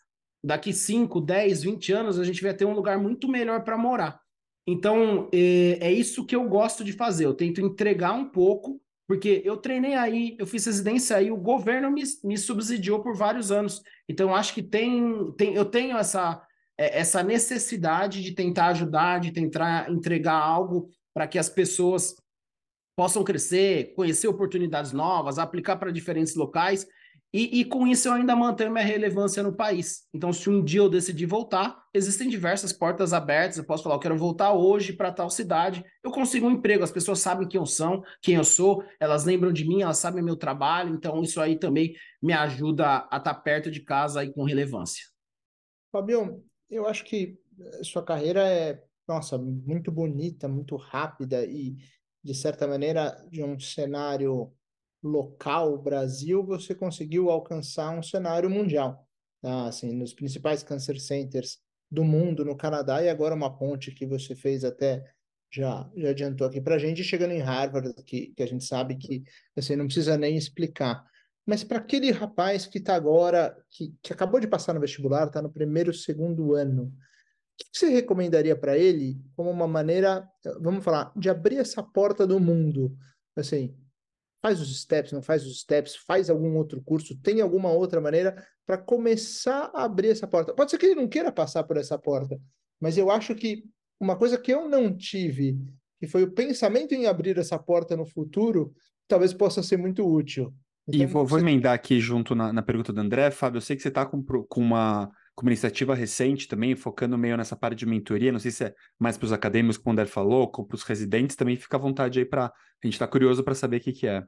daqui 0.44 0.74
5, 0.74 1.20
10, 1.22 1.64
20 1.64 1.94
anos 1.94 2.20
a 2.20 2.24
gente 2.24 2.42
vai 2.42 2.54
ter 2.54 2.66
um 2.66 2.74
lugar 2.74 2.98
muito 2.98 3.28
melhor 3.28 3.64
para 3.64 3.78
morar. 3.78 4.20
Então, 4.68 5.28
é, 5.34 5.78
é, 5.82 5.92
isso 5.92 6.26
que 6.26 6.36
eu 6.36 6.48
gosto 6.48 6.84
de 6.84 6.94
fazer. 6.94 7.26
Eu 7.26 7.34
tento 7.34 7.60
entregar 7.60 8.14
um 8.14 8.26
pouco, 8.26 8.80
porque 9.08 9.42
eu 9.44 9.58
treinei 9.58 9.96
aí, 9.96 10.36
eu 10.38 10.46
fiz 10.46 10.66
residência 10.66 11.18
aí, 11.18 11.32
o 11.32 11.38
governo 11.38 11.90
me, 11.90 12.04
me 12.24 12.38
subsidiou 12.38 13.02
por 13.02 13.16
vários 13.16 13.52
anos. 13.52 13.82
Então, 14.08 14.36
acho 14.36 14.54
que 14.54 14.62
tem, 14.62 15.32
tem 15.36 15.56
eu 15.56 15.66
tenho 15.66 15.98
essa 15.98 16.46
é, 16.80 17.00
essa 17.00 17.22
necessidade 17.22 18.24
de 18.24 18.32
tentar 18.32 18.68
ajudar, 18.68 19.20
de 19.20 19.32
tentar 19.32 19.92
entregar 19.92 20.40
algo 20.40 20.90
para 21.14 21.28
que 21.28 21.38
as 21.38 21.50
pessoas 21.50 22.16
possam 23.00 23.24
crescer, 23.24 23.94
conhecer 23.96 24.28
oportunidades 24.28 24.92
novas, 24.92 25.40
aplicar 25.40 25.78
para 25.78 25.90
diferentes 25.90 26.36
locais. 26.36 26.86
E, 27.32 27.62
e, 27.62 27.64
com 27.64 27.88
isso 27.88 28.10
eu 28.10 28.14
ainda 28.14 28.36
mantenho 28.36 28.74
minha 28.74 28.84
relevância 28.84 29.42
no 29.42 29.56
país. 29.56 30.06
Então, 30.14 30.34
se 30.34 30.50
um 30.50 30.62
dia 30.62 30.82
eu 30.82 30.90
decidir 30.90 31.26
voltar, 31.26 31.82
existem 31.94 32.28
diversas 32.28 32.74
portas 32.74 33.14
abertas. 33.14 33.58
Eu 33.58 33.64
posso 33.64 33.84
falar, 33.84 33.96
eu 33.96 34.00
quero 34.02 34.18
voltar 34.18 34.52
hoje 34.52 34.92
para 34.92 35.14
tal 35.14 35.30
cidade. 35.30 35.82
Eu 36.04 36.12
consigo 36.12 36.46
um 36.46 36.52
emprego, 36.52 36.84
as 36.84 36.92
pessoas 36.92 37.20
sabem 37.20 37.48
quem 37.48 37.58
eu 37.58 37.66
sou, 37.66 38.04
quem 38.22 38.36
eu 38.36 38.44
sou, 38.44 38.84
elas 39.00 39.24
lembram 39.24 39.54
de 39.54 39.64
mim, 39.66 39.82
elas 39.82 39.98
sabem 39.98 40.22
meu 40.22 40.36
trabalho. 40.36 40.94
Então, 40.94 41.24
isso 41.24 41.40
aí 41.40 41.58
também 41.58 41.96
me 42.22 42.34
ajuda 42.34 43.08
a 43.10 43.16
estar 43.16 43.20
tá 43.22 43.34
perto 43.34 43.72
de 43.72 43.80
casa 43.80 44.26
e 44.26 44.34
com 44.34 44.44
relevância. 44.44 45.06
Fabio, 45.90 46.44
eu 46.70 46.86
acho 46.86 47.06
que 47.06 47.38
eh, 47.62 47.82
sua 47.82 48.04
carreira 48.04 48.46
é, 48.46 48.84
nossa, 49.08 49.38
muito 49.38 49.90
bonita, 49.90 50.50
muito 50.50 50.76
rápida 50.76 51.46
e, 51.46 51.78
de 52.24 52.34
certa 52.34 52.68
maneira, 52.68 53.16
de 53.30 53.44
um 53.44 53.60
cenário 53.60 54.52
local, 55.02 55.78
Brasil, 55.78 56.44
você 56.44 56.76
conseguiu 56.76 57.30
alcançar 57.30 57.98
um 57.98 58.04
cenário 58.04 58.50
mundial. 58.50 59.08
Tá? 59.42 59.68
Assim, 59.68 59.94
nos 59.94 60.14
principais 60.14 60.64
cancer 60.64 61.00
centers 61.00 61.60
do 61.90 62.04
mundo, 62.04 62.46
no 62.46 62.56
Canadá, 62.56 63.02
e 63.02 63.10
agora 63.10 63.34
uma 63.34 63.58
ponte 63.58 63.92
que 63.92 64.06
você 64.06 64.36
fez 64.36 64.64
até 64.64 65.04
já, 65.52 65.90
já 65.96 66.10
adiantou 66.10 66.46
aqui 66.46 66.62
para 66.62 66.76
a 66.76 66.78
gente, 66.78 67.04
chegando 67.04 67.32
em 67.32 67.42
Harvard, 67.42 67.94
que, 68.04 68.34
que 68.36 68.44
a 68.44 68.46
gente 68.46 68.64
sabe 68.64 68.96
que 68.96 69.24
assim, 69.58 69.76
não 69.76 69.86
precisa 69.86 70.18
nem 70.18 70.38
explicar. 70.38 71.04
Mas 71.46 71.64
para 71.64 71.80
aquele 71.80 72.12
rapaz 72.12 72.68
que 72.68 72.78
está 72.78 72.94
agora, 72.96 73.58
que, 73.72 73.96
que 74.04 74.14
acabou 74.14 74.40
de 74.40 74.48
passar 74.48 74.74
no 74.74 74.80
vestibular, 74.80 75.26
está 75.26 75.42
no 75.42 75.52
primeiro, 75.52 75.92
segundo 75.92 76.54
ano, 76.54 76.94
que 77.72 77.80
você 77.80 77.90
recomendaria 77.90 78.56
para 78.56 78.78
ele 78.78 79.22
como 79.36 79.50
uma 79.50 79.68
maneira, 79.68 80.28
vamos 80.62 80.84
falar, 80.84 81.12
de 81.16 81.30
abrir 81.30 81.58
essa 81.58 81.84
porta 81.84 82.26
do 82.26 82.40
mundo? 82.40 82.96
Assim, 83.36 83.76
faz 84.42 84.62
os 84.62 84.82
steps, 84.82 85.12
não 85.12 85.22
faz 85.22 85.46
os 85.46 85.62
steps, 85.62 85.96
faz 85.96 86.30
algum 86.30 86.56
outro 86.56 86.82
curso, 86.82 87.20
tem 87.22 87.42
alguma 87.42 87.72
outra 87.72 88.00
maneira 88.00 88.46
para 88.66 88.78
começar 88.78 89.72
a 89.74 89.84
abrir 89.84 90.10
essa 90.10 90.28
porta. 90.28 90.54
Pode 90.54 90.72
ser 90.72 90.78
que 90.78 90.86
ele 90.86 90.96
não 90.96 91.08
queira 91.08 91.32
passar 91.32 91.64
por 91.64 91.78
essa 91.78 91.98
porta, 91.98 92.40
mas 92.80 92.98
eu 92.98 93.12
acho 93.12 93.36
que 93.36 93.64
uma 94.00 94.16
coisa 94.16 94.38
que 94.38 94.54
eu 94.54 94.70
não 94.70 94.96
tive, 94.96 95.58
que 96.00 96.08
foi 96.08 96.24
o 96.24 96.32
pensamento 96.32 96.94
em 96.94 97.06
abrir 97.06 97.38
essa 97.38 97.60
porta 97.60 97.98
no 97.98 98.06
futuro, 98.06 98.74
talvez 99.08 99.34
possa 99.34 99.62
ser 99.62 99.78
muito 99.78 100.08
útil. 100.08 100.54
Então, 100.88 101.02
e 101.02 101.06
vou, 101.06 101.26
vou, 101.26 101.40
emendar 101.40 101.74
aqui 101.74 102.00
junto 102.00 102.34
na, 102.34 102.54
na, 102.54 102.62
pergunta 102.62 102.94
do 102.94 103.02
André, 103.02 103.30
Fábio. 103.30 103.58
Eu 103.58 103.62
sei 103.62 103.76
que 103.76 103.82
você 103.82 103.90
está 103.90 104.06
com, 104.06 104.24
com, 104.24 104.62
uma, 104.62 105.12
com 105.40 105.46
uma 105.46 105.52
iniciativa 105.52 105.96
recente 105.96 106.50
também, 106.50 106.76
focando 106.76 107.18
meio 107.18 107.38
nessa 107.38 107.56
parte 107.56 107.80
de 107.80 107.86
mentoria. 107.86 108.30
Não 108.30 108.40
sei 108.40 108.52
se 108.52 108.66
é 108.66 108.74
mais 109.00 109.18
para 109.18 109.26
os 109.26 109.32
acadêmicos, 109.32 109.78
como 109.78 109.92
o 109.92 109.94
André 109.94 110.06
falou, 110.06 110.52
ou 110.54 110.66
para 110.66 110.76
os 110.76 110.84
residentes. 110.84 111.38
Também 111.38 111.56
fica 111.56 111.78
à 111.78 111.80
vontade 111.80 112.20
aí 112.20 112.26
para. 112.26 112.48
A 112.48 112.52
gente 112.86 112.96
está 112.96 113.08
curioso 113.08 113.42
para 113.42 113.56
saber 113.56 113.78
o 113.78 113.80
que, 113.80 113.94
que 113.94 114.06
é. 114.06 114.22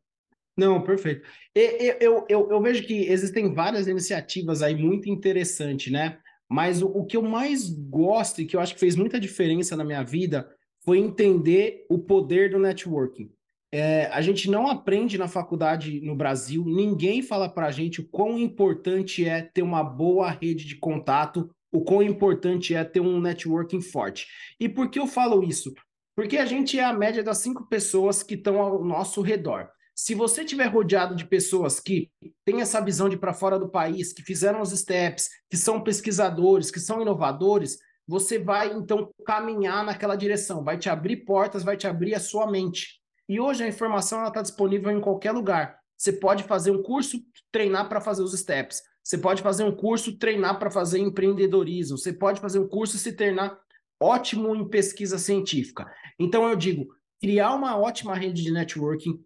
Não, 0.58 0.82
perfeito. 0.82 1.28
Eu, 1.54 1.98
eu, 2.00 2.26
eu, 2.30 2.52
eu, 2.52 2.62
vejo 2.62 2.84
que 2.84 3.10
existem 3.10 3.54
várias 3.54 3.88
iniciativas 3.88 4.62
aí 4.62 4.74
muito 4.74 5.10
interessantes, 5.10 5.92
né? 5.92 6.18
Mas 6.50 6.82
o, 6.82 6.88
o 6.88 7.06
que 7.06 7.18
eu 7.18 7.22
mais 7.22 7.70
gosto 7.70 8.42
e 8.42 8.46
que 8.46 8.56
eu 8.56 8.62
acho 8.62 8.74
que 8.74 8.80
fez 8.80 8.96
muita 8.96 9.20
diferença 9.20 9.76
na 9.76 9.84
minha 9.84 10.04
vida 10.04 10.50
foi 10.86 10.98
entender 10.98 11.86
o 11.90 12.00
poder 12.00 12.52
do 12.52 12.58
networking. 12.58 13.30
É, 13.74 14.08
a 14.08 14.22
gente 14.22 14.50
não 14.50 14.68
aprende 14.68 15.18
na 15.18 15.30
faculdade 15.30 16.02
no 16.02 16.14
Brasil, 16.14 16.66
ninguém 16.66 17.22
fala 17.22 17.48
para 17.48 17.68
a 17.68 17.72
gente 17.72 18.02
o 18.02 18.08
quão 18.10 18.38
importante 18.38 19.26
é 19.26 19.42
ter 19.42 19.62
uma 19.62 19.82
boa 19.82 20.30
rede 20.30 20.66
de 20.66 20.76
contato, 20.76 21.50
o 21.72 21.82
quão 21.82 22.04
importante 22.04 22.76
é 22.76 22.84
ter 22.84 23.00
um 23.00 23.22
networking 23.22 23.80
forte. 23.80 24.28
E 24.60 24.68
por 24.68 24.90
que 24.90 25.00
eu 25.00 25.08
falo 25.08 25.42
isso? 25.42 25.74
Porque 26.14 26.38
a 26.38 26.46
gente 26.46 26.78
é 26.78 26.84
a 26.84 26.92
média 26.92 27.24
das 27.24 27.38
cinco 27.38 27.66
pessoas 27.68 28.22
que 28.22 28.36
estão 28.36 28.60
ao 28.60 28.84
nosso 28.84 29.22
redor. 29.22 29.70
Se 29.96 30.14
você 30.14 30.44
tiver 30.44 30.66
rodeado 30.66 31.16
de 31.16 31.26
pessoas 31.26 31.80
que 31.80 32.10
têm 32.44 32.60
essa 32.60 32.82
visão 32.82 33.08
de 33.08 33.18
para 33.18 33.34
fora 33.34 33.58
do 33.58 33.70
país, 33.70 34.12
que 34.12 34.22
fizeram 34.22 34.62
os 34.62 34.72
steps, 34.72 35.30
que 35.50 35.56
são 35.56 35.82
pesquisadores, 35.82 36.72
que 36.72 36.80
são 36.80 37.02
inovadores, 37.02 37.78
você 38.08 38.38
vai 38.38 38.74
então 38.74 39.10
caminhar 39.26 39.86
naquela 39.86 40.16
direção, 40.16 40.64
vai 40.64 40.78
te 40.78 40.90
abrir 40.90 41.18
portas, 41.18 41.64
vai 41.64 41.78
te 41.78 41.88
abrir 41.88 42.16
a 42.16 42.20
sua 42.20 42.50
mente. 42.50 43.01
E 43.28 43.40
hoje 43.40 43.64
a 43.64 43.68
informação 43.68 44.26
está 44.28 44.42
disponível 44.42 44.92
em 44.92 45.02
qualquer 45.02 45.32
lugar. 45.32 45.80
Você 45.98 46.14
pode 46.14 46.44
fazer 46.44 46.72
um 46.72 46.82
curso, 46.82 47.20
treinar 47.52 47.88
para 47.88 48.02
fazer 48.02 48.24
os 48.24 48.38
steps. 48.38 48.82
Você 49.04 49.18
pode 49.18 49.42
fazer 49.42 49.64
um 49.64 49.76
curso, 49.76 50.18
treinar 50.18 50.58
para 50.60 50.72
fazer 50.72 51.00
empreendedorismo. 51.00 51.98
Você 51.98 52.14
pode 52.14 52.40
fazer 52.40 52.60
um 52.60 52.68
curso 52.68 52.96
e 52.96 53.00
se 53.00 53.14
tornar 53.14 53.60
ótimo 54.02 54.56
em 54.56 54.68
pesquisa 54.68 55.18
científica. 55.18 55.86
Então 56.20 56.48
eu 56.50 56.56
digo, 56.56 56.88
criar 57.22 57.54
uma 57.54 57.78
ótima 57.78 58.16
rede 58.16 58.42
de 58.42 58.52
networking, 58.52 59.24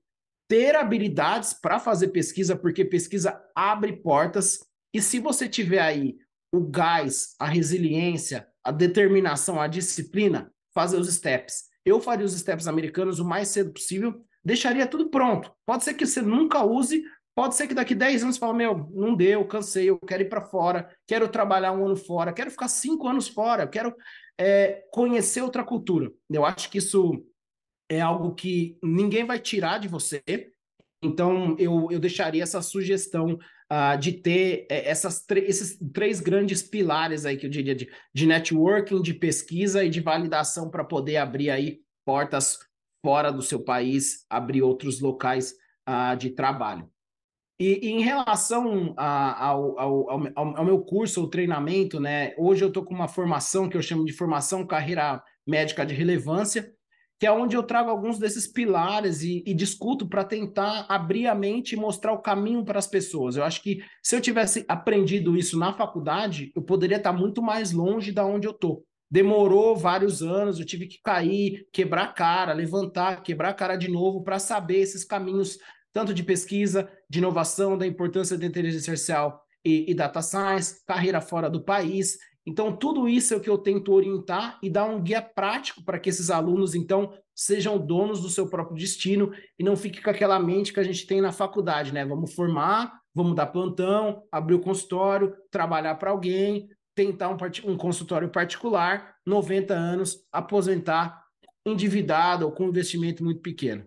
ter 0.50 0.76
habilidades 0.76 1.54
para 1.54 1.80
fazer 1.80 2.10
pesquisa, 2.10 2.56
porque 2.56 2.84
pesquisa 2.84 3.42
abre 3.56 3.94
portas. 3.94 4.60
E 4.94 5.02
se 5.02 5.20
você 5.20 5.48
tiver 5.48 5.82
aí 5.82 6.18
o 6.54 6.62
gás, 6.62 7.36
a 7.40 7.46
resiliência, 7.46 8.48
a 8.64 8.72
determinação, 8.72 9.60
a 9.60 9.68
disciplina, 9.68 10.52
fazer 10.74 10.98
os 10.98 11.14
steps. 11.14 11.64
Eu 11.86 12.02
faria 12.02 12.26
os 12.26 12.34
steps 12.34 12.68
americanos 12.68 13.20
o 13.20 13.26
mais 13.26 13.50
cedo 13.50 13.72
possível, 13.72 14.26
deixaria 14.44 14.88
tudo 14.88 15.10
pronto. 15.10 15.54
Pode 15.66 15.84
ser 15.84 15.94
que 15.94 16.06
você 16.06 16.22
nunca 16.22 16.64
use, 16.64 17.04
pode 17.36 17.56
ser 17.56 17.68
que 17.68 17.76
daqui 17.76 17.94
10 17.94 18.24
anos 18.24 18.36
você 18.36 18.40
fale, 18.40 18.58
meu, 18.58 18.90
não 18.92 19.16
deu, 19.16 19.46
cansei, 19.46 19.90
eu 19.90 20.00
quero 20.00 20.24
ir 20.24 20.30
para 20.30 20.42
fora, 20.42 20.90
quero 21.08 21.28
trabalhar 21.28 21.72
um 21.74 21.86
ano 21.86 21.96
fora, 21.96 22.34
quero 22.34 22.50
ficar 22.50 22.68
cinco 22.68 23.08
anos 23.08 23.28
fora, 23.28 23.68
quero 23.68 23.96
é, 24.38 24.84
conhecer 24.92 25.42
outra 25.42 25.64
cultura. 25.64 26.12
Eu 26.30 26.44
acho 26.44 26.70
que 26.72 26.80
isso 26.80 27.24
é 27.88 28.02
algo 28.02 28.34
que 28.34 28.78
ninguém 28.84 29.24
vai 29.24 29.40
tirar 29.40 29.80
de 29.80 29.88
você. 29.88 30.24
Então, 31.04 31.56
eu, 31.60 31.88
eu 31.92 32.00
deixaria 32.00 32.42
essa 32.42 32.62
sugestão 32.62 33.38
uh, 33.72 33.98
de 33.98 34.14
ter 34.14 34.68
é, 34.70 34.90
essas 34.90 35.24
esses 35.32 35.78
três 35.94 36.20
grandes 36.20 36.62
pilares 36.62 37.26
aí 37.26 37.38
que 37.38 37.46
eu 37.46 37.50
diria 37.50 37.76
de, 37.76 37.90
de 38.14 38.26
networking, 38.26 39.02
de 39.02 39.14
pesquisa 39.14 39.84
e 39.84 39.90
de 39.90 40.02
validação 40.02 40.70
para 40.70 40.84
poder 40.84 41.18
abrir 41.18 41.50
aí 41.50 41.80
portas 42.06 42.60
fora 43.04 43.32
do 43.32 43.42
seu 43.42 43.64
país, 43.64 44.26
abrir 44.30 44.62
outros 44.62 45.00
locais 45.00 45.54
uh, 45.88 46.16
de 46.18 46.32
trabalho. 46.32 46.90
E, 47.60 47.88
e 47.88 47.92
em 47.92 48.02
relação 48.02 48.94
a, 48.98 49.48
ao, 49.48 49.80
ao, 49.80 50.10
ao, 50.36 50.66
meu 50.66 50.82
curso, 50.82 51.24
o 51.24 51.30
treinamento, 51.30 52.00
né? 52.02 52.34
Hoje 52.38 52.64
eu 52.64 52.68
estou 52.68 52.84
com 52.84 52.94
uma 52.94 53.08
formação 53.08 53.70
que 53.70 53.78
eu 53.78 53.82
chamo 53.82 54.04
de 54.04 54.12
formação 54.12 54.68
carreira 54.68 55.24
médica 55.48 55.86
de 55.86 55.94
relevância, 55.94 56.75
que 57.20 57.26
é 57.26 57.32
onde 57.32 57.56
eu 57.56 57.64
trago 57.64 57.90
alguns 57.90 58.20
desses 58.20 58.46
pilares 58.46 59.22
e, 59.22 59.44
e 59.46 59.54
discuto 59.54 60.08
para 60.08 60.24
tentar 60.24 60.86
abrir 60.90 61.28
a 61.28 61.36
mente 61.36 61.74
e 61.74 61.78
mostrar 61.78 62.12
o 62.14 62.22
caminho 62.22 62.66
para 62.66 62.80
as 62.80 62.88
pessoas. 62.88 63.38
Eu 63.38 63.44
acho 63.44 63.62
que 63.62 63.82
se 64.04 64.16
eu 64.16 64.22
tivesse 64.22 64.66
aprendido 64.68 65.38
isso 65.38 65.58
na 65.58 65.74
faculdade, 65.74 66.52
eu 66.56 66.62
poderia 66.62 66.98
estar 66.98 67.14
muito 67.14 67.42
mais 67.42 67.72
longe 67.72 68.12
da 68.12 68.26
onde 68.26 68.48
eu 68.48 68.52
estou. 68.52 68.84
Demorou 69.10 69.76
vários 69.78 70.22
anos, 70.22 70.60
eu 70.60 70.66
tive 70.66 70.88
que 70.88 71.00
cair, 71.02 71.68
quebrar 71.72 72.04
a 72.04 72.14
cara, 72.14 72.54
levantar, 72.54 73.24
quebrar 73.24 73.50
a 73.50 73.54
cara 73.54 73.76
de 73.76 73.90
novo 73.90 74.24
para 74.24 74.40
saber 74.40 74.80
esses 74.80 75.06
caminhos, 75.06 75.58
tanto 75.94 76.14
de 76.14 76.24
pesquisa, 76.24 76.90
de 77.10 77.20
inovação, 77.20 77.78
da 77.78 77.88
importância 77.88 78.38
da 78.38 78.46
inteligência 78.46 78.92
artificial 78.92 79.42
e, 79.64 79.90
e 79.90 79.94
data 79.94 80.22
science, 80.22 80.84
carreira 80.86 81.22
fora 81.22 81.50
do 81.50 81.64
país. 81.64 82.18
Então, 82.46 82.76
tudo 82.76 83.10
isso 83.10 83.34
é 83.34 83.38
o 83.38 83.42
que 83.42 83.50
eu 83.50 83.58
tento 83.58 83.92
orientar 83.92 84.60
e 84.62 84.70
dar 84.70 84.86
um 84.86 85.02
guia 85.02 85.22
prático 85.22 85.84
para 85.84 86.00
que 86.00 86.10
esses 86.10 86.30
alunos, 86.30 86.76
então, 86.76 87.12
sejam 87.34 87.78
donos 87.78 88.22
do 88.22 88.30
seu 88.30 88.48
próprio 88.48 88.78
destino 88.78 89.32
e 89.58 89.64
não 89.64 89.76
fique 89.76 90.02
com 90.02 90.10
aquela 90.10 90.40
mente 90.40 90.72
que 90.72 90.80
a 90.80 90.84
gente 90.84 91.08
tem 91.08 91.22
na 91.22 91.32
faculdade, 91.32 91.92
né? 91.92 92.06
Vamos 92.06 92.34
formar, 92.36 93.00
vamos 93.14 93.36
dar 93.36 93.48
plantão, 93.48 94.24
abrir 94.32 94.54
o 94.54 94.62
consultório, 94.62 95.36
trabalhar 95.50 95.96
para 95.96 96.12
alguém, 96.12 96.70
tentar 96.94 97.30
um, 97.30 97.38
um 97.72 97.78
consultório 97.78 98.30
particular, 98.30 99.16
90 99.26 99.74
anos, 99.74 100.24
aposentar 100.32 101.26
endividado 101.66 102.46
ou 102.46 102.52
com 102.52 102.68
investimento 102.68 103.24
muito 103.24 103.42
pequeno. 103.42 103.86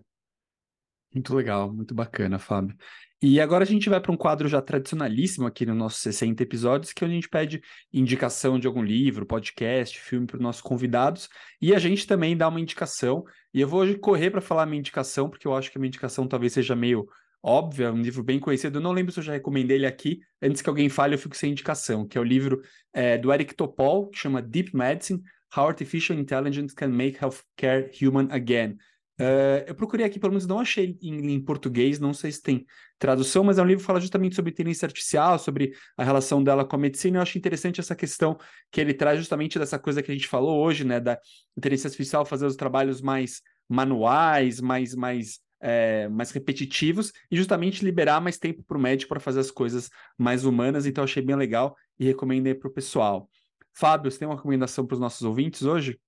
Muito 1.14 1.34
legal, 1.34 1.72
muito 1.72 1.94
bacana, 1.94 2.38
Fábio. 2.38 2.76
E 3.20 3.40
agora 3.40 3.64
a 3.64 3.66
gente 3.66 3.88
vai 3.88 4.00
para 4.00 4.12
um 4.12 4.16
quadro 4.16 4.46
já 4.46 4.62
tradicionalíssimo 4.62 5.44
aqui 5.44 5.66
nos 5.66 5.76
nossos 5.76 6.00
60 6.02 6.40
episódios, 6.40 6.92
que 6.92 7.02
é 7.02 7.06
a 7.06 7.10
gente 7.10 7.28
pede 7.28 7.60
indicação 7.92 8.60
de 8.60 8.66
algum 8.68 8.82
livro, 8.82 9.26
podcast, 9.26 9.98
filme 10.00 10.24
para 10.24 10.36
os 10.36 10.42
nossos 10.42 10.62
convidados, 10.62 11.28
e 11.60 11.74
a 11.74 11.80
gente 11.80 12.06
também 12.06 12.36
dá 12.36 12.46
uma 12.46 12.60
indicação. 12.60 13.24
E 13.52 13.60
eu 13.60 13.66
vou 13.66 13.84
correr 13.98 14.30
para 14.30 14.40
falar 14.40 14.62
a 14.62 14.66
minha 14.66 14.78
indicação, 14.78 15.28
porque 15.28 15.48
eu 15.48 15.54
acho 15.54 15.68
que 15.70 15.76
a 15.76 15.80
minha 15.80 15.88
indicação 15.88 16.28
talvez 16.28 16.52
seja 16.52 16.76
meio 16.76 17.08
óbvia, 17.42 17.92
um 17.92 18.00
livro 18.00 18.22
bem 18.22 18.38
conhecido. 18.38 18.78
Eu 18.78 18.82
não 18.82 18.92
lembro 18.92 19.12
se 19.12 19.18
eu 19.18 19.24
já 19.24 19.32
recomendei 19.32 19.78
ele 19.78 19.86
aqui. 19.86 20.20
Antes 20.40 20.62
que 20.62 20.68
alguém 20.68 20.88
fale, 20.88 21.14
eu 21.14 21.18
fico 21.18 21.36
sem 21.36 21.50
indicação, 21.50 22.06
que 22.06 22.16
é 22.16 22.20
o 22.20 22.24
livro 22.24 22.62
é, 22.92 23.18
do 23.18 23.32
Eric 23.32 23.54
Topol, 23.54 24.08
que 24.10 24.18
chama 24.18 24.40
Deep 24.40 24.76
Medicine: 24.76 25.20
How 25.56 25.66
Artificial 25.66 26.16
Intelligence 26.16 26.72
Can 26.72 26.90
Make 26.90 27.18
Healthcare 27.20 27.90
Human 28.00 28.28
Again. 28.30 28.76
Uh, 29.20 29.66
eu 29.66 29.74
procurei 29.74 30.06
aqui, 30.06 30.20
pelo 30.20 30.30
menos 30.32 30.46
não 30.46 30.60
achei 30.60 30.96
em, 31.02 31.32
em, 31.32 31.40
português, 31.40 31.98
não 31.98 32.14
sei 32.14 32.30
se 32.30 32.40
tem 32.40 32.64
tradução, 33.00 33.42
mas 33.42 33.58
é 33.58 33.62
um 33.62 33.66
livro 33.66 33.80
que 33.80 33.86
fala 33.86 34.00
justamente 34.00 34.36
sobre 34.36 34.52
inteligência 34.52 34.86
artificial, 34.86 35.40
sobre 35.40 35.72
a 35.96 36.04
relação 36.04 36.42
dela 36.42 36.64
com 36.64 36.76
a 36.76 36.78
medicina. 36.78 37.18
Eu 37.18 37.22
acho 37.22 37.36
interessante 37.36 37.80
essa 37.80 37.96
questão 37.96 38.38
que 38.70 38.80
ele 38.80 38.94
traz 38.94 39.18
justamente 39.18 39.58
dessa 39.58 39.76
coisa 39.76 40.04
que 40.04 40.12
a 40.12 40.14
gente 40.14 40.28
falou 40.28 40.62
hoje, 40.62 40.84
né, 40.84 41.00
da 41.00 41.18
inteligência 41.56 41.88
artificial 41.88 42.24
fazer 42.24 42.46
os 42.46 42.54
trabalhos 42.54 43.00
mais 43.00 43.42
manuais, 43.68 44.60
mais, 44.60 44.94
mais, 44.94 45.40
é, 45.60 46.08
mais 46.08 46.30
repetitivos, 46.30 47.12
e 47.28 47.36
justamente 47.36 47.84
liberar 47.84 48.20
mais 48.20 48.38
tempo 48.38 48.62
para 48.62 48.78
o 48.78 48.80
médico 48.80 49.08
para 49.08 49.20
fazer 49.20 49.40
as 49.40 49.50
coisas 49.50 49.90
mais 50.16 50.44
humanas. 50.44 50.86
Então, 50.86 51.02
achei 51.02 51.22
bem 51.22 51.34
legal 51.34 51.76
e 51.98 52.04
recomendo 52.04 52.46
aí 52.46 52.54
para 52.54 52.68
o 52.68 52.72
pessoal. 52.72 53.28
Fábio, 53.74 54.10
você 54.12 54.20
tem 54.20 54.28
uma 54.28 54.36
recomendação 54.36 54.86
para 54.86 54.94
os 54.94 55.00
nossos 55.00 55.22
ouvintes 55.22 55.62
hoje? 55.62 55.98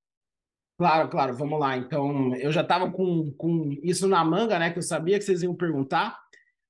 Claro, 0.81 1.11
claro, 1.11 1.37
vamos 1.37 1.61
lá. 1.61 1.77
Então, 1.77 2.35
eu 2.37 2.51
já 2.51 2.63
estava 2.63 2.91
com, 2.91 3.31
com 3.33 3.71
isso 3.83 4.09
na 4.09 4.25
manga, 4.25 4.59
né? 4.59 4.71
Que 4.71 4.79
eu 4.79 4.83
sabia 4.83 5.19
que 5.19 5.25
vocês 5.27 5.43
iam 5.43 5.55
perguntar. 5.55 6.19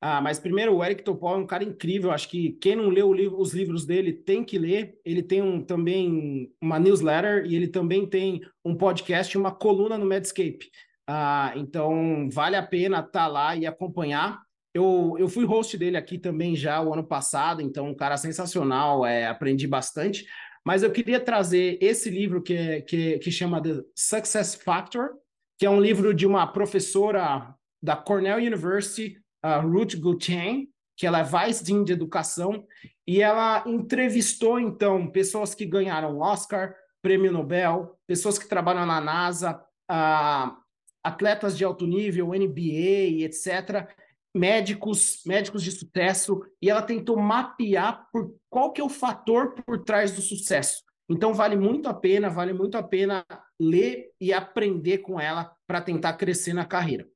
Ah, 0.01 0.21
mas 0.21 0.37
primeiro, 0.37 0.75
o 0.75 0.83
Eric 0.85 1.05
Topol 1.05 1.35
é 1.35 1.39
um 1.39 1.47
cara 1.47 1.63
incrível. 1.63 2.11
Acho 2.11 2.29
que 2.29 2.55
quem 2.61 2.75
não 2.75 2.89
leu 2.89 3.13
livro, 3.13 3.39
os 3.39 3.55
livros 3.55 3.87
dele 3.87 4.13
tem 4.13 4.43
que 4.43 4.59
ler. 4.59 4.99
Ele 5.05 5.23
tem 5.23 5.41
um, 5.41 5.63
também 5.63 6.53
uma 6.61 6.77
newsletter 6.81 7.47
e 7.47 7.55
ele 7.55 7.69
também 7.69 8.05
tem 8.05 8.41
um 8.65 8.75
podcast, 8.75 9.39
uma 9.39 9.53
coluna 9.53 9.97
no 9.97 10.07
Medscape. 10.07 10.69
Ah, 11.07 11.53
então, 11.55 12.29
vale 12.33 12.57
a 12.57 12.67
pena 12.67 12.99
estar 12.99 13.11
tá 13.13 13.27
lá 13.29 13.55
e 13.55 13.65
acompanhar. 13.65 14.43
Eu, 14.75 15.15
eu 15.21 15.29
fui 15.29 15.45
host 15.45 15.79
dele 15.79 15.97
aqui 15.97 16.19
também 16.19 16.57
já 16.57 16.83
o 16.83 16.93
ano 16.93 17.05
passado, 17.05 17.63
então 17.63 17.87
um 17.87 17.95
cara 17.95 18.17
sensacional, 18.17 19.07
é, 19.07 19.29
aprendi 19.29 19.69
bastante. 19.69 20.27
Mas 20.65 20.83
eu 20.83 20.91
queria 20.91 21.19
trazer 21.19 21.79
esse 21.81 22.11
livro 22.11 22.43
que, 22.43 22.83
que, 22.83 23.19
que 23.19 23.31
chama 23.31 23.63
The 23.63 23.83
Success 23.95 24.55
Factor, 24.55 25.11
que 25.59 25.67
é 25.67 25.71
um 25.71 25.81
livro 25.81 26.13
de 26.15 26.27
uma 26.27 26.47
professora 26.47 27.55
da 27.83 27.97
Cornell 27.97 28.39
University, 28.39 29.19
Ruth 29.63 29.97
Gulchen, 29.97 30.69
que 30.97 31.07
ela 31.07 31.21
é 31.21 31.25
vice 31.25 31.65
dean 31.65 31.83
de 31.83 31.93
educação, 31.93 32.67
e 33.07 33.23
ela 33.23 33.65
entrevistou, 33.67 34.61
então, 34.61 35.11
pessoas 35.11 35.55
que 35.55 35.65
ganharam 35.65 36.19
Oscar, 36.19 36.75
Prêmio 37.03 37.33
Nobel, 37.33 37.99
pessoas 38.07 38.39
que 38.39 38.47
trabalham 38.47 38.85
na 38.85 39.01
NASA, 39.01 39.59
uh, 39.91 40.57
atletas 41.03 41.57
de 41.57 41.65
alto 41.65 41.87
nível, 41.87 42.29
NBA, 42.29 43.25
etc., 43.25 43.89
médicos, 44.35 45.21
médicos 45.27 45.63
de 45.63 45.73
sucesso, 45.73 46.41
e 46.63 46.71
ela 46.71 46.83
tentou 46.83 47.19
mapear 47.19 48.07
por 48.13 48.35
qual 48.49 48.73
que 48.73 48.81
é 48.81 48.85
o 48.85 48.89
fator 48.89 49.55
por 49.67 49.83
trás 49.85 50.13
do 50.13 50.21
sucesso. 50.21 50.83
Então 51.09 51.35
vale 51.35 51.57
muito 51.57 51.89
a 51.89 51.95
pena, 51.95 52.31
vale 52.31 52.53
muito 52.53 52.77
a 52.77 52.83
pena 52.83 53.25
ler 53.59 54.11
e 54.21 54.33
aprender 54.33 54.99
com 54.99 55.21
ela 55.21 55.53
para 55.67 55.81
tentar 55.81 56.13
crescer 56.13 56.53
na 56.53 56.65
carreira. 56.65 57.07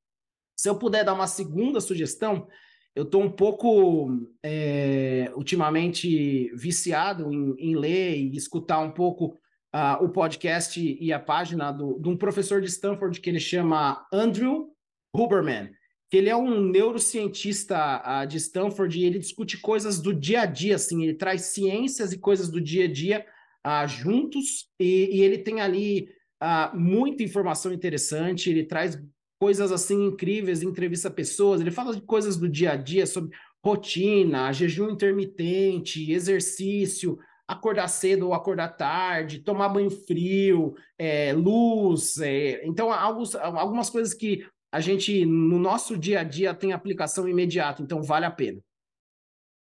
Se 0.58 0.68
eu 0.68 0.76
puder 0.76 1.04
dar 1.04 1.14
uma 1.14 1.28
segunda 1.28 1.80
sugestão, 1.80 2.48
eu 2.94 3.04
estou 3.04 3.22
um 3.22 3.30
pouco 3.30 4.10
é, 4.42 5.30
ultimamente 5.36 6.50
viciado 6.56 7.32
em, 7.32 7.54
em, 7.58 7.76
ler 7.76 8.16
e 8.16 8.36
escutar 8.36 8.78
um 8.80 8.90
pouco 8.90 9.38
uh, 9.74 10.04
o 10.04 10.08
podcast 10.08 10.80
e 10.80 11.12
a 11.12 11.18
página 11.18 11.72
do, 11.72 11.98
de 12.00 12.08
um 12.08 12.16
professor 12.16 12.60
de 12.60 12.68
Stanford 12.68 13.20
que 13.20 13.30
ele 13.30 13.40
chama 13.40 14.06
Andrew 14.12 14.70
Huberman 15.14 15.70
que 16.10 16.16
ele 16.16 16.28
é 16.28 16.36
um 16.36 16.60
neurocientista 16.60 18.24
de 18.26 18.36
Stanford 18.36 18.98
e 18.98 19.04
ele 19.04 19.18
discute 19.18 19.60
coisas 19.60 20.00
do 20.00 20.14
dia 20.14 20.42
a 20.42 20.46
dia, 20.46 20.76
assim, 20.76 21.02
ele 21.02 21.14
traz 21.14 21.42
ciências 21.42 22.12
e 22.12 22.18
coisas 22.18 22.48
do 22.50 22.60
dia 22.60 22.84
a 22.84 22.92
dia 22.92 23.26
uh, 23.66 23.88
juntos 23.88 24.68
e, 24.78 25.16
e, 25.16 25.22
ele 25.22 25.38
tem 25.38 25.60
ali 25.60 26.08
uh, 26.42 26.76
muita 26.76 27.22
informação 27.22 27.72
interessante, 27.72 28.50
ele 28.50 28.64
traz 28.64 29.00
coisas 29.40 29.72
assim 29.72 30.06
incríveis, 30.06 30.62
entrevista 30.62 31.10
pessoas, 31.10 31.60
ele 31.60 31.70
fala 31.70 31.94
de 31.94 32.02
coisas 32.02 32.36
do 32.36 32.48
dia 32.48 32.72
a 32.72 32.76
dia 32.76 33.06
sobre 33.06 33.36
rotina, 33.64 34.52
jejum 34.52 34.90
intermitente, 34.90 36.12
exercício, 36.12 37.18
acordar 37.48 37.88
cedo 37.88 38.26
ou 38.26 38.34
acordar 38.34 38.68
tarde, 38.68 39.40
tomar 39.40 39.68
banho 39.68 39.90
frio, 39.90 40.74
é, 40.98 41.32
luz, 41.32 42.18
é, 42.18 42.64
então 42.66 42.92
alguns, 42.92 43.34
algumas 43.34 43.90
coisas 43.90 44.14
que 44.14 44.46
a 44.74 44.80
gente, 44.80 45.24
no 45.24 45.56
nosso 45.56 45.96
dia 45.96 46.18
a 46.18 46.24
dia, 46.24 46.52
tem 46.52 46.72
aplicação 46.72 47.28
imediata, 47.28 47.80
então 47.80 48.02
vale 48.02 48.26
a 48.26 48.30
pena. 48.30 48.60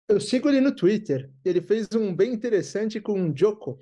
Eu 0.07 0.20
sigo 0.20 0.46
ele 0.51 0.61
no 0.61 0.76
Twitter. 0.76 1.30
Ele 1.42 1.62
fez 1.62 1.88
um 1.94 2.14
bem 2.14 2.34
interessante 2.34 3.01
com 3.01 3.30
o 3.30 3.34
Joko. 3.34 3.78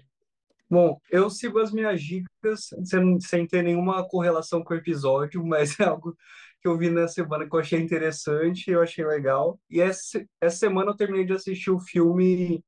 Bom, 0.71 0.97
eu 1.11 1.29
sigo 1.29 1.59
as 1.59 1.73
minhas 1.73 2.01
dicas 2.01 2.69
sem, 2.85 3.19
sem 3.19 3.45
ter 3.49 3.64
nenhuma 3.64 4.07
correlação 4.07 4.62
com 4.62 4.75
o 4.75 4.77
episódio, 4.77 5.43
mas 5.45 5.81
é 5.81 5.87
algo 5.87 6.16
que 6.62 6.69
eu 6.69 6.79
vi 6.79 6.89
na 6.89 7.09
semana 7.09 7.49
que 7.49 7.57
eu 7.57 7.59
achei 7.59 7.81
interessante, 7.81 8.71
eu 8.71 8.81
achei 8.81 9.05
legal. 9.05 9.59
E 9.69 9.81
essa, 9.81 10.25
essa 10.41 10.59
semana 10.59 10.93
eu 10.93 10.97
terminei 10.97 11.27
de 11.27 11.33
assistir 11.33 11.73
o 11.73 11.81
filme 11.81 12.62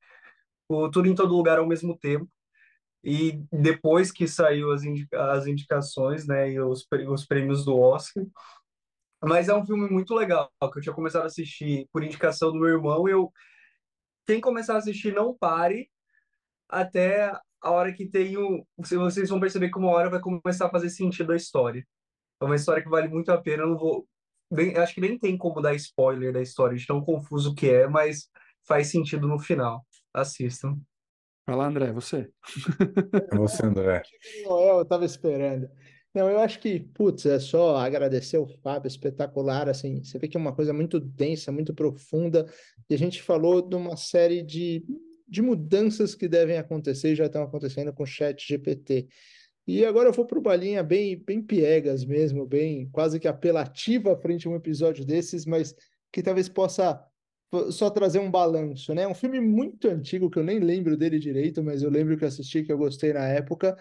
o 0.68 0.90
Tudo 0.90 1.06
em 1.06 1.14
Todo 1.14 1.36
Lugar 1.36 1.60
ao 1.60 1.68
mesmo 1.68 1.96
tempo. 1.96 2.28
E 3.02 3.42
depois 3.50 4.12
que 4.12 4.28
saiu 4.28 4.72
as, 4.72 4.84
indica 4.84 5.32
as 5.32 5.46
indicações, 5.46 6.26
né, 6.26 6.52
e 6.52 6.60
os, 6.60 6.86
os 7.08 7.26
prêmios 7.26 7.64
do 7.64 7.78
Oscar. 7.78 8.24
Mas 9.22 9.48
é 9.48 9.54
um 9.54 9.64
filme 9.64 9.88
muito 9.90 10.14
legal, 10.14 10.50
que 10.72 10.78
eu 10.78 10.82
tinha 10.82 10.94
começado 10.94 11.22
a 11.22 11.26
assistir 11.26 11.88
por 11.92 12.02
indicação 12.02 12.52
do 12.52 12.58
meu 12.58 12.68
irmão. 12.68 13.08
Eu, 13.08 13.32
quem 14.26 14.40
começar 14.40 14.74
a 14.74 14.78
assistir, 14.78 15.14
não 15.14 15.36
pare 15.36 15.90
até 16.68 17.32
a 17.60 17.70
hora 17.70 17.92
que 17.92 18.06
tem 18.06 18.36
o. 18.36 18.66
Vocês 18.78 19.28
vão 19.28 19.40
perceber 19.40 19.70
que 19.70 19.78
uma 19.78 19.90
hora 19.90 20.10
vai 20.10 20.20
começar 20.20 20.66
a 20.66 20.70
fazer 20.70 20.90
sentido 20.90 21.32
a 21.32 21.36
história. 21.36 21.86
É 22.40 22.44
uma 22.44 22.56
história 22.56 22.82
que 22.82 22.88
vale 22.88 23.08
muito 23.08 23.30
a 23.30 23.40
pena. 23.40 23.64
Eu 23.64 23.70
não 23.70 23.78
vou. 23.78 24.08
Bem, 24.50 24.76
acho 24.76 24.94
que 24.94 25.00
nem 25.00 25.18
tem 25.18 25.36
como 25.36 25.60
dar 25.60 25.74
spoiler 25.74 26.32
da 26.32 26.40
história, 26.42 26.76
de 26.76 26.86
tão 26.86 27.00
confuso 27.04 27.54
que 27.54 27.68
é, 27.68 27.86
mas 27.86 28.28
faz 28.66 28.88
sentido 28.88 29.28
no 29.28 29.38
final. 29.38 29.86
Assistam. 30.14 30.76
Vai 31.46 31.56
lá, 31.56 31.66
André, 31.66 31.92
você. 31.92 32.30
É 33.32 33.36
você, 33.36 33.66
André. 33.66 34.02
Noel, 34.46 34.76
eu 34.76 34.82
estava 34.82 35.04
esperando. 35.04 35.68
Não, 36.12 36.28
eu 36.28 36.40
acho 36.40 36.58
que, 36.58 36.80
putz, 36.80 37.24
é 37.24 37.38
só 37.38 37.76
agradecer 37.76 38.36
o 38.36 38.46
Fábio, 38.46 38.88
espetacular, 38.88 39.68
assim, 39.68 40.02
você 40.02 40.18
vê 40.18 40.26
que 40.26 40.36
é 40.36 40.40
uma 40.40 40.54
coisa 40.54 40.72
muito 40.72 40.98
densa, 40.98 41.52
muito 41.52 41.72
profunda, 41.72 42.46
e 42.88 42.94
a 42.94 42.98
gente 42.98 43.22
falou 43.22 43.62
de 43.62 43.76
uma 43.76 43.96
série 43.96 44.42
de, 44.42 44.84
de 45.28 45.40
mudanças 45.40 46.14
que 46.16 46.26
devem 46.26 46.58
acontecer 46.58 47.12
e 47.12 47.14
já 47.14 47.26
estão 47.26 47.44
acontecendo 47.44 47.92
com 47.92 48.02
o 48.02 48.06
chat 48.06 48.44
GPT. 48.44 49.06
E 49.68 49.84
agora 49.84 50.08
eu 50.08 50.12
vou 50.12 50.26
para 50.26 50.38
o 50.38 50.42
balinha 50.42 50.82
bem, 50.82 51.16
bem 51.16 51.40
piegas 51.40 52.04
mesmo, 52.04 52.44
bem 52.44 52.88
quase 52.90 53.20
que 53.20 53.28
apelativa 53.28 54.16
frente 54.16 54.48
a 54.48 54.50
um 54.50 54.56
episódio 54.56 55.04
desses, 55.04 55.46
mas 55.46 55.72
que 56.12 56.24
talvez 56.24 56.48
possa 56.48 57.00
só 57.70 57.90
trazer 57.90 58.18
um 58.20 58.30
balanço, 58.30 58.94
né? 58.94 59.06
Um 59.06 59.14
filme 59.14 59.40
muito 59.40 59.88
antigo 59.88 60.30
que 60.30 60.38
eu 60.38 60.44
nem 60.44 60.60
lembro 60.60 60.96
dele 60.96 61.18
direito, 61.18 61.62
mas 61.62 61.82
eu 61.82 61.90
lembro 61.90 62.16
que 62.16 62.24
assisti, 62.24 62.62
que 62.62 62.72
eu 62.72 62.78
gostei 62.78 63.12
na 63.12 63.26
época, 63.26 63.76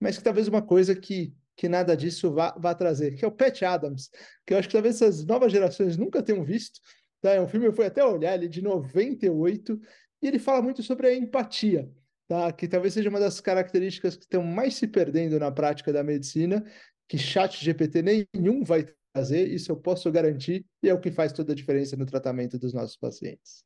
mas 0.00 0.16
que 0.16 0.24
talvez 0.24 0.48
uma 0.48 0.62
coisa 0.62 0.94
que, 0.94 1.34
que 1.54 1.68
nada 1.68 1.96
disso 1.96 2.32
vá, 2.32 2.54
vá 2.58 2.74
trazer, 2.74 3.14
que 3.14 3.24
é 3.24 3.28
o 3.28 3.32
Pat 3.32 3.62
Adams, 3.62 4.10
que 4.46 4.54
eu 4.54 4.58
acho 4.58 4.68
que 4.68 4.72
talvez 4.72 4.96
essas 4.96 5.24
novas 5.26 5.52
gerações 5.52 5.96
nunca 5.96 6.22
tenham 6.22 6.42
visto. 6.42 6.80
Tá? 7.20 7.32
É 7.32 7.40
um 7.40 7.48
filme, 7.48 7.66
eu 7.66 7.72
fui 7.72 7.84
até 7.84 8.02
olhar, 8.04 8.34
ele 8.34 8.48
de 8.48 8.62
98, 8.62 9.78
e 10.22 10.26
ele 10.26 10.38
fala 10.38 10.62
muito 10.62 10.82
sobre 10.82 11.08
a 11.08 11.14
empatia, 11.14 11.90
tá? 12.26 12.50
que 12.52 12.66
talvez 12.66 12.94
seja 12.94 13.10
uma 13.10 13.20
das 13.20 13.40
características 13.40 14.16
que 14.16 14.24
estão 14.24 14.42
mais 14.42 14.74
se 14.74 14.86
perdendo 14.86 15.38
na 15.38 15.50
prática 15.52 15.92
da 15.92 16.02
medicina, 16.02 16.64
que 17.06 17.18
chat 17.18 17.62
GPT 17.62 18.02
nenhum 18.02 18.64
vai 18.64 18.86
fazer, 19.12 19.48
isso 19.48 19.72
eu 19.72 19.76
posso 19.76 20.10
garantir, 20.10 20.64
e 20.82 20.88
é 20.88 20.94
o 20.94 21.00
que 21.00 21.10
faz 21.10 21.32
toda 21.32 21.52
a 21.52 21.56
diferença 21.56 21.96
no 21.96 22.06
tratamento 22.06 22.58
dos 22.58 22.72
nossos 22.72 22.96
pacientes. 22.96 23.64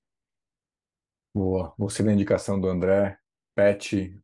Boa. 1.35 1.75
Você 1.79 2.03
na 2.03 2.13
indicação 2.13 2.61
do 2.61 2.69
André, 2.69 3.19
Pet, 3.55 4.17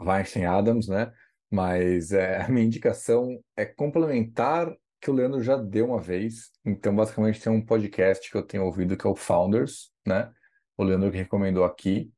Weinstein 0.00 0.44
Adams, 0.44 0.88
né? 0.88 1.12
Mas 1.50 2.12
é, 2.12 2.42
a 2.42 2.48
minha 2.48 2.66
indicação 2.66 3.40
é 3.56 3.64
complementar 3.64 4.76
que 5.00 5.10
o 5.10 5.14
Leandro 5.14 5.42
já 5.42 5.56
deu 5.56 5.86
uma 5.86 6.00
vez. 6.00 6.50
Então, 6.64 6.94
basicamente, 6.94 7.40
tem 7.40 7.52
um 7.52 7.64
podcast 7.64 8.28
que 8.28 8.36
eu 8.36 8.42
tenho 8.42 8.64
ouvido 8.64 8.96
que 8.96 9.06
é 9.06 9.10
o 9.10 9.14
Founders, 9.14 9.92
né? 10.06 10.32
O 10.76 10.82
Leandro 10.82 11.10
que 11.10 11.18
recomendou 11.18 11.64
aqui. 11.64 12.10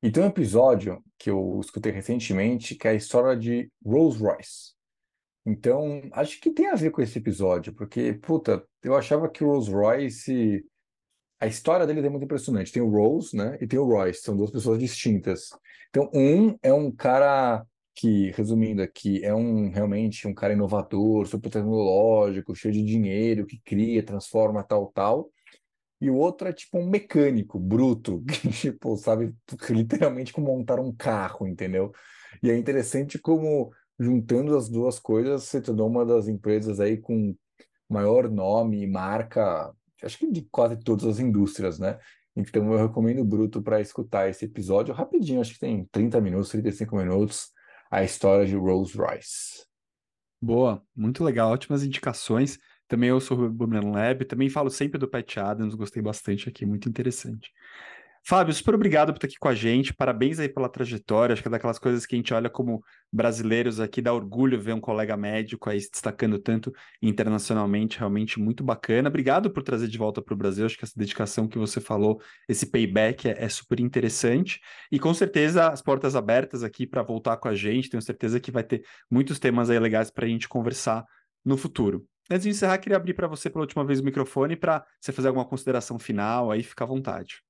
E 0.00 0.12
tem 0.12 0.22
um 0.22 0.28
episódio 0.28 1.02
que 1.18 1.28
eu 1.28 1.58
escutei 1.60 1.90
recentemente 1.90 2.76
que 2.76 2.86
é 2.86 2.92
a 2.92 2.94
história 2.94 3.36
de 3.36 3.68
Rolls 3.84 4.22
Royce. 4.22 4.77
Então, 5.48 6.02
acho 6.12 6.38
que 6.42 6.50
tem 6.50 6.66
a 6.68 6.74
ver 6.74 6.90
com 6.90 7.00
esse 7.00 7.18
episódio, 7.18 7.72
porque, 7.72 8.12
puta, 8.12 8.62
eu 8.82 8.94
achava 8.94 9.30
que 9.30 9.42
o 9.42 9.46
Rolls 9.46 9.70
Royce. 9.72 10.62
A 11.40 11.46
história 11.46 11.86
dele 11.86 12.06
é 12.06 12.10
muito 12.10 12.24
impressionante. 12.24 12.70
Tem 12.70 12.82
o 12.82 12.90
Rolls, 12.90 13.34
né? 13.34 13.56
E 13.58 13.66
tem 13.66 13.78
o 13.78 13.86
Royce, 13.86 14.20
são 14.20 14.36
duas 14.36 14.50
pessoas 14.50 14.78
distintas. 14.78 15.48
Então, 15.88 16.10
um 16.12 16.54
é 16.62 16.72
um 16.72 16.90
cara 16.90 17.64
que, 17.94 18.30
resumindo 18.32 18.82
aqui, 18.82 19.24
é 19.24 19.34
um 19.34 19.70
realmente 19.70 20.28
um 20.28 20.34
cara 20.34 20.52
inovador, 20.52 21.26
super 21.26 21.50
tecnológico, 21.50 22.54
cheio 22.54 22.74
de 22.74 22.84
dinheiro, 22.84 23.46
que 23.46 23.58
cria, 23.64 24.02
transforma, 24.02 24.62
tal, 24.62 24.88
tal. 24.92 25.30
E 25.98 26.10
o 26.10 26.16
outro 26.16 26.46
é 26.46 26.52
tipo 26.52 26.78
um 26.78 26.86
mecânico 26.86 27.58
bruto, 27.58 28.22
que 28.28 28.50
tipo, 28.50 28.96
sabe 28.98 29.34
literalmente 29.70 30.30
como 30.30 30.48
montar 30.48 30.78
um 30.78 30.94
carro, 30.94 31.46
entendeu? 31.46 31.90
E 32.42 32.50
é 32.50 32.56
interessante 32.56 33.18
como 33.18 33.72
juntando 33.98 34.56
as 34.56 34.68
duas 34.68 34.98
coisas, 34.98 35.44
você 35.44 35.60
tornou 35.60 35.88
uma 35.88 36.06
das 36.06 36.28
empresas 36.28 36.80
aí 36.80 36.96
com 36.96 37.34
maior 37.88 38.30
nome 38.30 38.82
e 38.82 38.86
marca, 38.86 39.74
acho 40.02 40.18
que 40.18 40.30
de 40.30 40.42
quase 40.50 40.76
todas 40.76 41.06
as 41.06 41.18
indústrias, 41.18 41.78
né? 41.78 41.98
Então 42.36 42.72
eu 42.72 42.86
recomendo 42.86 43.24
Bruto 43.24 43.60
para 43.60 43.80
escutar 43.80 44.28
esse 44.28 44.44
episódio 44.44 44.94
rapidinho, 44.94 45.40
acho 45.40 45.54
que 45.54 45.60
tem 45.60 45.84
30 45.90 46.20
minutos, 46.20 46.50
35 46.50 46.96
minutos 46.96 47.50
a 47.90 48.04
história 48.04 48.46
de 48.46 48.54
Rolls 48.54 48.96
Royce. 48.96 49.66
Boa, 50.40 50.82
muito 50.94 51.24
legal, 51.24 51.50
ótimas 51.50 51.82
indicações. 51.82 52.58
Também 52.86 53.08
eu 53.08 53.20
sou 53.20 53.38
o 53.38 53.50
Boomerang 53.50 53.90
Lab, 53.90 54.24
também 54.24 54.48
falo 54.48 54.70
sempre 54.70 54.98
do 54.98 55.08
Pat 55.08 55.36
Adams, 55.38 55.74
gostei 55.74 56.02
bastante 56.02 56.48
aqui, 56.48 56.64
muito 56.64 56.88
interessante. 56.88 57.50
Fábio, 58.24 58.52
super 58.52 58.74
obrigado 58.74 59.12
por 59.12 59.16
estar 59.16 59.26
aqui 59.26 59.38
com 59.38 59.48
a 59.48 59.54
gente. 59.54 59.94
Parabéns 59.94 60.38
aí 60.38 60.48
pela 60.48 60.68
trajetória. 60.68 61.32
Acho 61.32 61.42
que 61.42 61.48
é 61.48 61.50
daquelas 61.50 61.78
coisas 61.78 62.04
que 62.04 62.14
a 62.14 62.18
gente 62.18 62.32
olha 62.34 62.50
como 62.50 62.82
brasileiros 63.12 63.80
aqui, 63.80 64.02
dá 64.02 64.12
orgulho 64.12 64.60
ver 64.60 64.74
um 64.74 64.80
colega 64.80 65.16
médico 65.16 65.70
aí 65.70 65.80
se 65.80 65.90
destacando 65.90 66.38
tanto 66.38 66.72
internacionalmente, 67.00 67.98
realmente 67.98 68.38
muito 68.38 68.62
bacana. 68.62 69.08
Obrigado 69.08 69.50
por 69.50 69.62
trazer 69.62 69.88
de 69.88 69.96
volta 69.96 70.20
para 70.20 70.34
o 70.34 70.36
Brasil. 70.36 70.66
Acho 70.66 70.76
que 70.76 70.84
essa 70.84 70.98
dedicação 70.98 71.48
que 71.48 71.58
você 71.58 71.80
falou, 71.80 72.20
esse 72.48 72.66
payback 72.66 73.28
é, 73.28 73.44
é 73.44 73.48
super 73.48 73.80
interessante. 73.80 74.60
E 74.92 74.98
com 74.98 75.14
certeza 75.14 75.68
as 75.68 75.80
portas 75.80 76.14
abertas 76.14 76.62
aqui 76.62 76.86
para 76.86 77.02
voltar 77.02 77.36
com 77.38 77.48
a 77.48 77.54
gente. 77.54 77.88
Tenho 77.88 78.02
certeza 78.02 78.38
que 78.38 78.50
vai 78.50 78.62
ter 78.62 78.84
muitos 79.10 79.38
temas 79.38 79.70
aí 79.70 79.78
legais 79.78 80.10
para 80.10 80.26
a 80.26 80.28
gente 80.28 80.48
conversar 80.48 81.04
no 81.44 81.56
futuro. 81.56 82.06
Antes 82.30 82.42
de 82.42 82.50
encerrar, 82.50 82.76
queria 82.76 82.98
abrir 82.98 83.14
para 83.14 83.26
você 83.26 83.48
pela 83.48 83.62
última 83.62 83.84
vez 83.84 84.00
o 84.00 84.04
microfone 84.04 84.54
para 84.54 84.84
você 85.00 85.12
fazer 85.12 85.28
alguma 85.28 85.46
consideração 85.46 85.98
final 85.98 86.50
aí, 86.50 86.62
fica 86.62 86.84
à 86.84 86.86
vontade. 86.86 87.42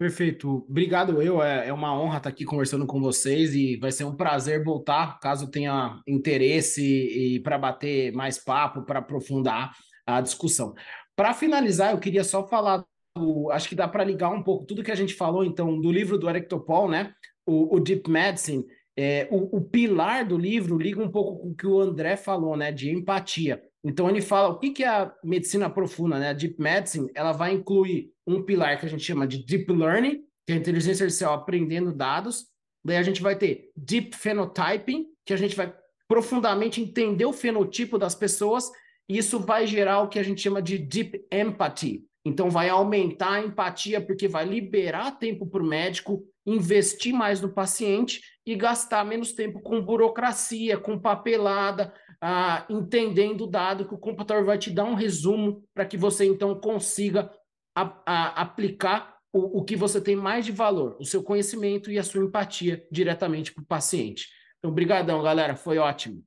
Perfeito. 0.00 0.64
Obrigado, 0.66 1.20
eu. 1.20 1.42
É, 1.42 1.68
é 1.68 1.72
uma 1.74 1.92
honra 1.92 2.16
estar 2.16 2.30
aqui 2.30 2.42
conversando 2.42 2.86
com 2.86 3.02
vocês 3.02 3.54
e 3.54 3.76
vai 3.76 3.92
ser 3.92 4.04
um 4.04 4.16
prazer 4.16 4.64
voltar, 4.64 5.20
caso 5.20 5.50
tenha 5.50 6.00
interesse 6.08 6.82
e 6.82 7.38
para 7.40 7.58
bater 7.58 8.10
mais 8.14 8.42
papo, 8.42 8.80
para 8.86 9.00
aprofundar 9.00 9.76
a 10.06 10.22
discussão. 10.22 10.72
Para 11.14 11.34
finalizar, 11.34 11.90
eu 11.90 11.98
queria 11.98 12.24
só 12.24 12.48
falar, 12.48 12.82
do, 13.14 13.50
acho 13.50 13.68
que 13.68 13.74
dá 13.74 13.86
para 13.86 14.02
ligar 14.02 14.30
um 14.30 14.42
pouco 14.42 14.64
tudo 14.64 14.82
que 14.82 14.90
a 14.90 14.94
gente 14.94 15.12
falou, 15.12 15.44
então, 15.44 15.78
do 15.78 15.92
livro 15.92 16.16
do 16.16 16.30
Eric 16.30 16.48
Topol, 16.48 16.88
né? 16.88 17.12
O, 17.44 17.76
o 17.76 17.78
Deep 17.78 18.10
Medicine. 18.10 18.64
É, 18.96 19.28
o, 19.30 19.58
o 19.58 19.60
pilar 19.60 20.26
do 20.26 20.38
livro 20.38 20.78
liga 20.78 21.02
um 21.02 21.10
pouco 21.10 21.42
com 21.42 21.50
o 21.50 21.54
que 21.54 21.66
o 21.66 21.78
André 21.78 22.16
falou, 22.16 22.56
né? 22.56 22.72
De 22.72 22.90
empatia. 22.90 23.60
Então 23.84 24.08
ele 24.08 24.22
fala 24.22 24.48
o 24.48 24.58
que, 24.58 24.70
que 24.70 24.82
é 24.82 24.88
a 24.88 25.12
medicina 25.22 25.68
profunda, 25.68 26.18
né? 26.18 26.30
A 26.30 26.32
Deep 26.32 26.56
Medicine, 26.58 27.10
ela 27.14 27.32
vai 27.32 27.52
incluir 27.52 28.10
um 28.34 28.42
pilar 28.42 28.78
que 28.78 28.86
a 28.86 28.88
gente 28.88 29.04
chama 29.04 29.26
de 29.26 29.44
Deep 29.44 29.72
Learning, 29.72 30.22
que 30.46 30.52
é 30.52 30.56
a 30.56 30.58
inteligência 30.58 31.04
artificial 31.04 31.34
aprendendo 31.34 31.92
dados. 31.92 32.46
Daí 32.84 32.96
a 32.96 33.02
gente 33.02 33.22
vai 33.22 33.36
ter 33.36 33.70
Deep 33.76 34.16
Phenotyping, 34.16 35.06
que 35.24 35.32
a 35.32 35.36
gente 35.36 35.54
vai 35.54 35.72
profundamente 36.08 36.80
entender 36.80 37.24
o 37.24 37.32
fenotipo 37.32 37.96
das 37.96 38.14
pessoas, 38.14 38.70
e 39.08 39.18
isso 39.18 39.38
vai 39.38 39.66
gerar 39.66 40.00
o 40.00 40.08
que 40.08 40.18
a 40.18 40.22
gente 40.22 40.40
chama 40.40 40.60
de 40.60 40.78
Deep 40.78 41.24
Empathy. 41.32 42.04
Então 42.24 42.50
vai 42.50 42.68
aumentar 42.68 43.32
a 43.32 43.40
empatia, 43.40 44.00
porque 44.00 44.28
vai 44.28 44.44
liberar 44.44 45.12
tempo 45.12 45.46
para 45.46 45.62
o 45.62 45.66
médico, 45.66 46.24
investir 46.44 47.12
mais 47.12 47.40
no 47.40 47.48
paciente 47.48 48.20
e 48.44 48.54
gastar 48.54 49.04
menos 49.04 49.32
tempo 49.32 49.60
com 49.60 49.80
burocracia, 49.80 50.76
com 50.76 50.98
papelada, 50.98 51.92
ah, 52.20 52.66
entendendo 52.68 53.44
o 53.44 53.46
dado 53.46 53.86
que 53.86 53.94
o 53.94 53.98
computador 53.98 54.44
vai 54.44 54.58
te 54.58 54.70
dar 54.70 54.84
um 54.84 54.94
resumo 54.94 55.62
para 55.72 55.86
que 55.86 55.96
você 55.96 56.26
então 56.26 56.58
consiga 56.60 57.30
a, 57.74 58.02
a, 58.06 58.42
aplicar 58.42 59.18
o, 59.32 59.60
o 59.60 59.64
que 59.64 59.76
você 59.76 60.00
tem 60.00 60.16
mais 60.16 60.44
de 60.44 60.52
valor, 60.52 60.96
o 61.00 61.04
seu 61.04 61.22
conhecimento 61.22 61.90
e 61.90 61.98
a 61.98 62.02
sua 62.02 62.24
empatia 62.24 62.86
diretamente 62.90 63.52
para 63.52 63.62
o 63.62 63.66
paciente. 63.66 64.28
Então, 64.58 64.72
brigadão, 64.72 65.22
galera, 65.22 65.56
foi 65.56 65.78
ótimo. 65.78 66.22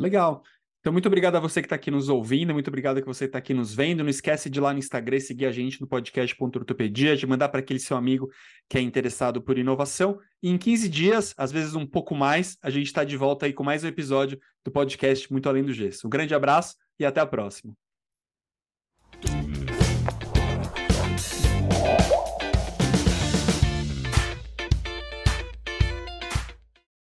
Legal. 0.00 0.42
Então, 0.82 0.92
muito 0.92 1.06
obrigado 1.06 1.36
a 1.36 1.40
você 1.40 1.60
que 1.60 1.66
está 1.66 1.76
aqui 1.76 1.92
nos 1.92 2.08
ouvindo, 2.08 2.52
muito 2.52 2.66
obrigado 2.66 3.00
que 3.00 3.06
você 3.06 3.26
está 3.26 3.38
aqui 3.38 3.54
nos 3.54 3.72
vendo. 3.72 4.02
Não 4.02 4.10
esquece 4.10 4.50
de 4.50 4.58
ir 4.58 4.62
lá 4.62 4.72
no 4.72 4.80
Instagram 4.80 5.20
seguir 5.20 5.46
a 5.46 5.52
gente 5.52 5.80
no 5.80 5.86
podcast.ortopedia, 5.86 7.16
de 7.16 7.24
mandar 7.24 7.50
para 7.50 7.60
aquele 7.60 7.78
seu 7.78 7.96
amigo 7.96 8.28
que 8.68 8.76
é 8.78 8.80
interessado 8.80 9.40
por 9.40 9.56
inovação. 9.56 10.18
E 10.42 10.50
em 10.50 10.58
15 10.58 10.88
dias, 10.88 11.34
às 11.36 11.52
vezes 11.52 11.76
um 11.76 11.86
pouco 11.86 12.16
mais, 12.16 12.58
a 12.60 12.68
gente 12.68 12.86
está 12.86 13.04
de 13.04 13.16
volta 13.16 13.46
aí 13.46 13.52
com 13.52 13.62
mais 13.62 13.84
um 13.84 13.86
episódio 13.86 14.40
do 14.64 14.72
podcast 14.72 15.30
Muito 15.30 15.48
Além 15.48 15.62
do 15.62 15.72
Gesso. 15.72 16.08
Um 16.08 16.10
grande 16.10 16.34
abraço 16.34 16.74
e 16.98 17.04
até 17.04 17.20
a 17.20 17.26
próxima. 17.26 17.72